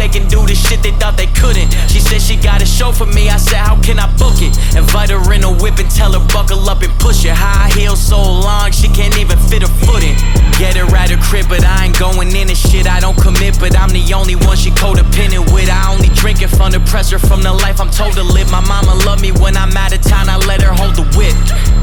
They 0.01 0.09
can 0.09 0.27
do 0.29 0.41
the 0.47 0.55
shit 0.55 0.83
they 0.83 0.93
thought 0.97 1.21
they 1.21 1.29
couldn't. 1.37 1.69
She 1.93 2.01
said 2.01 2.25
she 2.25 2.40
got 2.51 2.61
a 2.63 2.67
show 2.67 2.91
for 2.91 3.07
me, 3.07 3.29
I 3.31 3.37
said, 3.37 3.63
how 3.63 3.81
can 3.81 4.01
I 4.01 4.11
book 4.19 4.43
it? 4.43 4.51
Invite 4.75 5.11
her 5.11 5.23
in 5.33 5.45
a 5.45 5.53
whip 5.63 5.79
and 5.79 5.89
tell 5.89 6.11
her 6.19 6.25
buckle 6.35 6.69
up 6.69 6.83
and 6.83 6.91
push 6.99 7.25
it. 7.25 7.31
High 7.31 7.71
heels 7.79 8.03
so 8.03 8.19
long, 8.19 8.73
she 8.73 8.89
can't 8.89 9.17
even 9.23 9.39
fit 9.39 9.63
her 9.63 9.75
foot 9.87 10.03
in. 10.03 10.19
Get 10.59 10.75
her 10.75 10.89
at 10.97 11.11
her 11.11 11.21
crib, 11.23 11.47
but 11.49 11.63
I 11.65 11.87
ain't 11.87 11.99
going 11.99 12.35
in 12.35 12.49
and 12.51 12.59
shit. 12.59 12.89
I 12.89 12.99
don't 12.99 13.17
commit, 13.17 13.61
but 13.61 13.79
I'm 13.79 13.91
the 13.91 14.03
only 14.13 14.35
one 14.35 14.57
she 14.57 14.71
codependent 14.71 15.55
with. 15.55 15.71
I 15.71 15.95
only 15.95 16.11
drink 16.11 16.43
it 16.43 16.49
from 16.49 16.73
the 16.73 16.81
pressure 16.91 17.21
from 17.21 17.43
the 17.43 17.53
life 17.53 17.81
I'm 17.81 17.91
told 17.91 18.15
to 18.15 18.25
live. 18.25 18.51
My 18.51 18.61
mama 18.67 18.99
love 19.07 19.23
me 19.23 19.31
when 19.31 19.57
I'm 19.57 19.71
out 19.77 19.95
of 19.95 20.03
town, 20.03 20.29
I 20.29 20.37
let 20.51 20.61
her 20.63 20.75
hold 20.75 20.97
the 20.97 21.07
whip. 21.15 21.37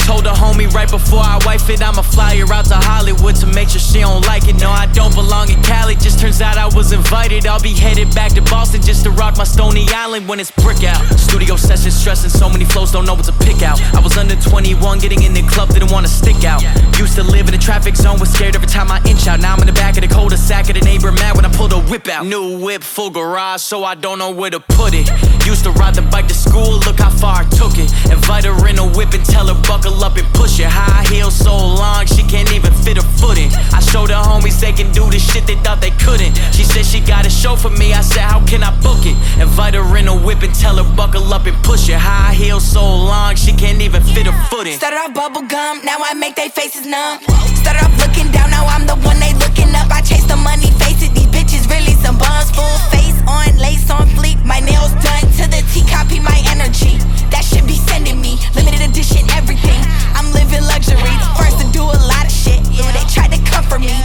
Told 0.03 0.23
the 0.23 0.35
homie 0.35 0.72
right 0.72 0.89
before 0.89 1.23
I 1.23 1.39
wife 1.45 1.69
it, 1.69 1.81
I'ma 1.81 2.02
fly 2.02 2.38
her 2.38 2.53
out 2.53 2.65
to 2.65 2.76
Hollywood 2.76 3.35
to 3.38 3.48
make 3.48 3.69
sure 3.69 3.80
she 3.80 3.99
don't 3.99 4.26
like 4.27 4.48
it. 4.48 4.60
No, 4.60 4.69
I 4.69 4.85
don't 4.88 5.14
belong 5.15 5.49
in 5.49 5.61
Cali, 5.64 5.95
just 5.95 6.19
turns 6.19 6.41
out 6.41 6.57
I 6.57 6.68
was 6.68 6.91
invited. 6.91 7.45
I'll 7.48 7.61
be 7.61 7.73
headed 7.73 8.14
back 8.14 8.34
to 8.34 8.41
Boston 8.41 8.81
just 8.81 9.03
to 9.03 9.11
rock 9.11 9.38
my 9.38 9.44
Stone 9.44 9.76
Island 9.94 10.27
when 10.27 10.39
it's 10.39 10.52
brick 10.63 10.84
out. 10.84 11.01
Studio 11.19 11.55
sessions 11.55 11.95
stressing, 11.95 12.29
so 12.29 12.49
many 12.49 12.65
flows, 12.65 12.91
don't 12.91 13.05
know 13.05 13.13
what 13.13 13.25
to 13.25 13.34
pick 13.34 13.61
out. 13.63 13.81
I 13.93 13.99
was 13.99 14.17
under 14.17 14.35
21, 14.35 14.99
getting 14.99 15.23
in 15.23 15.34
the 15.34 15.43
club, 15.43 15.69
didn't 15.69 15.91
wanna 15.91 16.07
stick 16.07 16.43
out. 16.43 16.61
Used 16.97 17.15
to 17.15 17.23
live 17.23 17.47
in 17.47 17.53
a 17.53 17.57
traffic 17.57 17.95
zone, 17.95 18.19
was 18.19 18.31
scared 18.31 18.55
every 18.55 18.67
time 18.67 18.91
I 18.91 19.01
inch 19.07 19.27
out. 19.27 19.39
Now 19.39 19.53
I'm 19.53 19.61
in 19.61 19.67
the 19.67 19.73
back 19.73 19.95
of 19.97 20.01
the 20.01 20.07
cul-de-sac 20.07 20.69
of 20.69 20.75
the 20.75 20.81
neighbor 20.81 21.11
mad 21.11 21.35
when 21.35 21.45
I 21.45 21.51
pull 21.51 21.67
the 21.67 21.79
whip 21.79 22.07
out. 22.07 22.25
New 22.25 22.59
whip, 22.59 22.84
full 22.84 23.09
garage, 23.09 23.61
so 23.61 23.84
I 23.84 23.95
don't 23.95 24.19
know 24.19 24.31
where 24.31 24.49
to 24.49 24.59
put 24.59 24.93
it. 24.93 25.07
Used 25.45 25.63
to 25.63 25.71
ride 25.71 25.95
the 25.95 26.01
bike 26.01 26.27
to 26.27 26.34
school, 26.34 26.79
look 26.79 26.99
how 26.99 27.09
far 27.09 27.41
I 27.41 27.45
took 27.49 27.77
it. 27.77 27.91
Invite 28.11 28.45
her 28.45 28.67
in 28.67 28.79
a 28.79 28.88
whip 28.97 29.13
and 29.13 29.23
tell 29.25 29.47
her 29.47 29.61
buckle 29.67 30.03
up 30.03 30.17
and 30.17 30.27
push 30.34 30.59
it. 30.59 30.67
High 30.67 31.03
heels 31.13 31.35
so 31.35 31.55
long, 31.55 32.05
she 32.05 32.23
can't 32.23 32.51
even 32.53 32.73
fit 32.73 32.97
her 32.97 33.07
foot 33.19 33.38
in. 33.38 33.51
I 33.73 33.79
showed 33.79 34.09
her 34.09 34.21
homies 34.21 34.59
they 34.59 34.73
can 34.73 34.91
do 34.91 35.09
the 35.09 35.19
shit 35.19 35.45
they 35.45 35.55
thought 35.55 35.81
they 35.81 35.91
couldn't. 35.91 36.35
She 36.53 36.63
said 36.63 36.85
she 36.85 36.99
got 36.99 37.25
a 37.25 37.29
show 37.29 37.55
for 37.55 37.69
me, 37.69 37.93
I 37.93 38.01
said, 38.01 38.23
how 38.23 38.43
can 38.45 38.63
I 38.63 38.71
book 38.81 39.05
it? 39.05 39.15
Invite 39.39 39.75
her 39.75 39.97
in 39.97 40.07
a 40.07 40.15
whip 40.15 40.43
and 40.48 40.56
tell 40.56 40.80
her 40.80 40.88
buckle 40.95 41.34
up 41.34 41.45
and 41.45 41.57
push 41.64 41.90
it. 41.90 41.99
High 41.99 42.34
heels 42.34 42.64
so 42.64 42.82
long, 42.82 43.36
she 43.36 43.52
can't 43.52 43.82
even 43.82 44.02
fit 44.02 44.26
her 44.26 44.38
foot 44.48 44.68
in. 44.68 44.80
Started 44.80 44.98
off 44.98 45.14
bubble 45.14 45.44
gum, 45.44 45.84
now 45.84 45.99
I 45.99 46.14
make 46.15 46.36
they 46.36 46.49
faces 46.49 46.88
numb. 46.88 47.19
Started 47.60 47.84
off 47.84 47.94
looking 47.99 48.32
down, 48.32 48.49
now 48.49 48.65
I'm 48.65 48.88
the 48.88 48.95
one 49.03 49.19
they 49.19 49.36
looking 49.44 49.69
up. 49.76 49.91
I 49.91 50.02
chase 50.02 50.24
the 50.26 50.40
money, 50.40 50.72
face 50.80 51.03
it, 51.03 51.11
these 51.11 51.28
bitches 51.28 51.68
really 51.68 51.94
some 51.99 52.18
bums. 52.18 52.49
Full 52.56 52.78
face 52.95 53.19
on, 53.28 53.60
lace 53.60 53.91
on 53.91 54.07
fleek, 54.15 54.40
my 54.45 54.60
nails 54.64 54.95
done 55.03 55.28
to 55.38 55.45
the 55.52 55.61
T, 55.76 55.84
copy 55.84 56.19
my 56.24 56.40
energy. 56.48 56.95
That 57.30 57.44
should 57.44 57.68
be 57.68 57.76
sending 57.76 58.22
me 58.22 58.40
limited 58.56 58.82
edition 58.88 59.28
everything. 59.36 59.82
I'm 60.15 60.32
living 60.32 60.64
luxury, 60.64 61.15
first 61.36 61.60
to 61.60 61.68
do 61.76 61.84
a 61.84 61.99
lot 62.07 62.24
of 62.24 62.32
shit. 62.32 62.64
Yeah, 62.72 62.88
they 62.95 63.03
tried 63.11 63.36
to 63.36 63.40
comfort 63.52 63.84
me. 63.84 63.95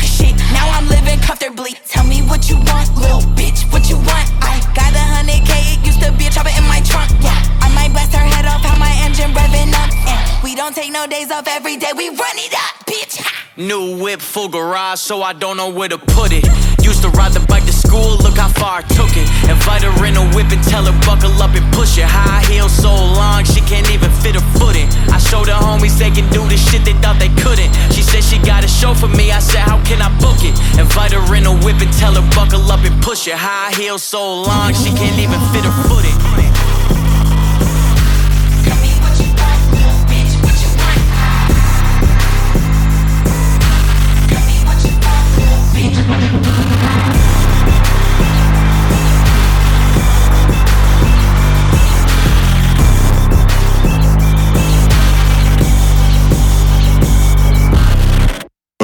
Shit, 0.00 0.36
now 0.52 0.68
I'm 0.70 0.88
living 0.88 1.20
comfortably. 1.20 1.74
Tell 1.86 2.04
me 2.04 2.22
what 2.22 2.48
you 2.48 2.56
want, 2.56 2.94
little 2.96 3.22
bitch, 3.34 3.70
what 3.72 3.88
you 3.88 3.96
want? 3.96 4.28
I 4.42 4.60
got 4.74 4.92
a 4.94 5.04
hundred 5.14 5.46
K, 5.46 5.52
it 5.74 5.86
used 5.86 6.00
to 6.02 6.12
be 6.12 6.26
a 6.26 6.30
chopper 6.30 6.52
in 6.56 6.64
my 6.68 6.80
trunk. 6.82 7.10
Yeah, 7.20 7.36
I 7.60 7.68
might 7.74 7.92
blast 7.92 8.12
her 8.14 8.24
head 8.24 8.46
off, 8.46 8.62
how 8.62 8.78
my 8.78 8.92
engine 9.04 9.32
revving 9.32 9.72
up. 9.74 9.90
Yeah, 10.06 10.42
we 10.42 10.54
don't 10.54 10.74
take 10.74 10.92
no 10.92 11.06
days 11.06 11.30
off 11.30 11.46
every 11.48 11.76
day, 11.76 11.92
we 11.96 12.08
run 12.08 12.36
it 12.38 12.54
up, 12.54 12.86
bitch. 12.86 13.47
New 13.58 13.98
whip, 13.98 14.20
full 14.20 14.46
garage, 14.46 15.00
so 15.00 15.20
I 15.20 15.32
don't 15.32 15.56
know 15.56 15.68
where 15.68 15.88
to 15.88 15.98
put 15.98 16.30
it. 16.30 16.46
Used 16.78 17.02
to 17.02 17.10
ride 17.10 17.32
the 17.34 17.42
bike 17.50 17.66
to 17.66 17.72
school, 17.72 18.14
look 18.22 18.38
how 18.38 18.46
far 18.54 18.78
I 18.78 18.82
took 18.94 19.10
it. 19.18 19.26
Invite 19.50 19.82
her 19.82 19.90
in 20.06 20.14
a 20.14 20.22
whip 20.30 20.46
and 20.54 20.62
tell 20.62 20.86
her 20.86 20.94
buckle 21.02 21.34
up 21.42 21.50
and 21.58 21.66
push 21.74 21.98
it. 21.98 22.06
High 22.06 22.46
heels 22.46 22.70
so 22.70 22.94
long, 22.94 23.42
she 23.42 23.58
can't 23.66 23.90
even 23.90 24.12
fit 24.22 24.38
her 24.38 24.46
foot 24.54 24.78
in. 24.78 24.86
I 25.10 25.18
showed 25.18 25.50
her 25.50 25.58
homies 25.58 25.98
they 25.98 26.14
can 26.14 26.30
do 26.30 26.46
the 26.46 26.56
shit 26.56 26.84
they 26.86 26.94
thought 27.02 27.18
they 27.18 27.34
couldn't. 27.42 27.74
She 27.90 28.06
said 28.06 28.22
she 28.22 28.38
got 28.38 28.62
a 28.62 28.68
show 28.70 28.94
for 28.94 29.08
me, 29.08 29.32
I 29.32 29.40
said, 29.40 29.66
how 29.66 29.82
can 29.82 29.98
I 30.06 30.10
book 30.22 30.38
it? 30.46 30.54
Invite 30.78 31.10
her 31.10 31.34
in 31.34 31.42
a 31.42 31.54
whip 31.58 31.82
and 31.82 31.90
tell 31.98 32.14
her 32.14 32.22
buckle 32.38 32.62
up 32.70 32.86
and 32.86 32.94
push 33.02 33.26
it. 33.26 33.34
High 33.34 33.74
heels 33.74 34.04
so 34.04 34.22
long, 34.22 34.70
she 34.70 34.94
can't 34.94 35.18
even 35.18 35.40
fit 35.50 35.66
her 35.66 35.74
foot 35.90 36.06
in. 36.06 36.57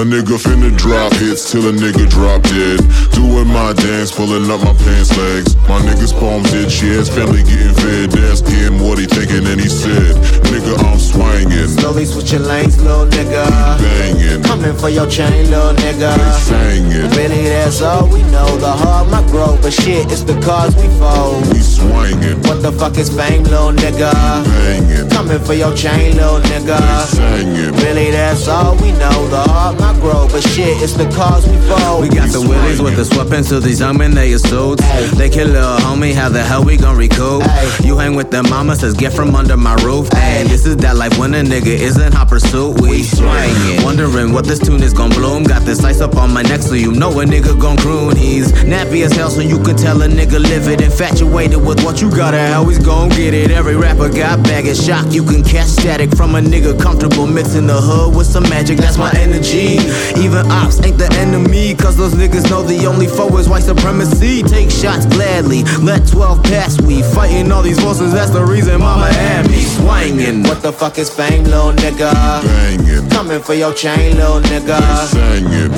A 0.05 0.07
nigga 0.07 0.37
finna 0.37 0.69
drop 0.77 1.15
hits 1.15 1.51
till 1.51 1.67
a 1.67 1.73
nigga 1.73 2.07
drop 2.11 2.43
dead. 2.43 2.79
Doing 3.17 3.49
my 3.49 3.73
dance, 3.73 4.13
pulling 4.13 4.51
up 4.51 4.61
my 4.61 4.75
pants 4.85 5.17
legs. 5.17 5.57
My 5.65 5.81
niggas 5.81 6.13
palms 6.21 6.53
itch, 6.53 6.83
yeah, 6.83 7.01
his 7.01 7.09
family 7.09 7.43
getting 7.43 7.73
fed. 7.73 8.13
Asked 8.29 8.47
him 8.47 8.81
what 8.81 8.99
he 8.99 9.07
thinking, 9.07 9.47
and 9.49 9.59
he 9.59 9.67
said, 9.67 10.13
Nigga, 10.53 10.77
I'm 10.85 10.99
swinging. 10.99 11.69
Slowly 11.69 12.05
switching 12.05 12.43
lanes, 12.43 12.77
little 12.83 13.07
nigga. 13.07 13.49
Banging. 13.81 14.43
Coming 14.43 14.77
for 14.77 14.91
your 14.91 15.09
chain, 15.09 15.49
little 15.49 15.73
nigga. 15.73 16.13
Singing. 16.37 17.09
Really, 17.17 17.49
that's 17.49 17.81
all 17.81 18.07
we 18.07 18.21
know. 18.25 18.59
The 18.59 18.73
heart 18.77 19.09
might 19.09 19.27
grow, 19.29 19.57
but 19.63 19.73
shit, 19.73 20.13
it's 20.13 20.23
the 20.23 20.39
cars 20.43 20.77
we 20.77 20.85
fold. 21.01 21.49
We 21.49 21.61
swinging. 21.61 22.45
What 22.45 22.61
the 22.61 22.73
fuck 22.73 22.99
is 22.99 23.09
fame, 23.09 23.45
little 23.45 23.73
nigga? 23.73 24.13
Banging. 24.13 25.09
Coming 25.09 25.41
for 25.41 25.55
your 25.55 25.75
chain, 25.75 26.17
little 26.17 26.41
nigga. 26.41 26.77
Singing. 27.09 27.73
Really, 27.81 28.11
that's 28.11 28.47
all 28.49 28.77
we 28.77 28.93
know. 29.01 29.29
The 29.33 29.41
heart 29.49 29.79
but 30.03 30.43
shit, 30.43 30.83
it's 30.83 30.95
the 30.95 31.09
cause 31.11 31.47
we 31.47 31.57
fold. 31.69 32.03
We 32.03 32.09
got 32.09 32.31
the 32.31 32.41
willies 32.41 32.81
with 32.81 32.97
the 32.97 33.03
sweatpants 33.03 33.49
to 33.51 33.61
these 33.61 33.81
young 33.81 33.99
men, 33.99 34.13
they 34.13 34.33
are 34.33 34.39
suits. 34.39 34.83
They 35.17 35.31
kill 35.31 35.49
little 35.49 35.77
homie, 35.79 36.13
how 36.13 36.29
the 36.29 36.43
hell 36.43 36.65
we 36.65 36.77
gon' 36.77 36.97
recoup? 36.97 37.43
You 37.85 37.97
hang 37.97 38.15
with 38.15 38.31
them 38.31 38.49
mama, 38.51 38.77
says 38.77 38.95
get 38.95 39.13
from 39.13 39.35
under 39.37 39.57
my 39.57 39.75
roof. 39.77 40.13
And 40.15 40.49
this 40.49 40.67
is 40.67 40.77
that 40.79 40.97
life 40.97 41.19
when 41.19 41.35
a 41.35 41.43
nigga 41.43 41.67
is 41.67 41.99
in 41.99 42.13
hot 42.13 42.29
pursuit. 42.29 42.81
We 42.81 43.03
swinging. 43.03 43.83
Wondering 43.85 44.33
what 44.33 44.45
this 44.45 44.59
tune 44.59 44.83
is 44.83 44.93
gon' 44.93 45.11
bloom. 45.11 45.45
Got 45.45 45.63
this 45.63 45.85
ice 45.85 46.01
up 46.01 46.17
on 46.17 46.33
my 46.33 46.43
neck, 46.43 46.63
so 46.63 46.75
you 46.75 46.93
know 46.93 47.11
a 47.21 47.25
nigga 47.25 47.59
gon' 47.61 47.77
croon. 47.77 48.17
He's 48.17 48.53
nappy 48.53 49.05
as 49.05 49.13
hell, 49.13 49.31
so 49.31 49.41
you 49.41 49.63
can 49.63 49.77
tell 49.77 50.03
a 50.03 50.09
nigga 50.09 50.41
live 50.41 50.69
it. 50.69 50.81
Infatuated 50.81 51.65
with 51.65 51.85
what 51.85 52.01
you 52.03 52.11
got, 52.11 52.35
and 52.35 52.53
how 52.53 52.65
he's 52.65 52.79
gon' 52.79 53.09
get 53.11 53.35
it. 53.35 53.51
Every 53.51 53.77
rapper 53.77 54.09
got 54.09 54.43
bag 54.43 54.67
of 54.67 54.77
shock, 54.77 55.13
you 55.13 55.23
can 55.23 55.45
catch 55.45 55.69
static 55.69 56.11
from 56.17 56.35
a 56.35 56.41
nigga 56.41 56.81
comfortable 56.81 57.27
mixing 57.27 57.67
the 57.67 57.81
hood 57.81 58.17
with 58.17 58.27
some 58.27 58.43
magic. 58.45 58.79
That's 58.79 58.99
my 58.99 59.13
energy. 59.17 59.79
Even 60.19 60.51
ops 60.51 60.81
ain't 60.83 60.99
the 60.99 61.11
enemy. 61.19 61.75
Cause 61.75 61.97
those 61.97 62.15
niggas 62.15 62.49
know 62.51 62.63
the 62.63 62.87
only 62.87 63.07
foe 63.07 63.37
is 63.39 63.49
white 63.49 63.63
supremacy. 63.63 64.43
Take 64.43 64.71
shots 64.71 65.07
gladly, 65.07 65.65
let 65.83 66.07
12 66.09 66.43
pass. 66.43 66.81
We 66.83 67.03
fighting 67.03 67.51
all 67.53 67.63
these 67.63 67.81
forces, 67.81 68.13
that's 68.13 68.31
the 68.31 68.45
reason 68.45 68.81
mama 68.81 69.13
had 69.13 69.49
me 69.49 69.63
swinging. 69.63 70.43
What 70.45 70.63
the 70.63 70.73
fuck 70.73 70.99
is 70.99 71.11
fame, 71.11 71.45
little 71.45 71.73
nigga? 71.73 72.13
Banging. 72.45 73.09
Coming 73.11 73.41
for 73.41 73.55
your 73.55 73.73
chain, 73.73 74.17
little 74.17 74.41
nigga. 74.41 74.81
Singing. 75.07 75.71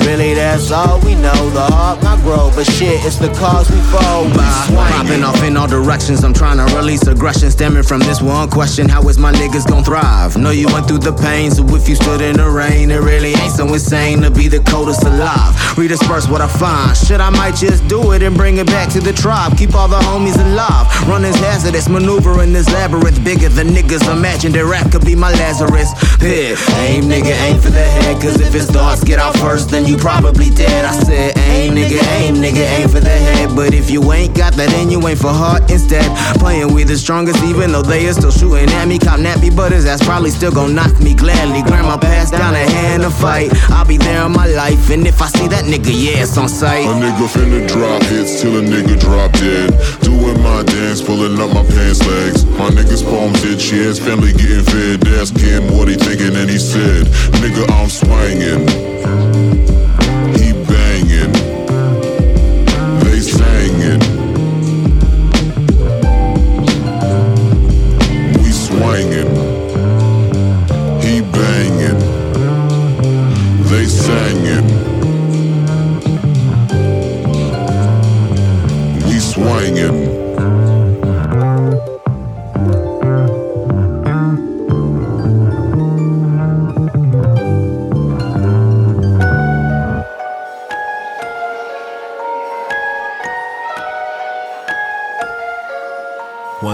That's 0.57 0.71
all 0.71 0.99
we 1.01 1.13
know. 1.13 1.49
The 1.51 1.61
heart 1.61 2.01
might 2.01 2.19
grow, 2.23 2.49
but 2.55 2.65
shit, 2.65 3.05
it's 3.05 3.17
the 3.17 3.29
cause 3.37 3.69
we 3.69 3.77
fall. 3.93 4.25
We 4.25 4.33
Popping 4.33 5.23
off 5.23 5.43
in 5.43 5.55
all 5.55 5.67
directions, 5.67 6.23
I'm 6.23 6.33
trying 6.33 6.57
to 6.57 6.75
release 6.75 7.05
aggression 7.05 7.51
stemming 7.51 7.83
from 7.83 7.99
this 7.99 8.23
one 8.23 8.49
question 8.49 8.89
How 8.89 9.07
is 9.07 9.19
my 9.19 9.31
niggas 9.31 9.69
gon' 9.69 9.83
thrive? 9.83 10.35
Know 10.35 10.49
you 10.49 10.65
went 10.73 10.87
through 10.87 11.05
the 11.05 11.13
pain, 11.13 11.51
so 11.51 11.63
if 11.75 11.87
you 11.87 11.93
stood 11.93 12.21
in 12.21 12.37
the 12.37 12.49
rain, 12.49 12.89
it 12.89 12.97
really 12.97 13.33
ain't 13.35 13.53
so 13.53 13.71
insane 13.71 14.21
to 14.21 14.31
be 14.31 14.47
the 14.47 14.59
coldest 14.61 15.03
alive. 15.03 15.53
Redisperse 15.77 16.27
what 16.27 16.41
I 16.41 16.47
find. 16.47 16.97
Shit, 16.97 17.21
I 17.21 17.29
might 17.29 17.55
just 17.55 17.87
do 17.87 18.13
it 18.13 18.23
and 18.23 18.35
bring 18.35 18.57
it 18.57 18.65
back 18.65 18.89
to 18.93 18.99
the 18.99 19.13
tribe. 19.13 19.55
Keep 19.59 19.75
all 19.75 19.87
the 19.87 19.99
homies 19.99 20.43
alive. 20.43 20.87
Running's 21.07 21.37
hazardous, 21.37 21.87
maneuvering 21.87 22.51
this 22.51 22.67
labyrinth 22.73 23.23
bigger 23.23 23.49
than 23.49 23.67
niggas 23.67 24.11
imagined. 24.11 24.55
That 24.55 24.65
rap 24.65 24.91
could 24.91 25.05
be 25.05 25.15
my 25.15 25.29
Lazarus. 25.33 25.93
Yeah, 26.19 26.57
aim 26.81 27.03
nigga, 27.03 27.37
aim 27.45 27.61
for 27.61 27.69
the 27.69 27.83
head, 27.83 28.19
cause 28.19 28.41
if 28.41 28.53
his 28.53 28.65
thoughts 28.65 29.03
get 29.03 29.19
out 29.19 29.37
first, 29.37 29.69
then 29.69 29.85
you 29.85 29.97
probably 29.97 30.46
dead. 30.49 30.85
I 30.85 30.91
said, 30.91 31.37
aim 31.37 31.75
nigga, 31.75 32.01
aim 32.19 32.35
nigga, 32.35 32.65
aim 32.79 32.89
for 32.89 32.99
the 32.99 33.09
head. 33.09 33.55
But 33.55 33.73
if 33.73 33.89
you 33.89 34.11
ain't 34.13 34.35
got 34.35 34.53
that 34.53 34.69
then 34.69 34.89
you, 34.89 35.05
ain't 35.07 35.19
for 35.19 35.33
heart 35.33 35.69
instead. 35.71 36.05
Playing 36.39 36.73
with 36.73 36.87
the 36.87 36.97
strongest, 36.97 37.43
even 37.43 37.71
though 37.71 37.81
they 37.81 38.07
are 38.07 38.13
still 38.13 38.31
shooting 38.31 38.69
at 38.69 38.87
me. 38.87 38.99
Cop 38.99 39.19
nappy, 39.19 39.55
but 39.55 39.71
his 39.71 39.85
ass 39.85 40.03
probably 40.03 40.29
still 40.29 40.51
gon' 40.51 40.75
knock 40.75 40.99
me 40.99 41.13
gladly. 41.13 41.61
Grandma 41.63 41.97
passed 41.97 42.33
down 42.33 42.53
a 42.53 42.65
hand 42.71 43.03
to 43.03 43.09
fight. 43.09 43.49
I'll 43.69 43.85
be 43.85 43.97
there 43.97 44.25
in 44.25 44.31
my 44.31 44.47
life, 44.47 44.89
and 44.89 45.05
if 45.07 45.21
I 45.21 45.27
see 45.27 45.47
that 45.47 45.65
nigga, 45.65 45.91
yeah, 45.91 46.23
it's 46.23 46.37
on 46.37 46.49
sight. 46.49 46.85
A 46.85 46.93
nigga 46.93 47.27
finna 47.27 47.67
drop 47.67 48.03
hits 48.03 48.41
till 48.41 48.57
a 48.57 48.61
nigga 48.61 48.99
drop 48.99 49.31
dead. 49.33 49.71
Doing 50.01 50.41
my 50.41 50.63
dance, 50.63 51.01
pulling 51.01 51.39
up 51.39 51.53
my 51.53 51.63
pants 51.63 52.05
legs. 52.05 52.45
My 52.45 52.69
niggas 52.69 53.03
palms 53.03 53.43
itch, 53.43 53.71
yeah, 53.71 53.89
his 53.89 53.99
family 53.99 54.33
getting 54.33 54.63
fed. 54.63 55.07
Ask 55.19 55.37
him 55.37 55.75
what 55.75 55.87
he 55.87 55.95
thinking, 55.95 56.35
and 56.35 56.49
he 56.49 56.57
said, 56.57 57.05
Nigga, 57.41 57.69
I'm 57.71 57.89
swinging. 57.89 59.46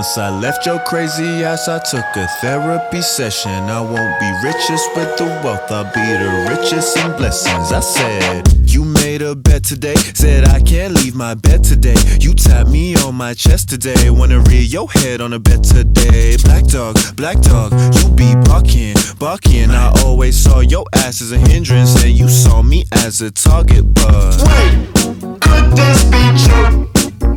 Once 0.03 0.17
I 0.17 0.29
left 0.29 0.65
your 0.65 0.79
crazy 0.79 1.45
ass, 1.45 1.69
I 1.69 1.79
took 1.79 2.03
a 2.17 2.27
therapy 2.41 3.01
session. 3.01 3.51
I 3.69 3.79
won't 3.79 4.19
be 4.19 4.29
richest 4.43 4.93
with 4.97 5.15
the 5.15 5.23
wealth, 5.41 5.71
I'll 5.71 5.85
be 5.85 6.01
the 6.01 6.45
richest 6.49 6.97
in 6.97 7.15
blessings. 7.15 7.71
I 7.71 7.79
said, 7.79 8.45
You 8.69 8.83
made 8.83 9.21
a 9.21 9.33
bet 9.33 9.63
today, 9.63 9.95
said 9.95 10.45
I 10.45 10.59
can't 10.59 10.93
leave 10.93 11.15
my 11.15 11.35
bed 11.35 11.63
today. 11.63 11.95
You 12.19 12.33
tapped 12.33 12.69
me 12.69 12.97
on 12.97 13.15
my 13.15 13.33
chest 13.33 13.69
today, 13.69 14.09
wanna 14.09 14.41
rear 14.41 14.59
your 14.61 14.91
head 14.91 15.21
on 15.21 15.31
a 15.31 15.39
bed 15.39 15.63
today. 15.63 16.35
Black 16.43 16.65
dog, 16.65 16.97
black 17.15 17.39
dog, 17.39 17.71
you 17.95 18.09
be 18.09 18.35
barking, 18.43 18.95
barking. 19.19 19.71
I 19.71 19.89
always 20.03 20.37
saw 20.37 20.59
your 20.59 20.83
ass 20.95 21.21
as 21.21 21.31
a 21.31 21.37
hindrance, 21.37 22.03
and 22.03 22.11
you 22.11 22.27
saw 22.27 22.61
me 22.61 22.83
as 22.91 23.21
a 23.21 23.31
target, 23.31 23.93
but. 23.93 24.35
Wait, 24.43 25.39
could 25.39 25.71
this 25.77 26.03
be 26.11 26.23
true? 26.43 26.89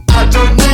I 0.09 0.29
don't 0.33 0.57
need 0.57 0.66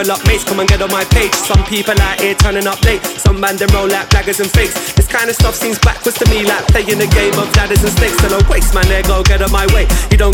level 0.00 0.12
up 0.12 0.26
mates. 0.26 0.44
Come 0.44 0.60
and 0.60 0.68
get 0.68 0.80
on 0.82 0.90
my 0.90 1.04
page. 1.04 1.32
Some 1.34 1.64
people 1.64 1.94
out 2.00 2.20
here 2.20 2.34
turning 2.34 2.66
up 2.66 2.80
late. 2.84 3.04
Some 3.04 3.40
man 3.40 3.56
them 3.56 3.68
roll 3.74 3.88
like 3.88 4.08
blaggers 4.08 4.40
and 4.40 4.50
fakes. 4.50 4.92
This 4.94 5.06
kind 5.06 5.28
of 5.28 5.36
stuff 5.36 5.54
seems 5.54 5.78
backwards 5.78 6.18
to 6.18 6.26
me, 6.30 6.44
like 6.44 6.66
playing 6.68 7.00
a 7.00 7.06
game 7.06 7.34
of 7.38 7.48
ladders 7.56 7.82
and 7.82 7.92
snakes. 7.92 8.22
And 8.24 8.32
I 8.32 8.40
waste 8.48 8.74
man, 8.74 8.86
there 8.88 9.02
go 9.02 9.22
get 9.22 9.42
on 9.42 9.52
my 9.52 9.66
way. 9.74 9.86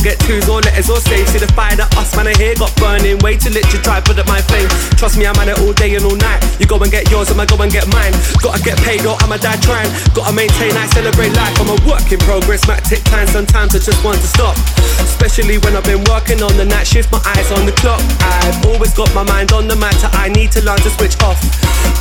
Get 0.07 0.23
twos 0.23 0.47
or 0.47 0.63
letters 0.63 0.87
or 0.87 1.03
saves. 1.03 1.35
See 1.35 1.43
the 1.43 1.51
fire 1.59 1.75
that 1.75 1.91
us 1.99 2.15
man 2.15 2.31
I 2.31 2.35
here 2.39 2.55
got 2.55 2.71
burning 2.79 3.19
way 3.27 3.35
too 3.35 3.51
lit 3.51 3.67
to 3.75 3.79
try 3.83 3.99
put 3.99 4.15
up 4.15 4.31
my 4.31 4.39
flame. 4.39 4.71
Trust 4.95 5.19
me, 5.19 5.27
I'm 5.27 5.35
on 5.35 5.51
it 5.51 5.59
all 5.59 5.75
day 5.75 5.99
and 5.99 6.07
all 6.07 6.15
night. 6.15 6.39
You 6.63 6.67
go 6.71 6.79
and 6.79 6.95
get 6.95 7.11
yours, 7.11 7.27
I'ma 7.35 7.43
go 7.43 7.59
and 7.59 7.75
get 7.75 7.91
mine. 7.91 8.15
Gotta 8.39 8.63
get 8.63 8.79
paid 8.87 9.03
or 9.03 9.19
I'ma 9.19 9.43
die 9.43 9.59
trying. 9.67 9.91
Gotta 10.15 10.31
maintain, 10.31 10.79
I 10.79 10.87
celebrate 10.95 11.35
life. 11.35 11.59
I'm 11.59 11.75
a 11.75 11.79
work 11.83 12.07
in 12.15 12.23
progress, 12.23 12.63
might 12.71 12.87
take 12.87 13.03
time 13.11 13.27
sometimes 13.27 13.75
I 13.75 13.83
just 13.83 13.99
want 14.07 14.23
to 14.23 14.31
stop. 14.31 14.55
Especially 15.03 15.59
when 15.67 15.75
I've 15.75 15.83
been 15.83 16.07
working 16.07 16.39
on 16.39 16.55
the 16.55 16.65
night 16.71 16.87
shift, 16.87 17.11
my 17.11 17.19
eyes 17.35 17.51
on 17.51 17.67
the 17.67 17.75
clock. 17.75 17.99
I've 18.23 18.63
always 18.63 18.95
got 18.95 19.11
my 19.11 19.27
mind 19.27 19.51
on 19.51 19.67
the 19.67 19.75
matter, 19.75 20.07
I 20.15 20.31
need 20.31 20.55
to 20.55 20.63
learn 20.63 20.79
to 20.87 20.91
switch 20.95 21.19
off. 21.27 21.43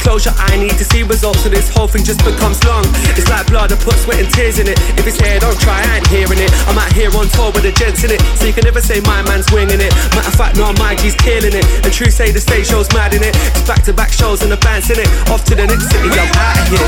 Closure, 0.06 0.38
I 0.38 0.62
need 0.62 0.78
to 0.78 0.86
see 0.86 1.02
results, 1.02 1.42
so 1.42 1.50
this 1.50 1.74
whole 1.74 1.88
thing 1.88 2.06
just 2.06 2.22
becomes 2.22 2.62
long. 2.70 2.86
It's 3.18 3.26
like 3.34 3.50
blood, 3.50 3.74
I 3.74 3.78
put 3.82 3.98
sweat 3.98 4.22
and 4.22 4.30
tears 4.30 4.62
in 4.62 4.70
it. 4.70 4.78
If 4.94 5.10
it's 5.10 5.18
here, 5.18 5.40
don't 5.42 5.58
try, 5.58 5.82
I 5.82 5.98
ain't 5.98 6.08
hearing 6.14 6.38
it. 6.38 6.54
I'm 6.70 6.78
out 6.78 6.94
here 6.94 7.10
on 7.18 7.26
tour 7.34 7.50
with 7.50 7.66
the 7.66 7.74
gents 7.74 7.95
in 8.04 8.12
it, 8.12 8.22
so 8.38 8.46
you 8.46 8.54
can 8.54 8.64
never 8.64 8.82
say 8.82 9.00
my 9.02 9.22
man's 9.24 9.52
winging 9.52 9.80
it. 9.80 9.94
Matter 10.16 10.28
of 10.28 10.36
fact, 10.36 10.58
no, 10.58 10.74
my 10.74 10.96
G's 10.96 11.16
killing 11.16 11.54
it. 11.54 11.66
And 11.84 11.94
true 11.94 12.12
say 12.12 12.32
the 12.32 12.40
stage 12.40 12.68
show's 12.68 12.92
mad 12.94 13.14
in 13.14 13.24
it. 13.24 13.36
It's 13.56 13.68
back 13.68 13.84
to 13.84 13.94
back 13.94 14.12
shows 14.12 14.42
and 14.42 14.52
the 14.52 14.58
band's 14.58 14.90
in 14.90 15.00
it. 15.00 15.08
Off 15.30 15.44
to 15.46 15.56
the 15.56 15.66
next 15.66 15.90
city, 15.92 16.10
I'm 16.10 16.32
out 16.36 16.60
of 16.60 16.68
here. 16.70 16.80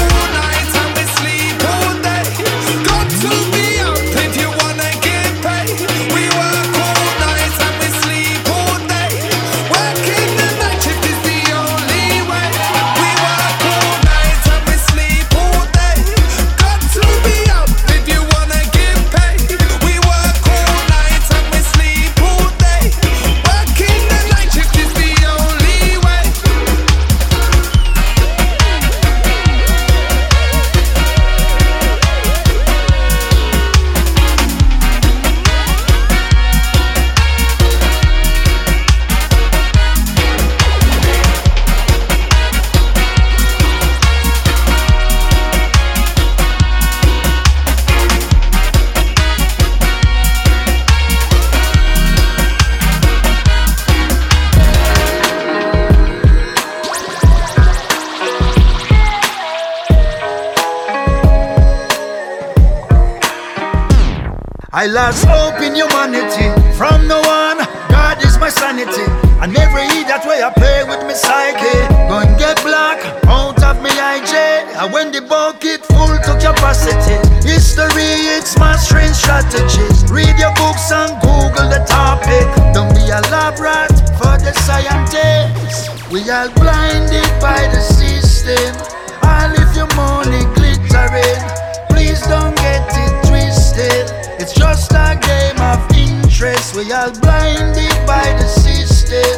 I 64.77 64.85
lost 64.85 65.25
hope 65.25 65.57
in 65.65 65.73
humanity. 65.73 66.53
From 66.77 67.07
no 67.07 67.17
one, 67.25 67.57
God 67.89 68.21
is 68.21 68.37
my 68.37 68.47
sanity. 68.47 69.09
And 69.41 69.57
every 69.57 69.89
idiot 69.97 70.21
way 70.29 70.45
I 70.45 70.53
play 70.53 70.85
with 70.85 71.01
me 71.01 71.17
psyche. 71.17 71.81
Go 72.05 72.21
and 72.21 72.37
get 72.37 72.61
black 72.61 73.01
out 73.25 73.57
of 73.57 73.81
me 73.81 73.89
IJ. 73.89 74.37
And 74.77 74.93
when 74.93 75.11
the 75.11 75.25
bucket 75.25 75.81
full 75.81 76.13
to 76.13 76.33
capacity. 76.37 77.17
History, 77.41 78.37
it's 78.37 78.53
my 78.59 78.77
strange 78.77 79.17
strategies. 79.17 80.05
Read 80.13 80.37
your 80.37 80.53
books 80.61 80.93
and 80.93 81.17
Google 81.25 81.73
the 81.73 81.81
topic. 81.89 82.45
Don't 82.77 82.93
be 82.93 83.01
a 83.09 83.17
lab 83.33 83.57
rat 83.57 83.89
for 84.21 84.37
the 84.37 84.53
scientists. 84.61 85.89
We 86.13 86.29
are 86.29 86.53
blinded 86.53 87.25
by 87.41 87.65
the 87.73 87.81
system. 87.81 88.77
All 89.25 89.49
if 89.57 89.73
your 89.73 89.89
money 89.97 90.45
glittering. 90.53 91.41
Please 91.89 92.21
don't 92.29 92.53
get 92.61 92.85
it 92.93 93.25
twisted. 93.25 94.16
It's 94.49 94.57
just 94.57 94.93
a 94.93 95.19
game 95.19 95.59
of 95.59 95.91
interest. 95.91 96.73
We 96.73 96.89
are 96.93 97.11
blinded 97.11 97.91
by 98.07 98.23
the 98.39 98.47
system. 98.47 99.35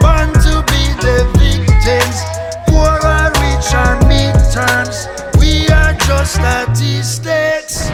Born 0.00 0.34
to 0.34 0.64
be 0.66 0.82
the 0.98 1.30
victims. 1.38 2.18
Poor 2.66 2.90
or 2.90 3.30
rich 3.38 3.70
or 3.70 3.94
midterms. 4.10 5.06
We 5.38 5.68
are 5.68 5.94
just 5.94 6.34
statistics. 6.34 7.86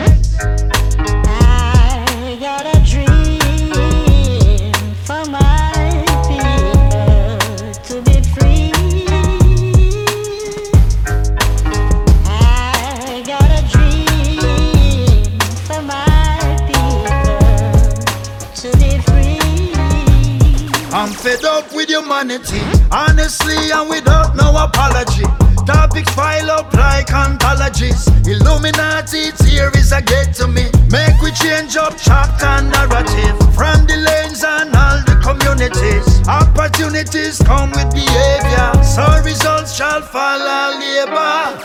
Fed 21.24 21.44
up 21.46 21.64
with 21.72 21.88
humanity, 21.88 22.60
honestly, 22.92 23.56
and 23.72 23.88
without 23.88 24.36
no 24.36 24.52
apology. 24.62 25.24
Topics 25.64 26.14
pile 26.14 26.51
up 26.51 26.70
like 26.74 27.10
anthologies. 27.10 28.06
Illuminati 28.28 29.30
theories 29.40 29.90
are 29.94 30.02
get 30.02 30.34
to 30.34 30.46
me. 30.46 30.68
Make 30.92 31.16
we 31.22 31.32
change 31.32 31.78
up 31.78 31.94
chapter 31.96 32.60
narrative 32.68 33.36
from 33.56 33.88
the 33.88 33.96
lanes 34.05 34.44
and 34.44 34.76
all 34.76 35.01
the 35.09 35.16
communities. 35.24 36.05
Opportunities 36.28 37.40
come 37.40 37.70
with 37.70 37.88
behavior, 37.94 38.84
so 38.84 39.09
results 39.24 39.74
shall 39.74 40.02
follow 40.02 40.76
labor. 40.76 41.56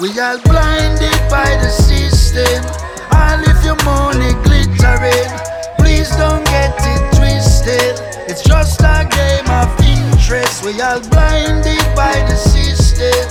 We 0.00 0.08
are 0.18 0.40
blinded 0.48 1.20
by 1.28 1.52
the 1.60 1.68
system. 1.68 2.64
All 3.12 3.44
if 3.44 3.62
your 3.62 3.76
money 3.84 4.32
glittering, 4.40 5.32
please 5.76 6.08
don't 6.16 6.42
get 6.46 6.72
it 6.80 7.02
twisted. 7.12 8.15
It's 8.28 8.42
just 8.42 8.80
a 8.80 9.06
game 9.08 9.48
of 9.48 9.70
interest. 9.80 10.64
We 10.64 10.80
are 10.80 10.98
blinded 10.98 11.84
by 11.94 12.12
the 12.26 12.34
system. 12.34 13.28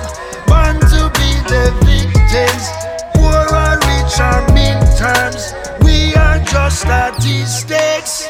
Born 0.47 0.79
to 0.79 1.11
be 1.19 1.31
the 1.51 1.75
victims. 1.83 2.65
Poor 3.13 3.43
or 3.43 3.75
rich 3.75 4.15
or 4.23 4.39
midterms. 4.55 5.51
We 5.83 6.15
are 6.15 6.39
just 6.39 6.81
statistics. 6.81 8.25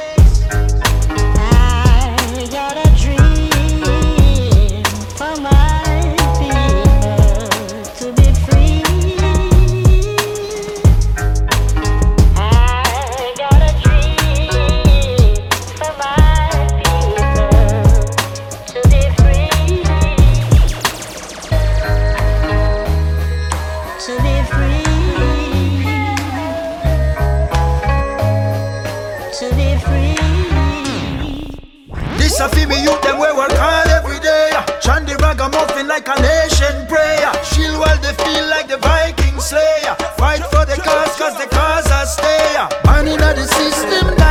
like 35.95 36.07
a 36.09 36.21
nation 36.21 36.85
prayer. 36.87 37.31
Shield 37.45 37.79
while 37.79 37.97
they 37.99 38.11
feel 38.23 38.45
like 38.49 38.67
the 38.67 38.77
Viking 38.77 39.39
slayer. 39.39 39.95
Fight 40.17 40.43
for 40.51 40.65
the 40.65 40.75
cause, 40.83 41.15
cause 41.15 41.37
the 41.37 41.47
cause 41.47 41.89
are 41.89 42.05
stay. 42.05 42.67
Man 42.85 43.07
in 43.07 43.17
the 43.17 43.47
system. 43.47 44.24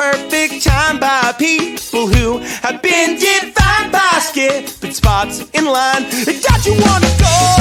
Perfect 0.00 0.64
time 0.64 0.98
by 0.98 1.34
people 1.38 2.06
who 2.06 2.38
have 2.38 2.80
been 2.80 3.18
defined 3.18 3.92
by 3.92 4.18
skipping 4.20 4.92
spots 4.92 5.40
in 5.52 5.66
line. 5.66 6.04
Don't 6.24 6.64
you 6.64 6.72
wanna 6.80 7.06
go 7.18 7.59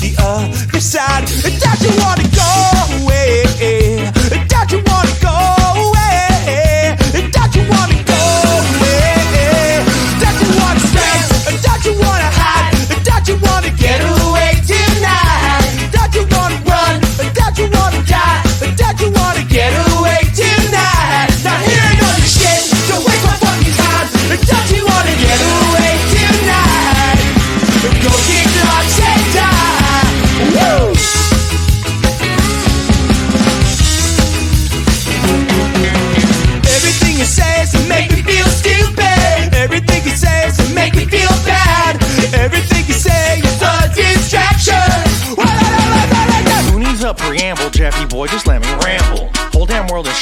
the 0.00 0.14
other 0.18 0.80
side. 0.80 1.26
Don't 1.60 1.80
you 1.82 1.92
wanna 2.02 2.24
go 2.28 2.31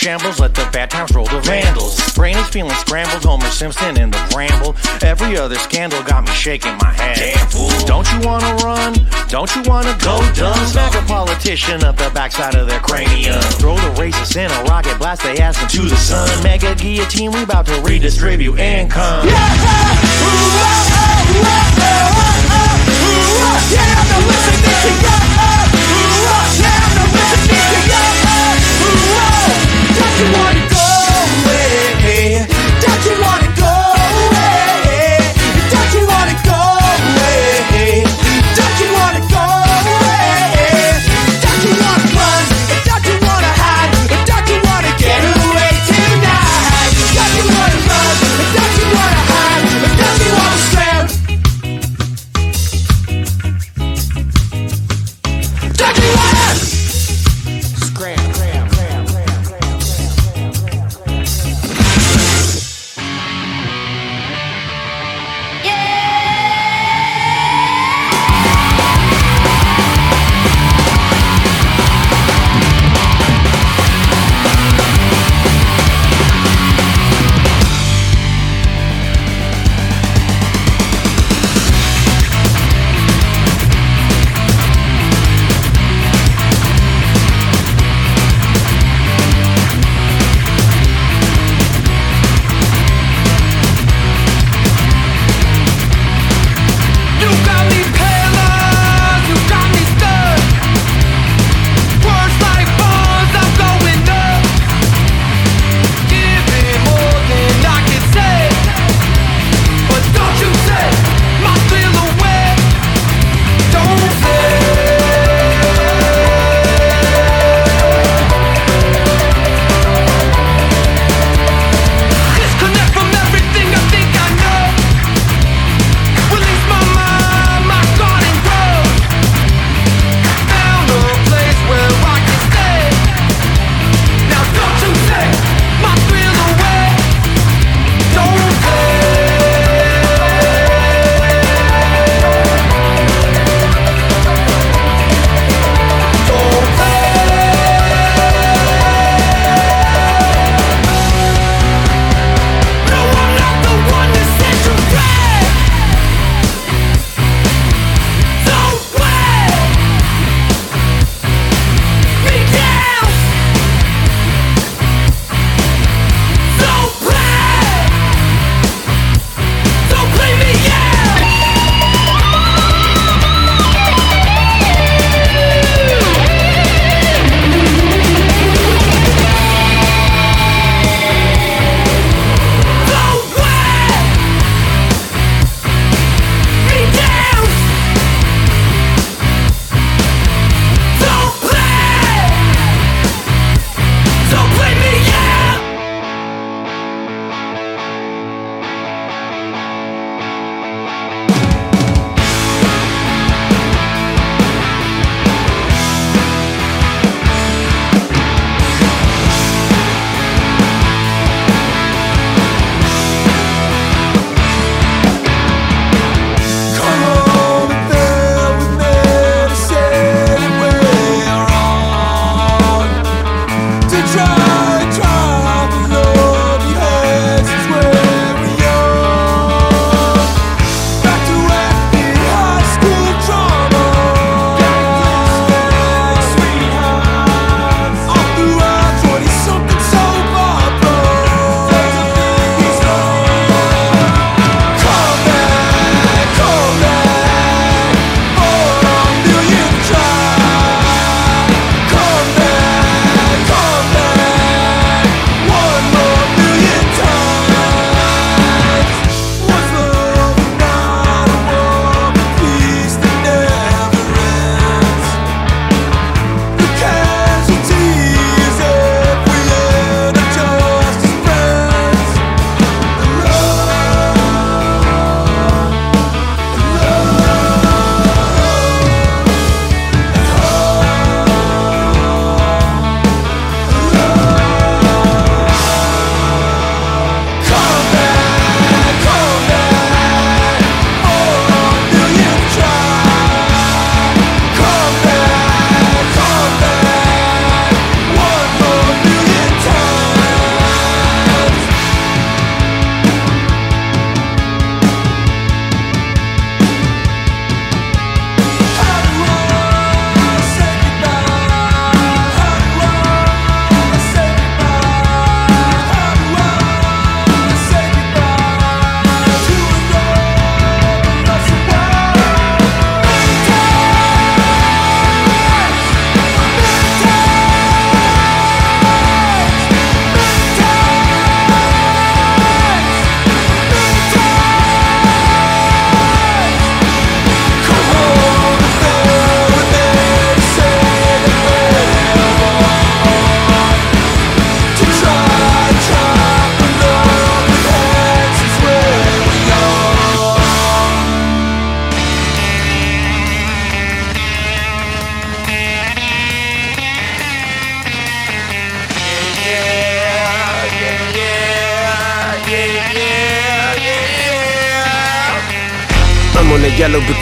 shambles, 0.01 0.41
let 0.41 0.55
the 0.55 0.67
bad 0.73 0.89
times 0.91 1.13
roll 1.15 1.27
the 1.27 1.41
vandals. 1.41 2.01
Brain 2.15 2.35
is 2.39 2.49
feeling 2.49 2.75
scrambled, 2.77 3.23
Homer 3.23 3.51
Simpson 3.51 4.01
in 4.01 4.11
the 4.11 4.29
bramble. 4.33 4.75
Every 5.03 5.37
other 5.37 5.57
scandal 5.57 6.03
got 6.03 6.25
me 6.25 6.33
shaking 6.33 6.75
my 6.81 6.91
head. 6.91 7.17
Damn 7.17 7.47
fool. 7.49 7.69
Don't 7.85 8.11
you 8.13 8.27
wanna 8.27 8.55
run? 8.65 8.95
Don't 9.29 9.55
you 9.55 9.63
wanna 9.69 9.95
go 10.01 10.17
dumb? 10.33 10.57
Smack 10.67 10.95
a 10.95 11.03
politician 11.07 11.85
up 11.85 11.99
the 11.99 12.11
backside 12.15 12.55
of 12.55 12.67
their 12.67 12.81
cranium. 12.81 13.43
Throw 13.61 13.77
the 13.77 13.93
racist 14.01 14.37
in 14.37 14.51
a 14.51 14.63
rocket, 14.65 14.97
blast 14.99 15.23
they 15.23 15.37
ass 15.37 15.61
into 15.61 15.87
the 15.87 15.97
sun. 15.97 16.27
Mega 16.43 16.75
guillotine, 16.75 17.31
we 17.33 17.43
about 17.43 17.67
to 17.67 17.79
redistribute 17.83 18.59
income. 18.59 19.29
Don't 29.99 30.17
you 30.21 30.27
wanna 30.37 30.65
go 30.71 30.87
away? 31.47 32.47
Don't 32.83 33.05
you 33.07 33.15
wanna 33.23 33.50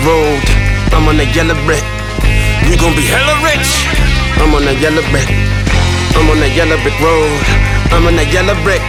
road. 0.09 0.41
I'm 0.97 1.05
on 1.05 1.21
the 1.21 1.29
yellow 1.37 1.57
brick. 1.69 1.85
We 2.65 2.81
gon' 2.81 2.97
be 2.97 3.05
hella 3.05 3.37
rich. 3.45 3.69
I'm 4.41 4.57
on 4.57 4.65
the 4.65 4.73
yellow 4.81 5.05
brick. 5.13 5.29
I'm 6.17 6.33
on 6.33 6.41
the 6.41 6.49
yellow 6.49 6.81
brick 6.81 6.97
road. 7.05 7.45
I'm 7.93 8.09
on 8.09 8.17
the 8.17 8.25
yellow 8.33 8.57
brick. 8.65 8.85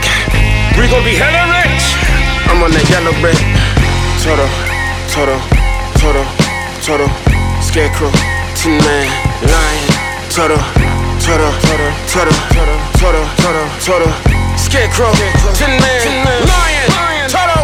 We 0.80 0.88
gon' 0.88 1.04
be 1.04 1.20
hella 1.20 1.44
rich. 1.60 1.84
I'm 2.48 2.64
on 2.64 2.72
the 2.72 2.84
yellow 2.88 3.12
brick. 3.20 3.40
Toto, 4.24 4.48
Toto, 5.12 5.36
Toto, 6.00 6.24
Toto, 6.86 7.08
Scarecrow, 7.60 8.12
Tin 8.56 8.80
Man, 8.80 9.08
Lion, 9.44 9.88
Toto, 10.32 10.58
Toto, 11.20 11.50
Toto, 11.68 11.88
Toto, 12.08 12.34
Toto, 13.00 13.22
Toto, 13.44 13.64
Toto, 13.84 14.10
Scarecrow, 14.56 15.12
Tin 15.60 15.74
Man, 15.84 16.40
Lion, 16.48 17.28
Toto. 17.28 17.60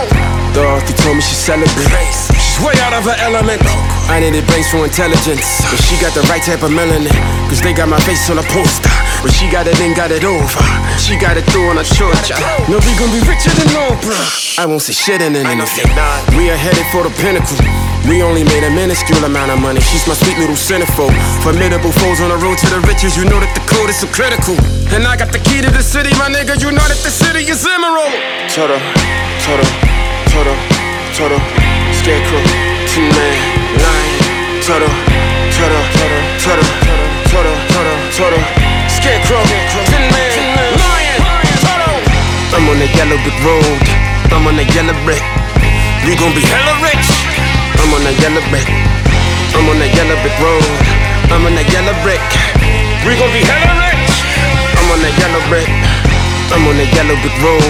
Dorothy 0.54 0.94
told 1.04 1.16
me 1.16 1.22
she 1.22 1.36
celebrates. 1.36 2.45
She's 2.56 2.64
way 2.64 2.80
out 2.88 2.96
of 2.96 3.04
her 3.04 3.20
element. 3.20 3.60
I 4.08 4.24
needed 4.24 4.48
brains 4.48 4.72
for 4.72 4.88
intelligence. 4.88 5.44
But 5.68 5.76
she 5.76 6.00
got 6.00 6.16
the 6.16 6.24
right 6.32 6.40
type 6.40 6.64
of 6.64 6.72
melanin. 6.72 7.12
Cause 7.52 7.60
they 7.60 7.76
got 7.76 7.92
my 7.92 8.00
face 8.08 8.32
on 8.32 8.40
a 8.40 8.48
poster. 8.48 8.88
But 9.20 9.36
she 9.36 9.52
got 9.52 9.68
it 9.68 9.76
and 9.84 9.92
got 9.92 10.16
it 10.16 10.24
over. 10.24 10.64
She 10.96 11.20
got 11.20 11.36
it 11.36 11.44
through 11.52 11.68
on 11.68 11.84
a 11.84 11.84
short 11.84 12.16
job. 12.24 12.40
No, 12.72 12.80
we 12.80 12.96
gon' 12.96 13.12
be 13.12 13.20
richer 13.28 13.52
than 13.60 13.68
Oprah. 13.76 14.56
I 14.56 14.64
won't 14.72 14.80
say 14.88 14.96
shit 14.96 15.20
in 15.20 15.36
anything. 15.36 15.84
We 16.40 16.48
are 16.48 16.56
headed 16.56 16.88
for 16.96 17.04
the 17.04 17.12
pinnacle. 17.20 17.60
We 18.08 18.24
only 18.24 18.48
made 18.48 18.64
a 18.64 18.72
minuscule 18.72 19.20
amount 19.28 19.52
of 19.52 19.60
money. 19.60 19.84
She's 19.84 20.08
my 20.08 20.16
sweet 20.16 20.40
little 20.40 20.56
centerfold. 20.56 21.12
Formidable 21.44 21.92
foes 21.92 22.24
on 22.24 22.32
the 22.32 22.40
road 22.40 22.56
to 22.64 22.68
the 22.72 22.80
riches. 22.88 23.20
You 23.20 23.28
know 23.28 23.44
that 23.44 23.52
the 23.52 23.68
code 23.68 23.92
is 23.92 24.00
so 24.00 24.08
critical. 24.08 24.56
And 24.96 25.04
I 25.04 25.20
got 25.20 25.36
the 25.36 25.44
key 25.44 25.60
to 25.60 25.72
the 25.76 25.84
city, 25.84 26.16
my 26.16 26.32
nigga. 26.32 26.56
You 26.56 26.72
know 26.72 26.88
that 26.88 27.04
the 27.04 27.12
city 27.12 27.44
is 27.52 27.68
emerald. 27.68 28.16
Toto, 28.48 28.80
Toto, 29.44 29.68
Toto, 30.32 30.56
Toto, 31.20 31.38
Scarecrow, 32.06 32.38
Tin 32.86 33.10
Man, 33.18 33.34
Lion, 33.82 34.14
Toto, 34.62 34.86
Toto, 35.58 35.80
Toto, 35.98 36.20
Toto, 36.38 36.66
Toto, 37.34 37.54
Toto, 37.74 37.94
Toto, 38.14 38.40
Scarecrow, 38.94 39.42
Tin 39.90 40.06
Man, 40.14 40.30
Lion, 40.86 41.20
Toto. 41.66 41.98
I'm 42.54 42.70
on 42.70 42.78
the 42.78 42.86
yellow 42.94 43.18
brick 43.26 43.34
road. 43.42 43.82
I'm 44.30 44.46
on 44.46 44.54
the 44.54 44.70
yellow 44.70 44.94
brick. 45.02 45.26
We 46.06 46.14
gon' 46.14 46.30
be 46.38 46.46
hella 46.46 46.78
rich. 46.86 47.10
I'm 47.82 47.90
on 47.90 48.06
the 48.06 48.14
yellow 48.22 48.46
brick. 48.54 48.70
I'm 49.58 49.66
on 49.66 49.82
the 49.82 49.90
yellow 49.90 50.14
brick 50.22 50.38
road. 50.38 50.62
I'm 51.34 51.42
on 51.42 51.58
the 51.58 51.66
yellow 51.74 51.98
brick. 52.06 52.22
We 53.02 53.18
gon' 53.18 53.34
be 53.34 53.42
hella 53.42 53.82
rich. 53.82 54.14
I'm 54.78 54.94
on 54.94 55.02
the 55.02 55.10
yellow 55.10 55.42
brick. 55.50 55.74
I'm 56.54 56.70
on 56.70 56.78
the 56.78 56.86
yellow 56.86 57.18
brick 57.18 57.34
road. 57.42 57.66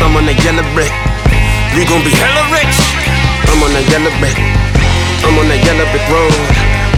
I'm 0.00 0.16
on 0.16 0.24
the 0.24 0.32
yellow 0.40 0.64
brick. 0.72 0.96
We 1.76 1.84
gon' 1.84 2.00
be 2.00 2.16
hella 2.16 2.40
rich. 2.56 3.05
I'm 3.50 3.62
on 3.62 3.72
the 3.72 3.82
yellow 3.90 4.12
brick. 4.18 4.38
I'm 5.24 5.38
on 5.38 5.48
the 5.48 5.58
yellow 5.58 5.86
brick 5.90 6.06
road. 6.08 6.34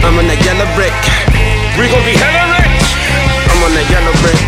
I'm 0.03 0.17
on 0.17 0.27
the 0.27 0.37
yellow 0.45 0.67
brick. 0.75 0.93
We 1.77 1.87
gon' 1.87 2.03
be 2.05 2.15
hella 2.17 2.57
rich. 2.59 2.85
I'm 3.49 3.63
on 3.63 3.73
the 3.73 3.83
yellow 3.89 4.15
brick. 4.21 4.41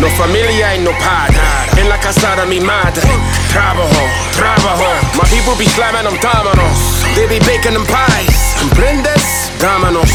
No 0.00 0.08
familia 0.10 0.74
y 0.74 0.78
no 0.78 0.92
padre. 0.98 1.40
En 1.80 1.88
la 1.88 1.98
casa 1.98 2.36
de 2.36 2.46
mi 2.46 2.60
madre. 2.60 3.02
Trabajo, 3.50 4.02
trabajo. 4.32 4.88
My 5.16 5.24
people 5.28 5.54
be 5.56 5.66
slamming 5.66 6.04
them 6.04 6.18
dominoes. 6.20 7.04
They 7.14 7.26
be 7.26 7.38
baking 7.40 7.72
them 7.72 7.86
pies. 7.86 8.56
¿Comprendes? 8.60 9.50
Dámanos. 9.60 10.10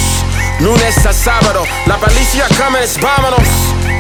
Lunes 0.59 1.05
a 1.05 1.13
sábado. 1.13 1.65
La 1.87 1.97
policía 1.97 2.45
come 2.57 2.79
it's 2.83 2.97
vámonos. 2.99 3.47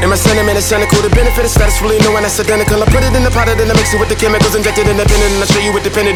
And 0.01 0.09
my 0.09 0.17
sentiment 0.17 0.57
is 0.57 0.65
cynical. 0.65 0.97
The 1.05 1.13
benefit 1.13 1.45
is 1.45 1.53
status 1.53 1.77
fully 1.77 2.01
new 2.01 2.17
and 2.17 2.25
it's 2.25 2.41
identical. 2.41 2.81
I 2.81 2.89
put 2.89 3.05
it 3.05 3.13
in 3.13 3.21
the 3.21 3.29
and 3.29 3.53
then 3.53 3.69
I 3.69 3.77
mix 3.77 3.93
it 3.93 4.01
with 4.01 4.09
the 4.09 4.17
chemicals 4.17 4.57
injected 4.57 4.89
in 4.89 4.97
the 4.97 5.05
pen 5.05 5.21
and 5.21 5.37
I 5.37 5.45
show 5.45 5.61
you 5.61 5.69
with 5.69 5.85
the 5.85 5.93
pen. 5.93 6.09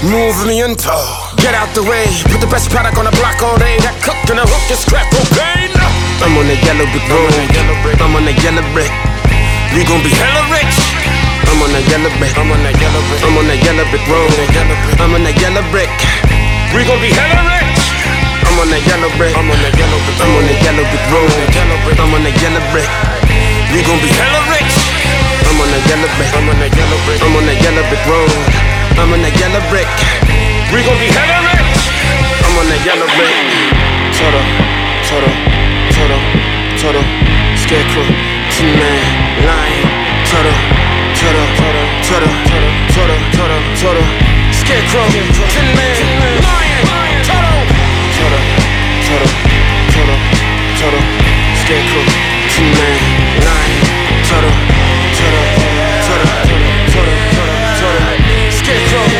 Movimiento. 0.00 0.96
Get 1.36 1.52
out 1.52 1.68
the 1.76 1.84
way. 1.84 2.08
Put 2.32 2.40
the 2.40 2.48
best 2.48 2.72
product 2.72 2.96
on 2.96 3.04
the 3.04 3.12
block 3.20 3.44
all 3.44 3.60
day. 3.60 3.76
That 3.84 3.92
cook 4.00 4.16
and 4.32 4.40
the 4.40 4.48
hook 4.48 4.64
is 4.72 4.80
crap 4.88 5.04
cocaine. 5.12 5.68
I'm 6.24 6.32
on 6.40 6.48
the 6.48 6.56
yellow 6.64 6.88
brick 6.88 7.04
road. 7.12 7.28
I'm 8.00 8.16
on 8.16 8.24
the 8.24 8.32
yellow 8.40 8.64
brick. 8.72 8.88
We 9.76 9.84
gon' 9.84 10.00
be 10.00 10.08
hella 10.08 10.48
rich. 10.48 10.76
I'm 11.44 11.60
on 11.60 11.76
the 11.76 11.84
yellow 11.92 12.08
brick. 12.16 12.32
I'm 12.40 12.48
on 12.48 12.64
the 12.64 12.72
yellow 12.72 13.04
brick. 13.12 13.20
I'm 13.20 13.36
on 13.36 13.52
the 13.52 13.56
yellow 13.60 13.84
brick 13.92 14.04
road. 14.08 14.32
I'm 14.96 15.12
on 15.12 15.28
the 15.28 15.36
yellow 15.36 15.60
brick. 15.68 15.92
We 16.72 16.88
gon' 16.88 17.04
be 17.04 17.12
hella 17.12 17.44
rich. 17.52 17.69
I'm 18.60 18.68
on 18.68 18.76
the 18.76 18.84
yellow 18.92 19.08
brick. 19.16 19.32
I'm 19.32 19.48
on 19.48 19.56
the 19.56 19.72
yellow 19.72 19.96
brick. 20.04 20.20
I'm 20.20 20.36
on 20.36 20.44
the 20.44 20.52
yellow 20.60 20.84
brick 20.92 21.00
road. 21.08 21.32
I'm 21.96 22.12
on 22.12 22.20
the 22.20 22.32
yellow 22.44 22.60
brick. 22.76 22.92
We 23.72 23.80
gon' 23.88 23.96
be 24.04 24.12
hella 24.12 24.36
rich. 24.52 24.76
I'm 25.48 25.56
on 25.64 25.72
the 25.72 25.80
yellow 25.88 26.04
brick. 26.20 26.28
I'm 26.36 26.44
on 26.44 26.60
the 26.60 26.68
yellow 26.68 27.00
brick. 27.08 27.24
I'm 27.24 27.32
on 27.40 27.48
the 27.48 27.56
yellow 27.56 27.80
brick 27.88 28.04
road. 28.04 28.28
I'm 29.00 29.16
on 29.16 29.24
the 29.24 29.32
yellow 29.40 29.64
brick. 29.72 29.88
We 30.76 30.84
gon' 30.84 31.00
be 31.00 31.08
hella 31.08 31.40
rich. 31.40 31.72
I'm 32.44 32.52
on 32.60 32.68
the 32.68 32.76
yellow 32.84 33.08
brick. 33.16 33.32
Toto, 34.20 34.44
Toto, 35.08 35.30
Toto, 35.96 36.18
Toto, 36.76 37.02
Scarecrow, 37.56 38.04
Tin 38.52 38.76
Man, 38.76 39.00
Lion, 39.40 39.88
Toto, 40.28 40.52
Toto, 41.16 41.42
Toto, 41.56 41.82
Toto, 42.04 42.28
Toto, 42.92 43.16
Toto, 43.40 43.56
Toto, 43.80 44.02
Scarecrow, 44.52 45.08
Tin 45.48 45.68
Man, 45.72 45.96
Lion, 46.44 47.09
Toto, 49.10 49.26
Toto, 49.90 50.14
Toto, 50.78 51.00
Scarecrow, 51.58 52.04
Tin 52.54 52.70
Man, 52.78 53.02
Lion, 53.42 53.82
Toto, 54.22 54.50
Toto, 55.18 55.42
Toto, 56.06 56.26
Toto, 56.46 57.10
Toto, 57.80 57.98
Scarecrow, 58.54 59.19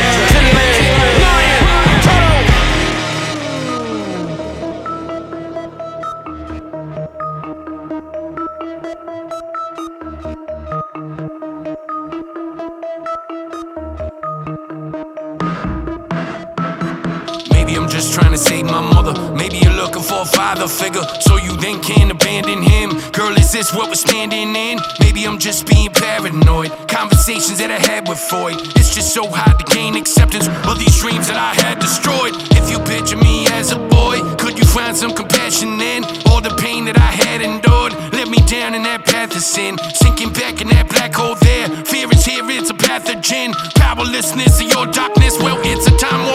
father 20.60 20.72
figure, 20.72 21.20
so 21.20 21.36
you 21.36 21.56
then 21.56 21.80
can't 21.80 22.10
abandon 22.10 22.62
him. 22.62 22.90
Girl, 23.12 23.32
is 23.36 23.52
this 23.52 23.72
what 23.72 23.88
we're 23.88 23.94
standing 23.94 24.54
in? 24.54 24.78
Maybe 25.00 25.24
I'm 25.24 25.38
just 25.38 25.66
being 25.66 25.90
paranoid. 25.90 26.70
Conversations 26.88 27.58
that 27.58 27.70
I 27.70 27.78
had 27.78 28.08
with 28.08 28.18
Freud. 28.18 28.56
It's 28.76 28.94
just 28.94 29.14
so 29.14 29.26
hard 29.26 29.58
to 29.58 29.64
gain 29.74 29.96
acceptance 29.96 30.48
of 30.68 30.78
these 30.78 30.96
dreams 31.00 31.28
that 31.28 31.36
I 31.36 31.54
had 31.54 31.78
destroyed. 31.78 32.34
If 32.52 32.70
you 32.70 32.78
picture 32.80 33.16
me 33.16 33.46
as 33.56 33.72
a 33.72 33.78
boy, 33.78 34.20
could 34.36 34.58
you 34.58 34.66
find 34.66 34.96
some 34.96 35.14
compassion 35.14 35.80
in 35.80 36.04
All 36.28 36.40
the 36.40 36.54
pain 36.60 36.84
that 36.84 36.98
I 36.98 37.12
had 37.24 37.40
endured 37.40 37.92
Let 38.12 38.28
me 38.28 38.38
down 38.46 38.74
in 38.74 38.82
that 38.82 39.06
path 39.06 39.34
of 39.34 39.42
sin. 39.42 39.78
Sinking 39.94 40.32
back 40.32 40.60
in 40.60 40.68
that 40.68 40.88
black 40.88 41.14
hole 41.14 41.36
there. 41.40 41.68
Fear 41.84 42.12
is 42.12 42.24
here, 42.24 42.44
it's 42.50 42.70
a 42.70 42.74
pathogen. 42.74 43.54
Powerlessness 43.76 44.60
of 44.60 44.68
your 44.68 44.86
darkness, 44.86 45.38
well, 45.38 45.58
it's 45.64 45.86
a 45.86 45.96
time 45.96 46.29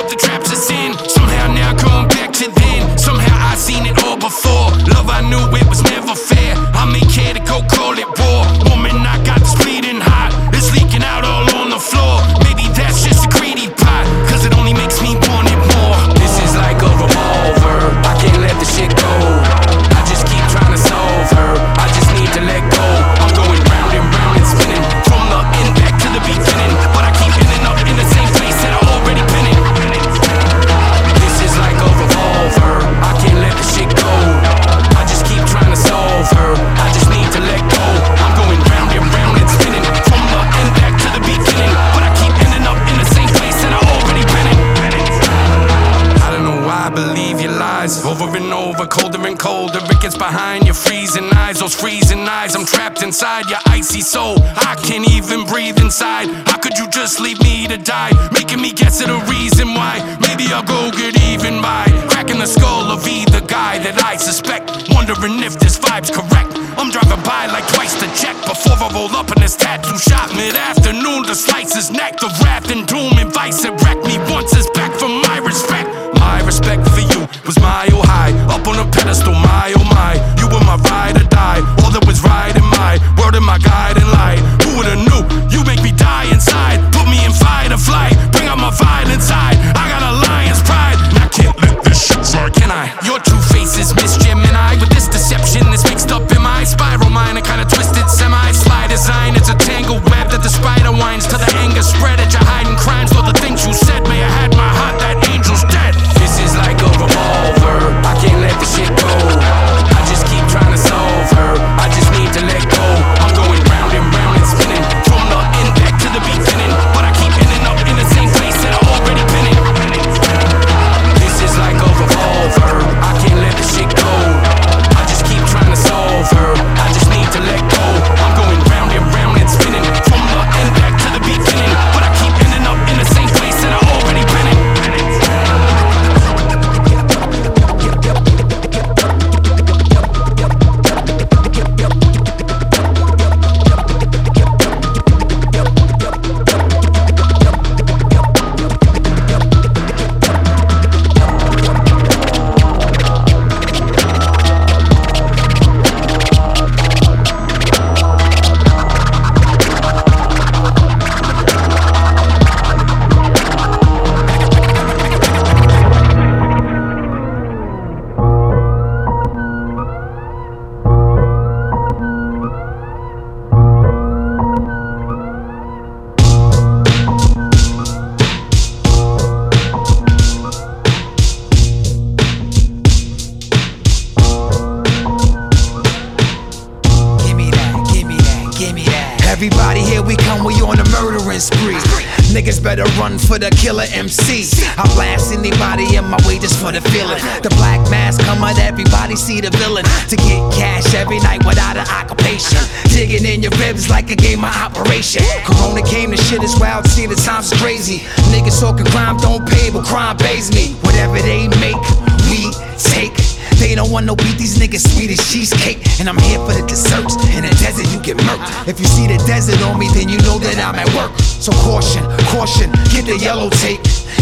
inside 53.15 53.49
your 53.49 53.63
icy 53.67 54.01
soul. 54.01 54.35
I 54.57 54.75
can't 54.83 55.09
even 55.11 55.45
breathe 55.45 55.79
inside. 55.79 56.27
How 56.49 56.57
could 56.57 56.77
you 56.77 56.85
just 56.89 57.21
leave 57.21 57.39
me 57.39 57.65
to 57.67 57.77
die? 57.77 58.11
Making 58.33 58.61
me 58.61 58.73
guess 58.73 59.01
at 59.01 59.07
a 59.07 59.23
reason 59.31 59.73
why. 59.73 60.03
Maybe 60.19 60.51
I'll 60.51 60.67
go 60.67 60.91
get 60.91 61.15
even 61.31 61.61
by 61.61 61.85
cracking 62.11 62.39
the 62.39 62.45
skull 62.45 62.91
of 62.91 63.07
either 63.07 63.39
guy 63.47 63.79
that 63.79 64.03
I 64.03 64.17
suspect. 64.17 64.91
Wondering 64.91 65.39
if 65.47 65.54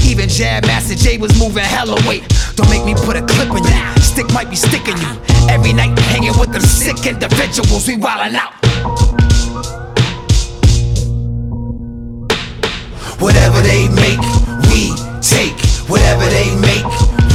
Even 0.06 0.30
Jam 0.30 0.62
Master 0.68 0.96
Jay 0.96 1.18
was 1.18 1.38
moving 1.40 1.64
hella 1.64 1.96
weight. 2.08 2.24
Don't 2.56 2.70
make 2.70 2.86
me 2.86 2.94
put 2.94 3.16
a 3.16 3.22
clip 3.26 3.50
in 3.50 3.64
you. 3.64 4.02
Stick 4.02 4.32
might 4.34 4.50
be 4.50 4.56
sticking 4.56 4.98
you. 4.98 5.12
Every 5.50 5.74
night 5.74 5.98
hanging 6.14 6.38
with 6.40 6.52
them 6.52 6.62
sick 6.62 7.06
individuals, 7.06 7.88
we 7.88 7.98
wildin' 7.98 8.36
out. 8.36 8.54
Whatever 13.20 13.62
they 13.62 13.88
make, 13.90 14.20
we 14.70 14.92
take. 15.22 15.58
Whatever 15.90 16.26
they 16.30 16.52
make, 16.60 16.86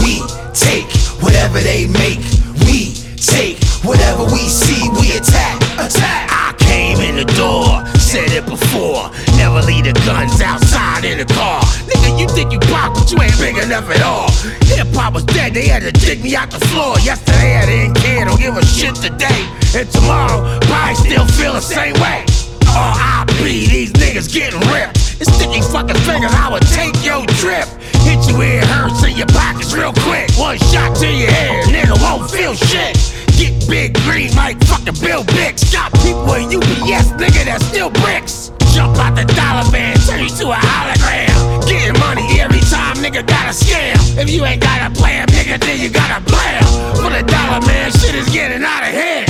we 0.05 0.21
take. 0.53 0.87
Whatever 1.23 1.61
they 1.61 1.87
make, 1.87 2.21
we 2.67 2.95
take. 3.17 3.59
Whatever 3.83 4.25
we 4.25 4.49
see, 4.49 4.89
we 5.01 5.17
attack. 5.17 5.57
Attack. 5.81 6.29
I 6.31 6.55
came 6.59 6.99
in 7.01 7.17
the 7.17 7.25
door, 7.35 7.87
said 7.99 8.31
it 8.33 8.45
before. 8.47 9.11
Never 9.37 9.63
leave 9.63 9.85
the 9.85 9.95
guns 10.05 10.41
outside 10.41 11.05
in 11.05 11.19
the 11.19 11.25
car. 11.25 11.63
Nigga, 12.09 12.21
you 12.21 12.29
think 12.29 12.53
you 12.53 12.59
pop, 12.73 12.95
but 12.95 13.11
you 13.13 13.21
ain't 13.21 13.37
big 13.39 13.57
enough 13.59 13.85
at 13.91 14.01
all. 14.01 14.31
Hip 14.73 14.89
hop 14.97 15.13
was 15.13 15.25
dead, 15.25 15.53
they 15.53 15.69
had 15.69 15.83
to 15.83 15.93
dig 15.93 16.23
me 16.23 16.35
out 16.35 16.51
the 16.51 16.61
floor. 16.73 16.99
Yesterday 17.01 17.57
I 17.57 17.67
didn't 17.67 17.97
care, 17.97 18.25
don't 18.25 18.41
give 18.41 18.57
a 18.57 18.65
shit 18.65 18.95
today. 18.95 19.45
And 19.77 19.85
tomorrow, 19.93 20.59
probably 20.65 20.95
still 20.97 21.27
feel 21.37 21.53
the 21.53 21.61
same 21.61 21.93
way. 22.01 22.25
R.I.P. 22.73 23.69
These 23.69 23.93
niggas 23.93 24.33
getting 24.33 24.61
ripped. 24.73 25.21
It's 25.21 25.29
sticky 25.37 25.61
fucking 25.61 26.01
fingers, 26.09 26.33
I 26.33 26.49
would 26.49 26.65
take 26.73 26.97
your 27.05 27.27
trip. 27.37 27.69
Hit 28.09 28.25
you 28.25 28.39
where 28.41 28.63
it 28.63 28.65
hurts 28.65 29.05
in 29.05 29.13
your 29.17 29.29
pockets 29.29 29.75
real 29.75 29.93
quick. 30.09 30.33
One 30.41 30.57
shot 30.73 30.97
to 31.05 31.09
your 31.13 31.31
head, 31.31 31.69
nigga 31.69 32.01
won't 32.01 32.31
feel 32.31 32.55
shit. 32.55 32.97
Get 33.37 33.69
big 33.69 33.93
green 34.09 34.33
like 34.35 34.57
fucking 34.65 34.97
Bill 35.05 35.25
Bix. 35.37 35.73
Got 35.73 35.93
people 36.01 36.33
in 36.41 36.49
UPS, 36.57 37.13
nigga, 37.21 37.45
that's 37.45 37.67
still 37.67 37.91
bricks. 37.91 38.49
Jump 38.73 38.97
out 38.97 39.13
the 39.15 39.29
dollar 39.37 39.69
van, 39.69 39.97
turn 40.09 40.25
you 40.25 40.31
to 40.41 40.51
a 40.53 40.57
hologram. 40.57 41.28
Getting 41.69 42.01
money 42.01 42.41
every 42.41 42.61
time, 42.61 42.97
nigga, 42.97 43.27
got 43.27 43.45
a 43.47 43.53
scam. 43.53 44.19
If 44.19 44.31
you 44.31 44.43
ain't 44.45 44.63
got 44.63 44.91
a 44.91 44.95
plan, 44.95 45.27
nigga, 45.29 45.61
then 45.61 45.79
you 45.79 45.91
got 45.91 46.11
a 46.11 46.25
blam. 46.25 46.65
For 46.97 47.11
the 47.11 47.23
dollar 47.29 47.61
man, 47.67 47.93
shit 47.93 48.15
is 48.15 48.29
getting 48.31 48.65
out 48.65 48.83
of 48.83 48.89
hand. 48.89 49.29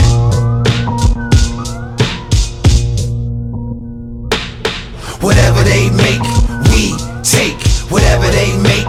Whatever 5.20 5.64
they 5.64 5.90
make, 5.90 6.22
we 6.70 6.94
take. 7.26 7.58
Whatever 7.90 8.30
they 8.30 8.56
make, 8.62 8.86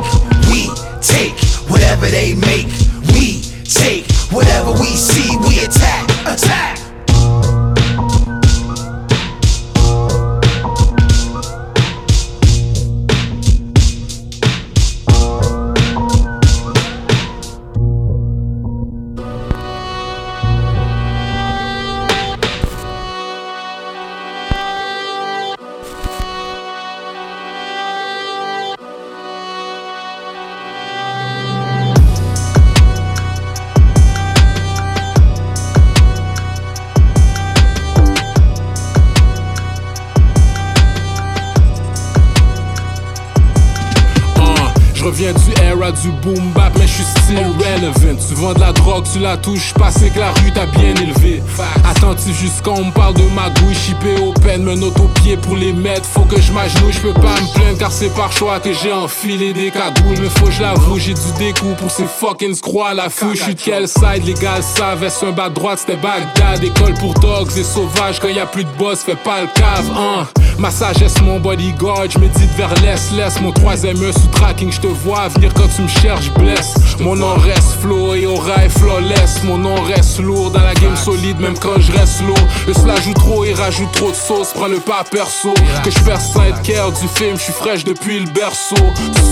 we 0.49 0.69
take. 1.01 1.33
Whatever 1.69 2.05
they 2.05 2.35
make, 2.35 2.67
we 3.13 3.41
take. 3.65 4.05
Whatever 4.31 4.73
we 4.73 4.93
see, 4.95 5.28
du 45.91 46.09
boom 46.23 46.51
bap, 46.53 46.73
mais 46.77 46.87
je 46.87 46.93
suis 46.93 47.03
still 47.03 47.45
relevant. 47.57 48.19
Tu 48.27 48.33
vends 48.35 48.53
de 48.53 48.59
la 48.59 48.71
drogue, 48.71 49.05
tu 49.11 49.19
la 49.19 49.37
touches 49.37 49.73
pas, 49.73 49.91
c'est 49.91 50.09
que 50.09 50.19
la 50.19 50.31
rue 50.31 50.51
t'a 50.51 50.65
bien 50.65 50.93
élevé. 50.95 51.41
Attentif 51.89 52.39
jusqu'on 52.39 52.85
me 52.85 52.91
parle 52.91 53.15
de 53.15 53.23
magouille, 53.35 53.75
chippé 53.75 54.15
au 54.21 54.31
pen, 54.33 54.63
me 54.63 54.75
note 54.75 54.99
au 54.99 55.07
pied 55.21 55.37
pour 55.37 55.55
les 55.55 55.73
mettre. 55.73 56.05
Faut 56.05 56.21
que 56.21 56.39
je 56.41 56.51
m'agenouille, 56.51 56.93
je 56.93 56.99
peux 56.99 57.13
pas 57.13 57.39
me 57.39 57.53
plaindre 57.53 57.77
car 57.77 57.91
c'est 57.91 58.13
par 58.15 58.31
choix 58.31 58.59
que 58.59 58.73
j'ai 58.73 58.91
enfilé 58.93 59.53
des 59.53 59.71
cagoules. 59.71 60.19
Mais 60.21 60.29
faut 60.29 60.45
que 60.45 60.51
je 60.51 60.61
l'avoue, 60.61 60.99
j'ai 60.99 61.13
du 61.13 61.31
découp 61.37 61.75
pour 61.77 61.91
ces 61.91 62.05
fucking 62.05 62.55
scrocs 62.55 62.87
à 62.89 62.93
la 62.93 63.09
feu. 63.09 63.33
J'suis 63.33 63.55
de 63.55 63.61
quel 63.61 63.87
side, 63.87 64.25
les 64.25 64.33
gars 64.33 64.61
savent, 64.61 65.03
est 65.03 65.23
un 65.23 65.31
bas 65.31 65.49
droite, 65.49 65.79
c'était 65.79 65.97
Bagdad. 65.97 66.63
École 66.63 66.93
pour 66.95 67.13
dogs 67.15 67.51
et 67.57 67.63
sauvages, 67.63 68.19
quand 68.19 68.27
y 68.27 68.39
a 68.39 68.45
plus 68.45 68.63
de 68.63 68.71
boss, 68.77 68.99
fais 68.99 69.15
pas 69.15 69.41
le 69.41 69.47
cave, 69.47 69.89
hein. 69.95 70.27
Ma 70.57 70.71
sagesse, 70.71 71.21
mon 71.21 71.39
bodyguard, 71.39 72.09
je 72.09 72.19
médite 72.19 72.51
vers 72.57 72.73
l'est, 72.81 73.11
laisse 73.15 73.39
mon 73.39 73.51
troisième 73.51 74.01
œil 74.03 74.11
sous 74.11 74.27
tracking, 74.27 74.71
je 74.71 74.81
te 74.81 74.87
vois 74.87 75.29
venir 75.29 75.53
quand 75.53 75.69
tu 75.73 75.78
me 75.79 75.87
cherches, 75.87 76.31
blesse. 76.33 76.73
Mon 76.99 77.15
nom 77.15 77.35
reste 77.35 77.79
flow 77.81 78.15
et 78.15 78.25
aura 78.25 78.65
est 78.65 78.69
flawless. 78.69 79.43
Mon 79.43 79.57
nom 79.57 79.75
reste 79.81 80.19
lourd 80.19 80.51
dans 80.51 80.61
la 80.61 80.73
game 80.73 80.95
solide, 80.95 81.39
même 81.39 81.57
quand 81.57 81.79
je 81.79 81.91
reste 81.91 82.21
lourd. 82.21 82.37
Le 82.67 82.73
cela 82.73 82.95
joue 83.01 83.13
trop 83.13 83.45
et 83.45 83.53
rajoute 83.53 83.91
trop 83.93 84.11
de 84.11 84.15
sauce. 84.15 84.51
Prends 84.53 84.67
le 84.67 84.79
pas 84.79 85.03
perso. 85.09 85.53
Que 85.83 85.91
je 85.91 85.99
perds 85.99 86.21
sans 86.21 86.43
être 86.43 86.61
care 86.61 86.91
du 86.91 87.07
film, 87.07 87.37
je 87.37 87.43
suis 87.43 87.53
fraîche 87.53 87.83
depuis 87.83 88.19
le 88.19 88.29
berceau. 88.31 88.75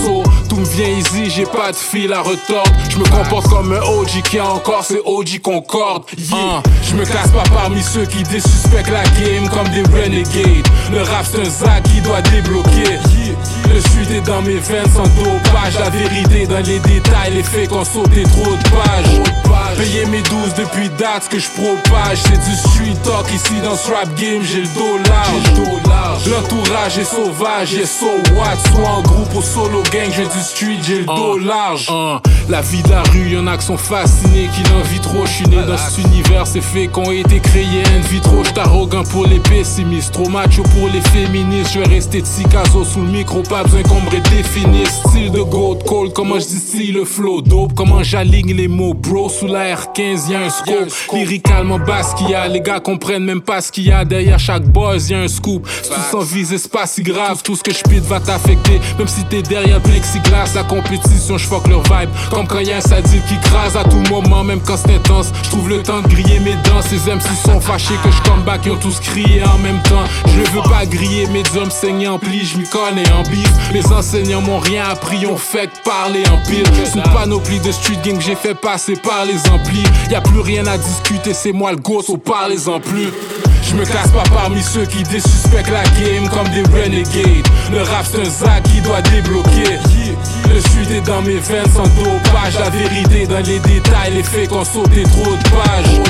So, 0.04 0.22
tout 0.48 0.56
me 0.56 0.64
vient 0.64 0.88
easy, 0.88 1.30
j'ai 1.30 1.44
pas 1.44 1.72
de 1.72 1.76
fil 1.76 2.12
à 2.12 2.20
retordre. 2.20 2.72
Je 2.88 2.98
me 2.98 3.04
comporte 3.04 3.48
comme 3.48 3.72
un 3.72 3.80
OG 3.80 4.22
qui 4.30 4.38
a 4.38 4.46
encore 4.46 4.84
ses 4.84 5.00
OG 5.04 5.40
Concorde. 5.42 6.04
Yeah. 6.16 6.62
Je 6.82 6.94
me 6.94 7.04
classe 7.04 7.30
pas 7.30 7.44
parmi 7.52 7.82
ceux 7.82 8.06
qui 8.06 8.22
désuspectent 8.22 8.90
la 8.90 9.04
game 9.04 9.48
comme 9.50 9.68
des 9.68 9.82
renegades. 9.82 10.66
Le 10.90 11.02
rap 11.02 11.26
c'est 11.30 11.40
un 11.40 11.50
zac 11.50 11.82
qui 11.84 12.00
doit 12.00 12.22
débloquer. 12.22 12.98
Le 13.72 13.80
suite 13.80 14.10
est 14.10 14.26
dans 14.26 14.42
mes 14.42 14.56
veines 14.56 14.90
sans 14.94 15.02
dopage. 15.02 15.78
La 15.78 15.90
vérité 15.90 16.46
dans 16.46 16.64
les 16.64 16.78
détails, 16.80 17.34
les 17.34 17.42
faits 17.42 17.68
qu'on 17.68 17.84
sauté 17.84 18.22
trop 18.24 18.52
de 18.52 18.62
pages. 18.70 19.20
Payer 19.76 20.06
mes 20.06 20.22
12 20.22 20.54
depuis 20.56 20.88
date, 20.98 21.24
ce 21.24 21.28
que 21.28 21.38
je 21.38 21.48
propage. 21.50 22.18
C'est 22.24 22.38
du 22.38 22.56
street 22.56 22.96
talk 23.04 23.32
ici 23.32 23.60
dans 23.62 23.76
ce 23.76 23.92
rap 23.92 24.08
game, 24.16 24.42
j'ai 24.42 24.62
le 24.62 24.74
dos 24.74 24.98
large. 25.08 26.26
L'entourage 26.26 26.98
est 26.98 27.04
sauvage, 27.04 27.74
et 27.74 27.86
so 27.86 28.06
what? 28.34 28.56
Soit 28.72 28.88
en 28.88 29.02
groupe 29.02 29.34
ou 29.34 29.42
solo 29.42 29.82
gang, 29.92 30.10
j'ai 30.14 30.24
du 30.24 30.40
street, 30.42 30.78
j'ai 30.82 30.98
le 31.00 31.04
dos 31.04 31.38
large. 31.38 31.88
La 32.48 32.60
vie 32.62 32.82
de 32.82 32.90
la 32.90 33.02
rue, 33.02 33.28
y'en 33.28 33.46
a 33.46 33.56
qui 33.56 33.66
sont 33.66 33.76
fascinés, 33.76 34.48
qui 34.54 34.62
l'en 34.72 34.82
vit 34.82 35.00
trop. 35.00 35.26
Je 35.26 35.32
suis 35.32 35.46
né 35.46 35.58
dans 35.66 35.76
cet 35.76 35.98
univers, 36.04 36.46
c'est 36.46 36.62
fait 36.62 36.88
qu'on 36.88 37.10
été 37.12 37.40
créés 37.40 37.84
in 37.94 38.00
vitro. 38.08 38.42
J'suis 38.42 38.58
arrogant 38.58 39.04
pour 39.04 39.26
les 39.26 39.38
pessimistes, 39.40 40.12
trop 40.12 40.28
macho 40.28 40.62
pour 40.62 40.88
les 40.88 41.00
féministes. 41.00 41.72
Je 41.74 41.80
vais 41.80 41.88
rester 41.88 42.22
Tikazo 42.22 42.84
sous 42.84 43.00
le 43.00 43.06
micro, 43.06 43.27
pas 43.48 43.62
besoin 43.62 43.82
qu'on 43.82 44.00
me 44.00 44.10
redéfinisse. 44.10 45.02
Style 45.08 45.30
de 45.30 45.40
gold 45.40 45.84
cold, 45.84 46.12
comment 46.12 46.38
je 46.38 46.46
distille 46.46 46.92
le 46.92 47.04
flow 47.04 47.40
dope, 47.42 47.74
comment 47.74 48.02
j'aligne 48.02 48.54
les 48.54 48.68
mots, 48.68 48.94
bro. 48.94 49.28
Sous 49.28 49.46
la 49.46 49.74
R15, 49.74 50.30
y'a 50.30 50.40
un 50.40 50.50
scope. 50.50 50.88
Lyricalement 51.12 51.78
basse 51.78 52.14
qu'il 52.14 52.30
y 52.30 52.34
a, 52.34 52.48
les 52.48 52.60
gars 52.60 52.80
comprennent 52.80 53.24
même 53.24 53.40
pas 53.40 53.60
ce 53.60 53.70
qu'il 53.70 53.84
y 53.84 53.92
a 53.92 54.04
derrière 54.04 54.38
chaque 54.38 54.64
buzz, 54.64 55.10
y'a 55.10 55.20
un 55.20 55.28
scoop. 55.28 55.66
Tout 55.82 56.00
sans 56.10 56.20
viser, 56.20 56.58
c'est 56.58 56.72
pas 56.72 56.86
si 56.86 57.02
grave, 57.02 57.42
tout 57.42 57.56
ce 57.56 57.62
que 57.62 57.72
je 57.72 57.82
pite 57.82 58.04
va 58.04 58.20
t'affecter. 58.20 58.80
Même 58.98 59.08
si 59.08 59.24
t'es 59.24 59.42
derrière 59.42 59.80
plexiglas, 59.80 60.52
la 60.54 60.64
compétition, 60.64 61.38
je 61.38 61.48
leur 61.68 61.82
vibe. 61.82 62.10
Comme 62.30 62.46
quand 62.46 62.60
y'a 62.60 62.78
un 62.78 62.80
sadique 62.80 63.24
qui 63.26 63.38
crase 63.48 63.76
à 63.76 63.84
tout 63.84 64.02
moment, 64.10 64.44
même 64.44 64.60
quand 64.60 64.76
c'est 64.76 64.94
intense. 64.94 65.32
Je 65.42 65.50
trouve 65.50 65.68
le 65.68 65.82
temps 65.82 66.00
de 66.00 66.08
griller 66.08 66.40
mes 66.40 66.54
dents, 66.64 66.82
ces 66.82 67.10
MC 67.10 67.28
sont 67.44 67.60
fâchés 67.60 67.94
que 68.02 68.10
je 68.10 68.22
come 68.22 68.42
back, 68.44 68.62
ils 68.64 68.72
ont 68.72 68.76
tous 68.76 69.00
crié 69.00 69.42
en 69.44 69.58
même 69.58 69.80
temps. 69.82 70.04
Je 70.26 70.50
veux 70.50 70.62
pas 70.62 70.86
griller 70.86 71.26
mes 71.28 71.42
hommes 71.56 71.70
saignants 71.70 72.14
en 72.14 72.18
pli, 72.18 72.44
je 72.44 72.58
m'y 72.58 72.64
connais 72.64 73.08
en. 73.18 73.72
Mes 73.72 73.84
enseignants 73.92 74.40
m'ont 74.40 74.58
rien 74.58 74.84
appris, 74.88 75.26
on 75.26 75.36
fait 75.36 75.66
que 75.66 75.82
parler 75.84 76.22
en 76.32 76.38
pile. 76.48 76.64
Une 76.94 77.02
panoplie 77.12 77.60
de 77.60 77.72
street 77.72 77.98
gang 78.04 78.20
j'ai 78.20 78.34
fait 78.34 78.54
passer 78.54 78.94
par 78.96 79.24
les 79.24 79.38
amplis. 79.50 79.84
Y 80.10 80.14
a 80.14 80.20
plus 80.20 80.40
rien 80.40 80.66
à 80.66 80.78
discuter, 80.78 81.34
c'est 81.34 81.52
moi 81.52 81.72
le 81.72 81.78
gosse, 81.78 82.08
au 82.08 82.16
parlez-en 82.16 82.80
plus. 82.80 83.08
Je 83.62 83.74
me 83.74 83.84
classe 83.84 84.10
pas 84.10 84.24
parmi 84.32 84.62
ceux 84.62 84.86
qui 84.86 85.02
désuspectent 85.02 85.70
la 85.70 85.84
game 85.84 86.28
comme 86.30 86.48
des 86.48 86.62
renegades. 86.62 87.46
Le 87.70 87.82
rap 87.82 88.06
c'est 88.10 88.20
un 88.20 88.24
zac 88.24 88.62
qui 88.62 88.80
doit 88.80 89.02
débloquer. 89.02 89.78
Le 90.52 90.60
suite 90.60 90.90
est 90.90 91.00
dans 91.06 91.22
mes 91.22 91.38
veines 91.38 91.70
sans 91.72 91.86
dopage. 91.88 92.58
La 92.58 92.70
vérité 92.70 93.26
dans 93.26 93.38
les 93.38 93.58
détails, 93.60 94.14
les 94.14 94.22
faits 94.22 94.48
qu'on 94.48 94.64
sauté 94.64 95.02
trop 95.04 95.32
de 95.32 95.42
pages. 95.50 96.00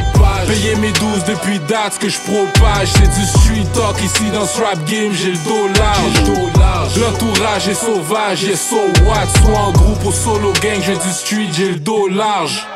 Payer 0.46 0.76
mes 0.76 0.92
12 0.92 1.24
depuis 1.26 1.58
date, 1.60 1.94
ce 1.94 1.98
que 1.98 2.08
je 2.08 2.18
propage. 2.18 2.88
C'est 2.94 3.08
du 3.08 3.26
street 3.26 3.66
talk 3.74 4.02
ici 4.02 4.30
dans 4.32 4.46
ce 4.46 4.62
rap 4.62 4.78
game, 4.86 5.12
j'ai 5.12 5.32
le 5.32 5.44
dos 5.44 5.68
large. 5.78 6.96
L'entourage 6.96 7.68
est 7.68 7.74
sauvage, 7.74 8.44
et 8.44 8.56
so 8.56 8.76
what? 9.04 9.26
Soit 9.42 9.58
en 9.58 9.72
groupe 9.72 10.04
ou 10.04 10.12
solo 10.12 10.52
gang, 10.62 10.80
j'ai 10.84 10.96
du 10.96 11.12
street, 11.12 11.48
j'ai 11.52 11.72
le 11.72 11.80
dos 11.80 12.08
large. 12.08 12.66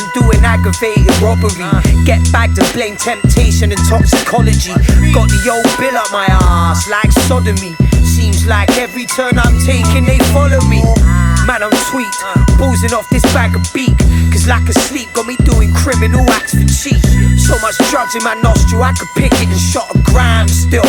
And 0.00 0.10
do 0.12 0.22
an 0.30 0.44
aggravated 0.44 1.12
robbery. 1.20 1.66
Get 2.04 2.20
back 2.32 2.52
to 2.54 2.64
blame 2.72 2.96
temptation 2.96 3.72
and 3.72 3.80
toxicology. 3.88 4.72
Got 5.12 5.28
the 5.28 5.40
old 5.50 5.68
bill 5.78 5.96
up 5.96 6.10
my 6.12 6.26
ass 6.28 6.88
like 6.88 7.12
sodomy. 7.28 7.74
Seems 8.04 8.46
like 8.46 8.70
every 8.78 9.06
turn 9.06 9.38
I'm 9.38 9.58
taking, 9.64 10.04
they 10.04 10.18
follow 10.32 10.60
me. 10.68 10.82
Man, 11.46 11.62
I'm 11.62 11.74
sweet, 11.90 12.12
boozing 12.58 12.92
off 12.94 13.08
this 13.10 13.22
bag 13.34 13.56
of 13.56 13.62
beak. 13.74 13.96
Cause 14.30 14.46
lack 14.46 14.68
of 14.68 14.76
sleep 14.88 15.12
got 15.12 15.26
me 15.26 15.36
doing 15.44 15.72
criminal 15.74 16.24
acts 16.30 16.54
for 16.54 16.66
cheap. 16.68 17.02
So 17.38 17.58
much 17.60 17.76
drugs 17.90 18.14
in 18.14 18.22
my 18.22 18.34
nostril, 18.34 18.82
I 18.82 18.92
could 18.92 19.08
pick 19.16 19.32
it 19.32 19.48
and 19.48 19.60
shot 19.60 19.90
a 19.94 19.98
gram 20.10 20.48
still. 20.48 20.86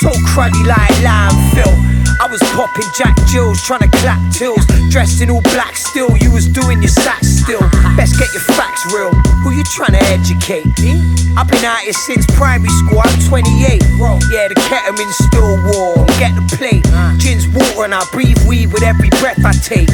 So 0.00 0.10
cruddy 0.28 0.62
like 0.66 0.92
landfill. 1.00 1.95
I 2.20 2.26
was 2.30 2.40
popping 2.54 2.88
Jack 2.96 3.14
Jills, 3.28 3.62
trying 3.62 3.80
to 3.80 3.90
clap 3.98 4.20
tills. 4.32 4.64
Dressed 4.90 5.20
in 5.20 5.30
all 5.30 5.42
black 5.54 5.76
still, 5.76 6.16
you 6.18 6.30
was 6.30 6.46
doing 6.48 6.82
your 6.82 6.90
sacks 6.92 7.28
still. 7.28 7.60
Best 7.96 8.18
get 8.18 8.32
your 8.32 8.42
facts 8.56 8.86
real. 8.92 9.12
Who 9.44 9.52
you 9.52 9.64
trying 9.74 9.92
to 9.92 10.04
educate? 10.10 10.66
Me? 10.80 10.98
I've 11.36 11.48
been 11.48 11.64
out 11.64 11.80
here 11.80 11.92
since 11.92 12.24
primary 12.34 12.72
school, 12.84 13.00
I'm 13.04 13.18
28. 13.28 13.82
Bro. 13.98 14.18
Yeah, 14.32 14.48
the 14.48 14.56
ketamine's 14.68 15.16
still 15.28 15.56
warm. 15.68 16.06
Get 16.18 16.32
the 16.34 16.44
plate. 16.56 16.84
Gin's 17.20 17.46
water 17.48 17.84
and 17.84 17.94
I 17.94 18.02
breathe 18.12 18.38
weed 18.46 18.72
with 18.72 18.82
every 18.82 19.10
breath 19.20 19.44
I 19.44 19.52
take. 19.52 19.88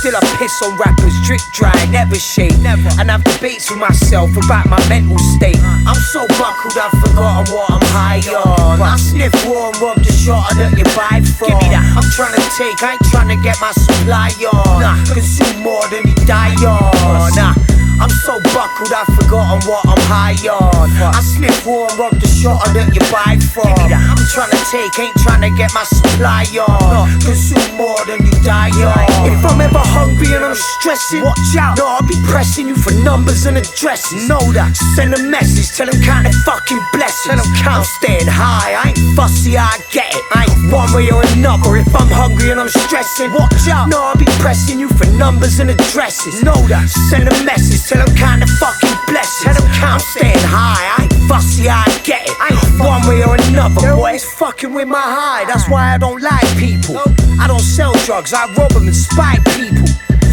Still 0.00 0.16
I 0.16 0.20
piss 0.38 0.54
on 0.62 0.76
rappers, 0.78 1.14
drip 1.24 1.40
dry, 1.52 1.74
never 1.90 2.16
shake. 2.16 2.52
And 3.00 3.10
I 3.10 3.18
have 3.18 3.24
debates 3.24 3.70
with 3.70 3.80
myself 3.80 4.30
about 4.36 4.68
my 4.68 4.78
mental 4.88 5.18
state. 5.36 5.58
I'm 5.62 5.98
so 6.12 6.26
buckled 6.38 6.76
I've 6.76 6.92
forgotten 7.00 7.54
what 7.54 7.70
I'm 7.70 7.84
high 7.90 8.22
on. 8.30 8.80
I 8.80 8.96
sniff 8.96 9.32
warm, 9.46 9.74
rob 9.80 9.98
the 9.98 10.12
shot 10.12 10.50
that 10.56 10.76
you 10.76 10.84
buy 10.94 11.20
from. 11.24 11.53
I'm 11.96 12.08
trying 12.10 12.34
to 12.34 12.42
take, 12.56 12.82
I 12.82 12.92
ain't 12.92 13.04
trying 13.10 13.28
to 13.28 13.36
get 13.42 13.60
my 13.60 13.72
supply 13.72 14.30
on. 14.52 14.80
Nah, 14.80 15.04
consume 15.12 15.62
more 15.62 15.86
than 15.88 16.06
you 16.06 16.14
die 16.26 16.54
on. 16.64 17.34
Nah. 17.36 17.73
I'm 18.00 18.10
so 18.10 18.40
buckled, 18.52 18.92
I've 18.92 19.08
forgotten 19.14 19.62
what 19.68 19.86
I'm 19.86 20.00
high 20.10 20.36
on. 20.48 20.90
I 21.14 21.20
sniff 21.20 21.66
warm, 21.66 21.90
rob 21.98 22.14
the 22.18 22.26
shot 22.26 22.64
that 22.74 22.90
you 22.90 23.02
buy 23.12 23.38
from. 23.54 23.70
I'm 23.70 24.20
trying 24.34 24.50
to 24.50 24.62
take, 24.70 24.92
ain't 24.98 25.14
trying 25.22 25.42
to 25.46 25.52
get 25.56 25.70
my 25.74 25.84
supply 25.84 26.44
on. 26.58 27.08
Consume 27.22 27.76
more 27.76 27.98
than 28.06 28.24
you 28.26 28.34
die 28.42 28.74
on. 28.82 29.30
If 29.30 29.44
I'm 29.46 29.60
ever 29.60 29.78
hungry 29.78 30.34
and 30.34 30.44
I'm 30.44 30.58
stressing, 30.78 31.22
watch 31.22 31.54
out. 31.58 31.78
No, 31.78 31.86
I'll 31.86 32.06
be 32.06 32.18
pressing 32.26 32.66
you 32.66 32.76
for 32.76 32.92
numbers 33.04 33.46
and 33.46 33.56
addresses. 33.56 34.28
Know 34.28 34.42
that. 34.52 34.74
Send 34.96 35.14
a 35.14 35.22
message, 35.22 35.70
tell 35.76 35.86
them 35.86 36.00
count 36.02 36.24
their 36.24 36.36
fucking 36.44 36.80
blessings. 36.92 37.30
Tell 37.30 37.38
them 37.38 37.50
count, 37.62 37.86
I'm 37.86 37.88
staying 38.02 38.28
high. 38.28 38.74
I 38.74 38.92
ain't 38.92 39.16
fussy, 39.16 39.56
I 39.56 39.78
get 39.94 40.10
it. 40.10 40.24
I 40.34 40.50
ain't 40.50 40.72
one 40.72 40.90
way 40.92 41.08
or 41.10 41.22
another. 41.38 41.76
If 41.76 41.88
I'm 41.94 42.10
hungry 42.10 42.50
and 42.50 42.60
I'm 42.60 42.68
stressing, 42.68 43.32
watch 43.32 43.68
out. 43.70 43.88
No, 43.88 44.02
I'll 44.02 44.18
be 44.18 44.28
pressing 44.42 44.78
you 44.78 44.88
for 44.88 45.06
numbers 45.14 45.60
and 45.60 45.70
addresses. 45.70 46.42
Know 46.42 46.58
that. 46.68 46.88
Send 47.08 47.28
a 47.28 47.36
message, 47.44 47.83
tell 47.88 48.04
them 48.04 48.14
kinda 48.16 48.46
fucking 48.58 48.96
blessed. 49.06 49.42
Tell 49.42 49.54
them 49.54 49.68
count, 49.74 50.00
I'm 50.00 50.00
staying 50.00 50.46
high. 50.48 50.84
I 50.96 51.02
ain't 51.04 51.28
fussy, 51.28 51.68
I 51.68 51.84
get 52.02 52.24
it. 52.24 52.36
I 52.40 52.48
ain't 52.56 52.80
one 52.80 53.06
way 53.06 53.22
or 53.24 53.36
another. 53.36 53.80
They're 53.80 53.92
always 53.92 54.24
fucking 54.24 54.72
with 54.72 54.88
my 54.88 55.00
high. 55.00 55.44
That's 55.44 55.68
why 55.68 55.94
I 55.94 55.98
don't 55.98 56.22
like 56.22 56.48
people. 56.56 57.00
I 57.40 57.46
don't 57.46 57.60
sell 57.76 57.92
drugs, 58.06 58.32
I 58.32 58.46
rob 58.54 58.72
them 58.72 58.86
and 58.88 58.96
spite 58.96 59.44
people. 59.56 59.86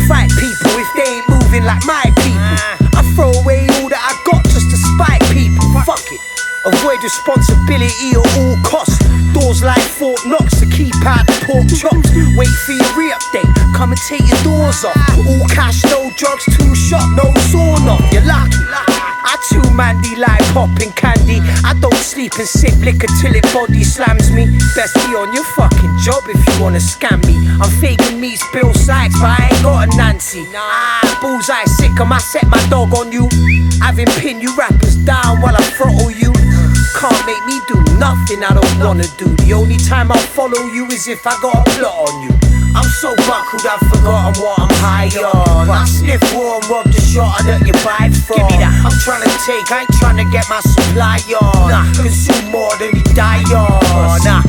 Fight 0.08 0.32
people 0.40 0.72
if 0.80 0.90
they 0.96 1.20
ain't 1.20 1.30
moving 1.30 1.64
like 1.64 1.84
my 1.86 2.04
people. 2.24 2.40
Ah. 2.40 3.00
I 3.00 3.02
throw 3.16 3.32
away 3.44 3.68
all 3.80 3.90
that 3.90 4.00
I 4.00 4.14
got 4.30 4.44
just 4.46 4.70
to 4.72 4.78
spite 4.78 5.24
people. 5.32 5.66
Fuck 5.84 6.04
it. 6.12 6.22
Avoid 6.66 7.04
responsibility 7.04 8.16
at 8.16 8.38
all 8.38 8.56
costs. 8.64 9.00
Doors 9.34 9.64
like 9.64 9.82
Fort 9.82 10.20
Knox 10.26 10.60
to 10.60 10.66
keep 10.68 10.96
out 11.06 11.26
the 11.26 11.36
pork 11.48 11.68
chops. 11.72 12.10
Wait 12.36 12.52
for 12.66 12.74
your 12.74 12.92
re-update. 13.00 13.48
Come 13.76 13.92
and 13.92 14.02
take 14.08 14.28
your 14.28 14.42
doors 14.44 14.84
off. 14.84 14.98
All 15.28 15.48
cash, 15.48 15.84
no 15.86 16.12
drugs, 16.18 16.46
two 16.58 16.76
shot, 16.76 17.06
no 17.16 17.32
sawn 17.48 17.88
off. 17.88 18.04
You're 18.12 18.26
lucky. 18.26 18.60
I 19.24 19.38
too 19.48 19.64
mandy 19.72 20.16
like 20.16 20.44
popping 20.52 20.92
candy. 20.94 21.40
I 21.64 21.74
don't 21.80 21.96
sleep 21.96 22.34
and 22.40 22.48
sip 22.48 22.76
liquor 22.84 23.08
till 23.22 23.36
it 23.36 23.48
body 23.54 23.84
slams 23.84 24.32
me. 24.32 24.46
Best 24.76 24.96
be 24.96 25.16
on 25.16 25.34
your 25.34 25.46
fucking 25.56 25.96
job 26.04 26.24
if 26.28 26.36
you 26.36 26.64
wanna 26.64 26.80
scam 26.80 27.24
me. 27.26 27.38
I'm 27.62 27.72
Fagin 27.80 28.20
meets 28.20 28.44
Bill 28.52 28.74
Sikes, 28.74 29.16
but 29.20 29.40
I 29.40 29.50
ain't 29.52 29.64
got 29.64 29.88
a 29.88 29.98
Nancy. 29.98 30.44
Ah, 30.56 31.20
bullseye 31.22 31.66
sick 31.66 31.92
I 32.00 32.18
set 32.18 32.48
my 32.48 32.62
dog 32.70 32.94
on 32.94 33.12
you. 33.12 33.30
Having 33.82 34.08
pin 34.20 34.42
you 34.42 34.56
rappers 34.58 34.96
down 34.98 35.40
while 35.42 35.56
I 35.56 35.64
throttle 35.78 36.12
you. 36.12 36.34
Can't 36.96 37.26
make 37.26 37.44
me 37.46 37.60
do 37.68 37.78
nothing 37.98 38.44
I 38.44 38.54
don't 38.54 38.80
wanna 38.80 39.08
do. 39.18 39.26
The 39.46 39.54
only 39.54 39.78
time 39.78 40.12
I'll 40.12 40.30
follow 40.38 40.66
you 40.74 40.86
is 40.88 41.08
if 41.08 41.26
I 41.26 41.36
got 41.42 41.68
a 41.68 41.70
plot 41.78 42.10
on 42.10 42.24
you. 42.24 42.32
I'm 42.74 42.88
so 42.88 43.14
buckled, 43.28 43.68
I've 43.68 43.84
forgotten 43.92 44.42
what 44.42 44.60
I'm 44.60 44.72
high 44.80 45.12
on. 45.20 45.70
I 45.70 45.84
sniff 45.84 46.24
warm, 46.34 46.64
rob 46.72 46.88
the 46.88 47.02
shot 47.02 47.44
that 47.44 47.60
you 47.68 47.76
buy 47.84 48.08
from. 48.24 48.48
Give 48.48 48.48
me 48.48 48.58
that. 48.64 48.72
I'm 48.88 48.96
trying 49.04 49.28
to 49.28 49.34
take, 49.44 49.68
I 49.68 49.84
ain't 49.84 49.92
trying 50.00 50.16
to 50.24 50.28
get 50.32 50.48
my 50.48 50.64
supply 50.64 51.20
on. 51.36 51.68
Nah, 51.68 51.84
consume 52.00 52.48
more 52.48 52.72
than 52.80 52.96
you 52.96 53.04
die 53.12 53.44
on. 53.52 54.24
Nah, 54.24 54.40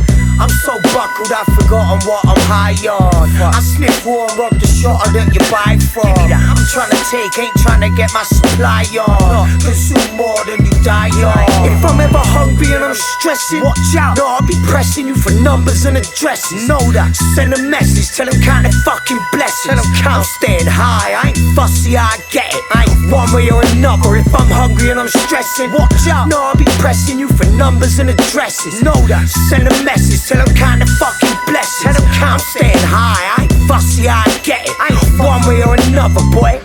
I'm 0.41 0.51
so 0.67 0.81
buckled, 0.95 1.33
I've 1.33 1.47
forgotten 1.55 2.03
what 2.09 2.23
I'm 2.27 2.41
high 2.51 2.79
on. 2.89 3.31
I 3.39 3.61
sniff 3.61 4.05
warm, 4.07 4.31
rob 4.39 4.55
the 4.59 4.67
shot 4.67 5.05
that 5.13 5.29
you 5.35 5.43
buy 5.51 5.79
from. 5.93 6.11
I'm 6.11 6.63
trying 6.73 6.91
to 6.91 7.03
take, 7.11 7.31
ain't 7.39 7.55
trying 7.63 7.83
to 7.83 7.91
get 7.95 8.11
my 8.15 8.25
supply 8.25 8.85
on. 8.99 9.49
Consume 9.61 10.17
more 10.17 10.43
than 10.45 10.65
you 10.65 10.75
die 10.83 11.13
on. 11.23 11.47
If 11.69 11.85
I'm 11.85 12.01
ever 12.01 12.23
hungry 12.23 12.75
and 12.75 12.85
I'm 12.85 12.95
stressing, 12.95 13.63
watch 13.63 13.95
out. 13.99 14.17
No, 14.19 14.27
I'll 14.27 14.47
be 14.47 14.59
pressing 14.67 15.07
you 15.07 15.15
for 15.15 15.31
numbers 15.43 15.85
and 15.85 15.97
addresses. 15.97 16.67
Know 16.69 16.83
that. 16.93 17.15
Send 17.35 17.55
a 17.55 17.63
message, 17.63 18.11
tell 18.17 18.27
them 18.27 18.41
count 18.43 18.67
the 18.67 18.73
fucking 18.85 19.21
blessings. 19.33 19.67
Tell 19.67 19.79
them 19.79 19.91
count. 20.03 20.13
I'm 20.13 20.29
staying 20.43 20.69
high, 20.69 21.15
I 21.15 21.33
ain't 21.33 21.41
fussy, 21.57 21.97
I 21.97 22.19
get 22.31 22.53
it. 22.53 22.65
I 22.75 22.85
ain't 22.85 23.11
one 23.11 23.33
way 23.33 23.49
or 23.49 23.65
another. 23.73 24.17
If 24.17 24.29
I'm 24.35 24.51
hungry 24.51 24.91
and 24.91 25.01
I'm 25.01 25.09
stressing, 25.09 25.73
watch 25.73 26.05
out. 26.11 26.29
No, 26.29 26.43
I'll 26.43 26.57
be 26.57 26.69
pressing 26.83 27.19
you 27.19 27.29
for 27.29 27.47
numbers 27.57 27.99
and 27.99 28.11
addresses. 28.11 28.83
Know 28.83 28.97
that. 29.09 29.29
Send 29.49 29.69
a 29.69 29.75
message, 29.85 30.12
tell 30.19 30.45
them 30.45 30.55
count 30.57 30.81
the 30.81 30.87
fucking 30.99 31.37
blessings. 31.47 31.83
Tell 31.83 31.95
them 31.95 32.09
count. 32.15 32.33
I'm 32.33 32.47
staying 32.53 32.87
high, 32.89 33.25
I 33.37 33.43
ain't 33.45 33.53
fussy, 33.69 34.09
I 34.09 34.25
get 34.45 34.65
it. 34.65 34.75
I 34.79 34.89
ain't 34.93 35.19
one 35.19 35.43
way 35.49 35.63
or 35.63 35.75
another, 35.75 36.25
boy. 36.33 36.61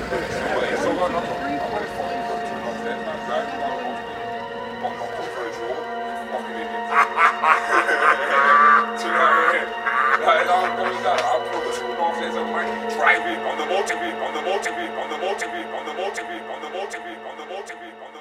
Driving 12.97 13.39
on 13.45 13.57
the 13.57 13.65
motivate, 13.65 14.15
on 14.15 14.33
the 14.33 14.41
motivate, 14.41 14.91
on 14.97 15.09
the 15.09 15.17
motivate, 15.17 15.67
on 15.69 15.85
the 15.85 15.93
motivate, 15.93 15.93
on 15.93 15.93
the 15.93 15.93
motivate, 15.93 16.43
on 16.49 16.61
the 16.61 16.69
motivate, 16.69 17.21
on 17.23 17.37
the 17.37 17.45
motivate. 17.45 18.16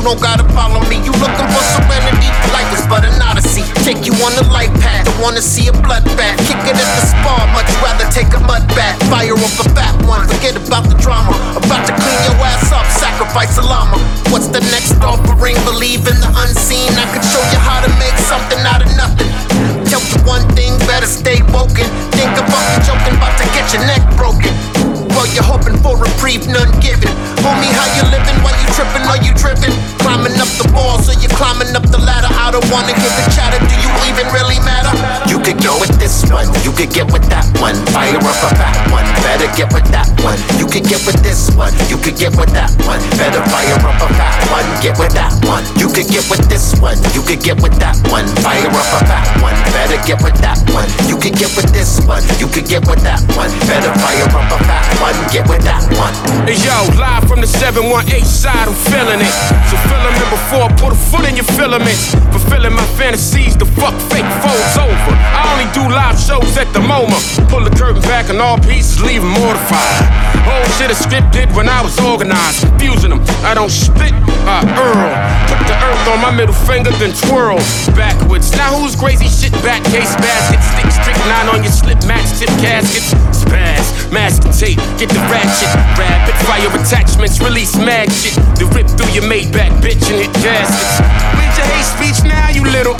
You 0.00 0.08
don't 0.08 0.20
gotta 0.20 0.48
follow 0.56 0.80
me. 0.88 0.96
You 1.04 1.12
looking 1.20 1.48
for 1.52 1.64
serenity? 1.76 2.32
Life 2.56 2.72
is 2.72 2.84
but 2.88 3.04
an 3.04 3.20
odyssey. 3.20 3.60
Take 3.84 4.08
you 4.08 4.16
on 4.24 4.32
the 4.32 4.48
life 4.48 4.72
path. 4.80 5.04
Don't 5.04 5.20
wanna 5.20 5.44
see 5.44 5.68
a 5.68 5.72
bloodbath. 5.76 6.40
Kick 6.48 6.56
it 6.64 6.76
at 6.80 6.90
the 6.96 7.04
spa. 7.04 7.44
much 7.52 7.68
rather 7.84 8.08
take 8.08 8.32
a 8.32 8.40
mud 8.40 8.64
bath. 8.72 8.96
Fire 9.12 9.36
up 9.36 9.56
a 9.60 9.66
fat 9.76 9.92
one, 10.08 10.24
forget 10.24 10.56
about 10.56 10.88
the 10.88 10.96
drama. 10.96 11.36
About 11.52 11.84
to 11.84 11.92
clean 11.92 12.20
your 12.24 12.40
ass 12.48 12.72
up, 12.72 12.86
sacrifice 12.96 13.58
a 13.58 13.62
llama. 13.62 14.00
What's 14.32 14.48
the 14.48 14.64
next 14.72 14.96
offering? 15.04 15.56
Believe 15.68 16.08
in 16.08 16.16
the 16.16 16.30
unseen. 16.48 16.88
I 16.96 17.04
could 17.12 17.24
show 17.28 17.44
you 17.52 17.60
how 17.60 17.84
to 17.84 17.90
make 18.00 18.16
something 18.16 18.60
out 18.64 18.80
of 18.80 18.88
nothing. 18.96 19.28
Tell 19.84 20.00
you 20.00 20.18
one 20.24 20.48
thing, 20.56 20.72
better 20.88 21.06
stay 21.06 21.44
woken. 21.52 21.84
Think 22.16 22.32
about 22.40 22.64
you 22.72 22.78
joking, 22.88 23.20
about 23.20 23.36
to 23.36 23.44
get 23.52 23.68
your 23.76 23.84
neck 23.84 24.00
broken. 24.16 24.99
While 25.14 25.28
you're 25.34 25.46
hoping 25.46 25.76
for 25.82 25.96
reprieve, 25.96 26.46
none 26.46 26.70
given. 26.80 27.10
Homie, 27.42 27.70
how 27.72 27.88
you 27.96 28.04
living 28.12 28.36
while 28.44 28.56
you 28.56 28.66
tripping? 28.76 29.04
Are 29.08 29.20
you 29.20 29.32
driven? 29.34 29.72
Climbing 30.00 30.36
up 30.40 30.48
the 30.60 30.68
wall, 30.72 31.00
so 31.00 31.12
you're 31.20 31.32
climbing 31.36 31.72
up 31.76 31.84
the 31.88 31.98
ladder. 31.98 32.28
I 32.30 32.50
don't 32.52 32.64
wanna 32.72 32.92
hear 32.94 33.12
the 33.18 33.26
chatter. 33.32 33.58
Do 33.60 33.76
you 33.80 33.90
even 34.08 34.26
really 34.32 34.60
matter? 34.60 34.92
You 35.28 35.38
could 35.40 35.60
go 35.62 35.78
with 35.80 35.92
this 35.98 36.24
one, 36.30 36.48
you 36.64 36.72
could 36.72 36.92
get 36.92 37.10
with 37.12 37.24
that 37.28 37.44
one. 37.60 37.76
Fire 37.92 38.16
up 38.16 38.40
a 38.44 38.50
fat 38.56 38.76
one, 38.92 39.06
better 39.24 39.48
get 39.56 39.72
with 39.72 39.88
that 39.92 40.08
one. 40.24 40.38
You 40.58 40.66
could 40.66 40.84
get 40.84 41.00
with 41.06 41.20
this 41.22 41.50
one, 41.56 41.72
you 41.88 41.96
could 41.96 42.16
get 42.16 42.36
with 42.36 42.52
that 42.52 42.70
one. 42.84 43.00
Better 43.16 43.42
fire 43.48 43.80
up 43.80 44.00
a 44.00 44.08
fat 44.14 44.36
one, 44.52 44.66
get 44.80 44.98
with 44.98 45.12
that 45.16 45.32
one. 45.44 45.64
You 45.80 45.88
could 45.88 46.08
get 46.08 46.24
with 46.28 46.44
this 46.48 46.76
one, 46.80 46.98
you 47.16 47.22
could 47.22 47.40
get 47.40 47.60
with 47.60 47.76
that 47.80 47.96
one. 48.12 48.26
Fire 48.44 48.68
up 48.68 48.90
a 48.96 49.00
fat 49.08 49.26
one, 49.40 49.56
better 49.72 50.00
get 50.04 50.20
with 50.22 50.36
that 50.44 50.58
one. 50.72 50.88
You 51.08 51.16
could 51.16 51.36
get 51.36 51.52
with 51.56 51.72
this 51.72 52.00
one, 52.04 52.22
you 52.40 52.48
could 52.48 52.68
get 52.68 52.84
with 52.88 53.00
that 53.04 53.20
one. 53.36 53.50
Better 53.64 53.92
fire 53.96 54.28
up 54.28 54.52
a 54.52 54.58
fat 54.64 54.86
one, 55.00 55.16
get 55.32 55.48
with 55.48 55.64
that 55.64 55.80
one. 55.96 56.12
Hey 56.44 56.60
yo, 56.60 56.76
live 57.00 57.24
from 57.24 57.40
the 57.40 57.48
718 57.48 58.24
side, 58.24 58.68
I'm 58.68 58.76
feeling 58.92 59.24
it. 59.24 59.34
So 59.72 59.76
filament 59.88 60.28
before 60.28 60.68
I 60.68 60.70
put 60.76 60.92
a 60.92 61.00
foot 61.10 61.24
in 61.24 61.34
your 61.40 61.48
filaments. 61.56 62.12
Fulfilling 62.30 62.76
my 62.76 62.84
fantasies, 63.00 63.56
the 63.56 63.64
fuck 63.80 63.96
fake 64.12 64.28
folds 64.44 64.76
over. 64.76 65.12
I 65.16 65.40
only 65.56 65.68
do 65.72 65.82
live 65.88 66.20
shows 66.20 66.52
at 66.60 66.68
the 66.76 66.84
MoMA. 66.84 67.16
Pull 67.48 67.64
the 67.64 67.72
curtain 67.72 68.02
back 68.04 68.28
and 68.28 68.38
all 68.38 68.60
pieces, 68.60 69.00
leave 69.00 69.24
mortified. 69.24 70.04
Whole 70.44 70.68
shit 70.76 70.92
is 70.92 71.00
scripted 71.00 71.48
when 71.56 71.68
I 71.68 71.80
was 71.80 71.96
organized. 72.00 72.68
Confusing 72.68 73.10
them, 73.10 73.24
I 73.42 73.54
don't 73.56 73.72
spit, 73.72 74.12
I 74.44 74.60
earl. 74.76 75.12
Put 75.48 75.64
the 75.64 75.76
earth 75.80 76.04
on 76.12 76.20
my 76.20 76.30
middle 76.30 76.54
finger, 76.54 76.92
then 77.00 77.16
twirl 77.28 77.58
backwards. 77.96 78.52
Now 78.52 78.76
who's 78.76 78.94
crazy 78.96 79.28
shit 79.28 79.52
back 79.64 79.82
case 79.88 80.12
basket? 80.20 80.60
Stick 80.60 80.90
strict 80.92 81.20
nine 81.24 81.48
on 81.48 81.62
your 81.64 81.72
slip 81.72 82.00
match 82.04 82.28
tip 82.38 82.52
caskets. 82.60 83.14
Spaz, 83.32 84.12
mask 84.12 84.42
tape, 84.58 84.80
get 84.98 85.10
the 85.10 85.22
ratchet. 85.28 85.70
Rapid 85.98 86.36
fire 86.46 86.70
attachments, 86.74 87.40
release 87.40 87.76
mad 87.76 88.10
shit. 88.12 88.34
The 88.58 88.66
rip 88.74 88.88
through 88.96 89.12
your 89.12 89.24
Maybach, 89.24 89.70
bitch, 89.84 90.02
and 90.10 90.24
hit 90.24 90.32
gaskets. 90.42 90.98
With 91.36 91.52
your 91.58 91.68
hate 91.70 91.86
speech 91.86 92.18
now, 92.24 92.50
you 92.50 92.64
little. 92.64 92.96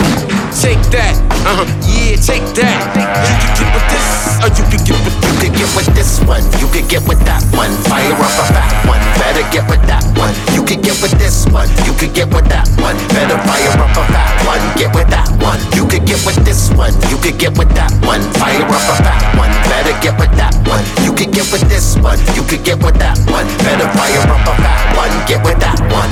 Take 0.61 0.83
that, 0.93 1.15
uh 1.47 1.63
huh, 1.63 1.67
yeah, 1.89 2.19
take 2.21 2.45
that. 2.59 2.77
You 2.93 3.33
can 3.39 3.51
get 3.57 3.69
with 3.73 3.87
this, 3.89 4.07
or 4.43 4.49
you 4.53 4.65
can 4.69 4.81
get 4.85 4.99
with 5.01 5.17
You 5.25 5.33
could 5.41 5.57
get 5.57 5.71
with 5.73 5.89
this 5.97 6.21
one, 6.29 6.43
you 6.61 6.67
could 6.69 6.85
get 6.85 7.01
with 7.07 7.17
that 7.25 7.41
one. 7.57 7.71
Fire 7.89 8.13
up 8.13 8.35
a 8.35 8.45
fat 8.53 8.69
one, 8.85 9.01
better 9.17 9.41
get 9.49 9.65
with 9.65 9.81
that 9.89 10.05
one. 10.13 10.35
You 10.53 10.61
could 10.61 10.85
get 10.85 11.01
with 11.01 11.15
this 11.17 11.49
one, 11.49 11.65
you 11.87 11.97
could 11.97 12.13
get 12.13 12.29
with 12.29 12.45
that 12.53 12.69
one. 12.77 12.93
Better 13.09 13.39
fire 13.47 13.73
up 13.81 13.95
a 13.95 14.03
fat 14.11 14.29
one, 14.45 14.61
get 14.77 14.93
with 14.93 15.09
that 15.09 15.33
one. 15.41 15.57
You 15.73 15.87
could 15.89 16.05
get 16.05 16.21
with 16.27 16.37
this 16.45 16.69
one, 16.77 16.93
you 17.09 17.17
could 17.17 17.41
get 17.41 17.57
with 17.57 17.73
that 17.73 17.89
one. 18.05 18.21
Fire 18.37 18.61
up 18.61 18.85
a 18.85 18.95
fat 19.01 19.23
one, 19.33 19.49
better 19.65 19.95
get 20.03 20.13
with 20.21 20.35
that 20.37 20.53
one. 20.69 20.83
You 21.01 21.15
could 21.15 21.33
get 21.33 21.49
with 21.49 21.65
this 21.65 21.80
this 21.81 21.97
one. 21.97 22.19
You 22.35 22.43
could 22.43 22.63
get 22.63 22.83
with 22.83 22.99
that 22.99 23.17
one. 23.29 23.47
Better 23.65 23.89
fire 23.97 24.21
up 24.29 24.45
a 24.45 24.53
fat 24.61 24.97
one. 24.97 25.09
Get 25.27 25.43
with 25.43 25.59
that 25.59 25.79
one. 25.89 26.11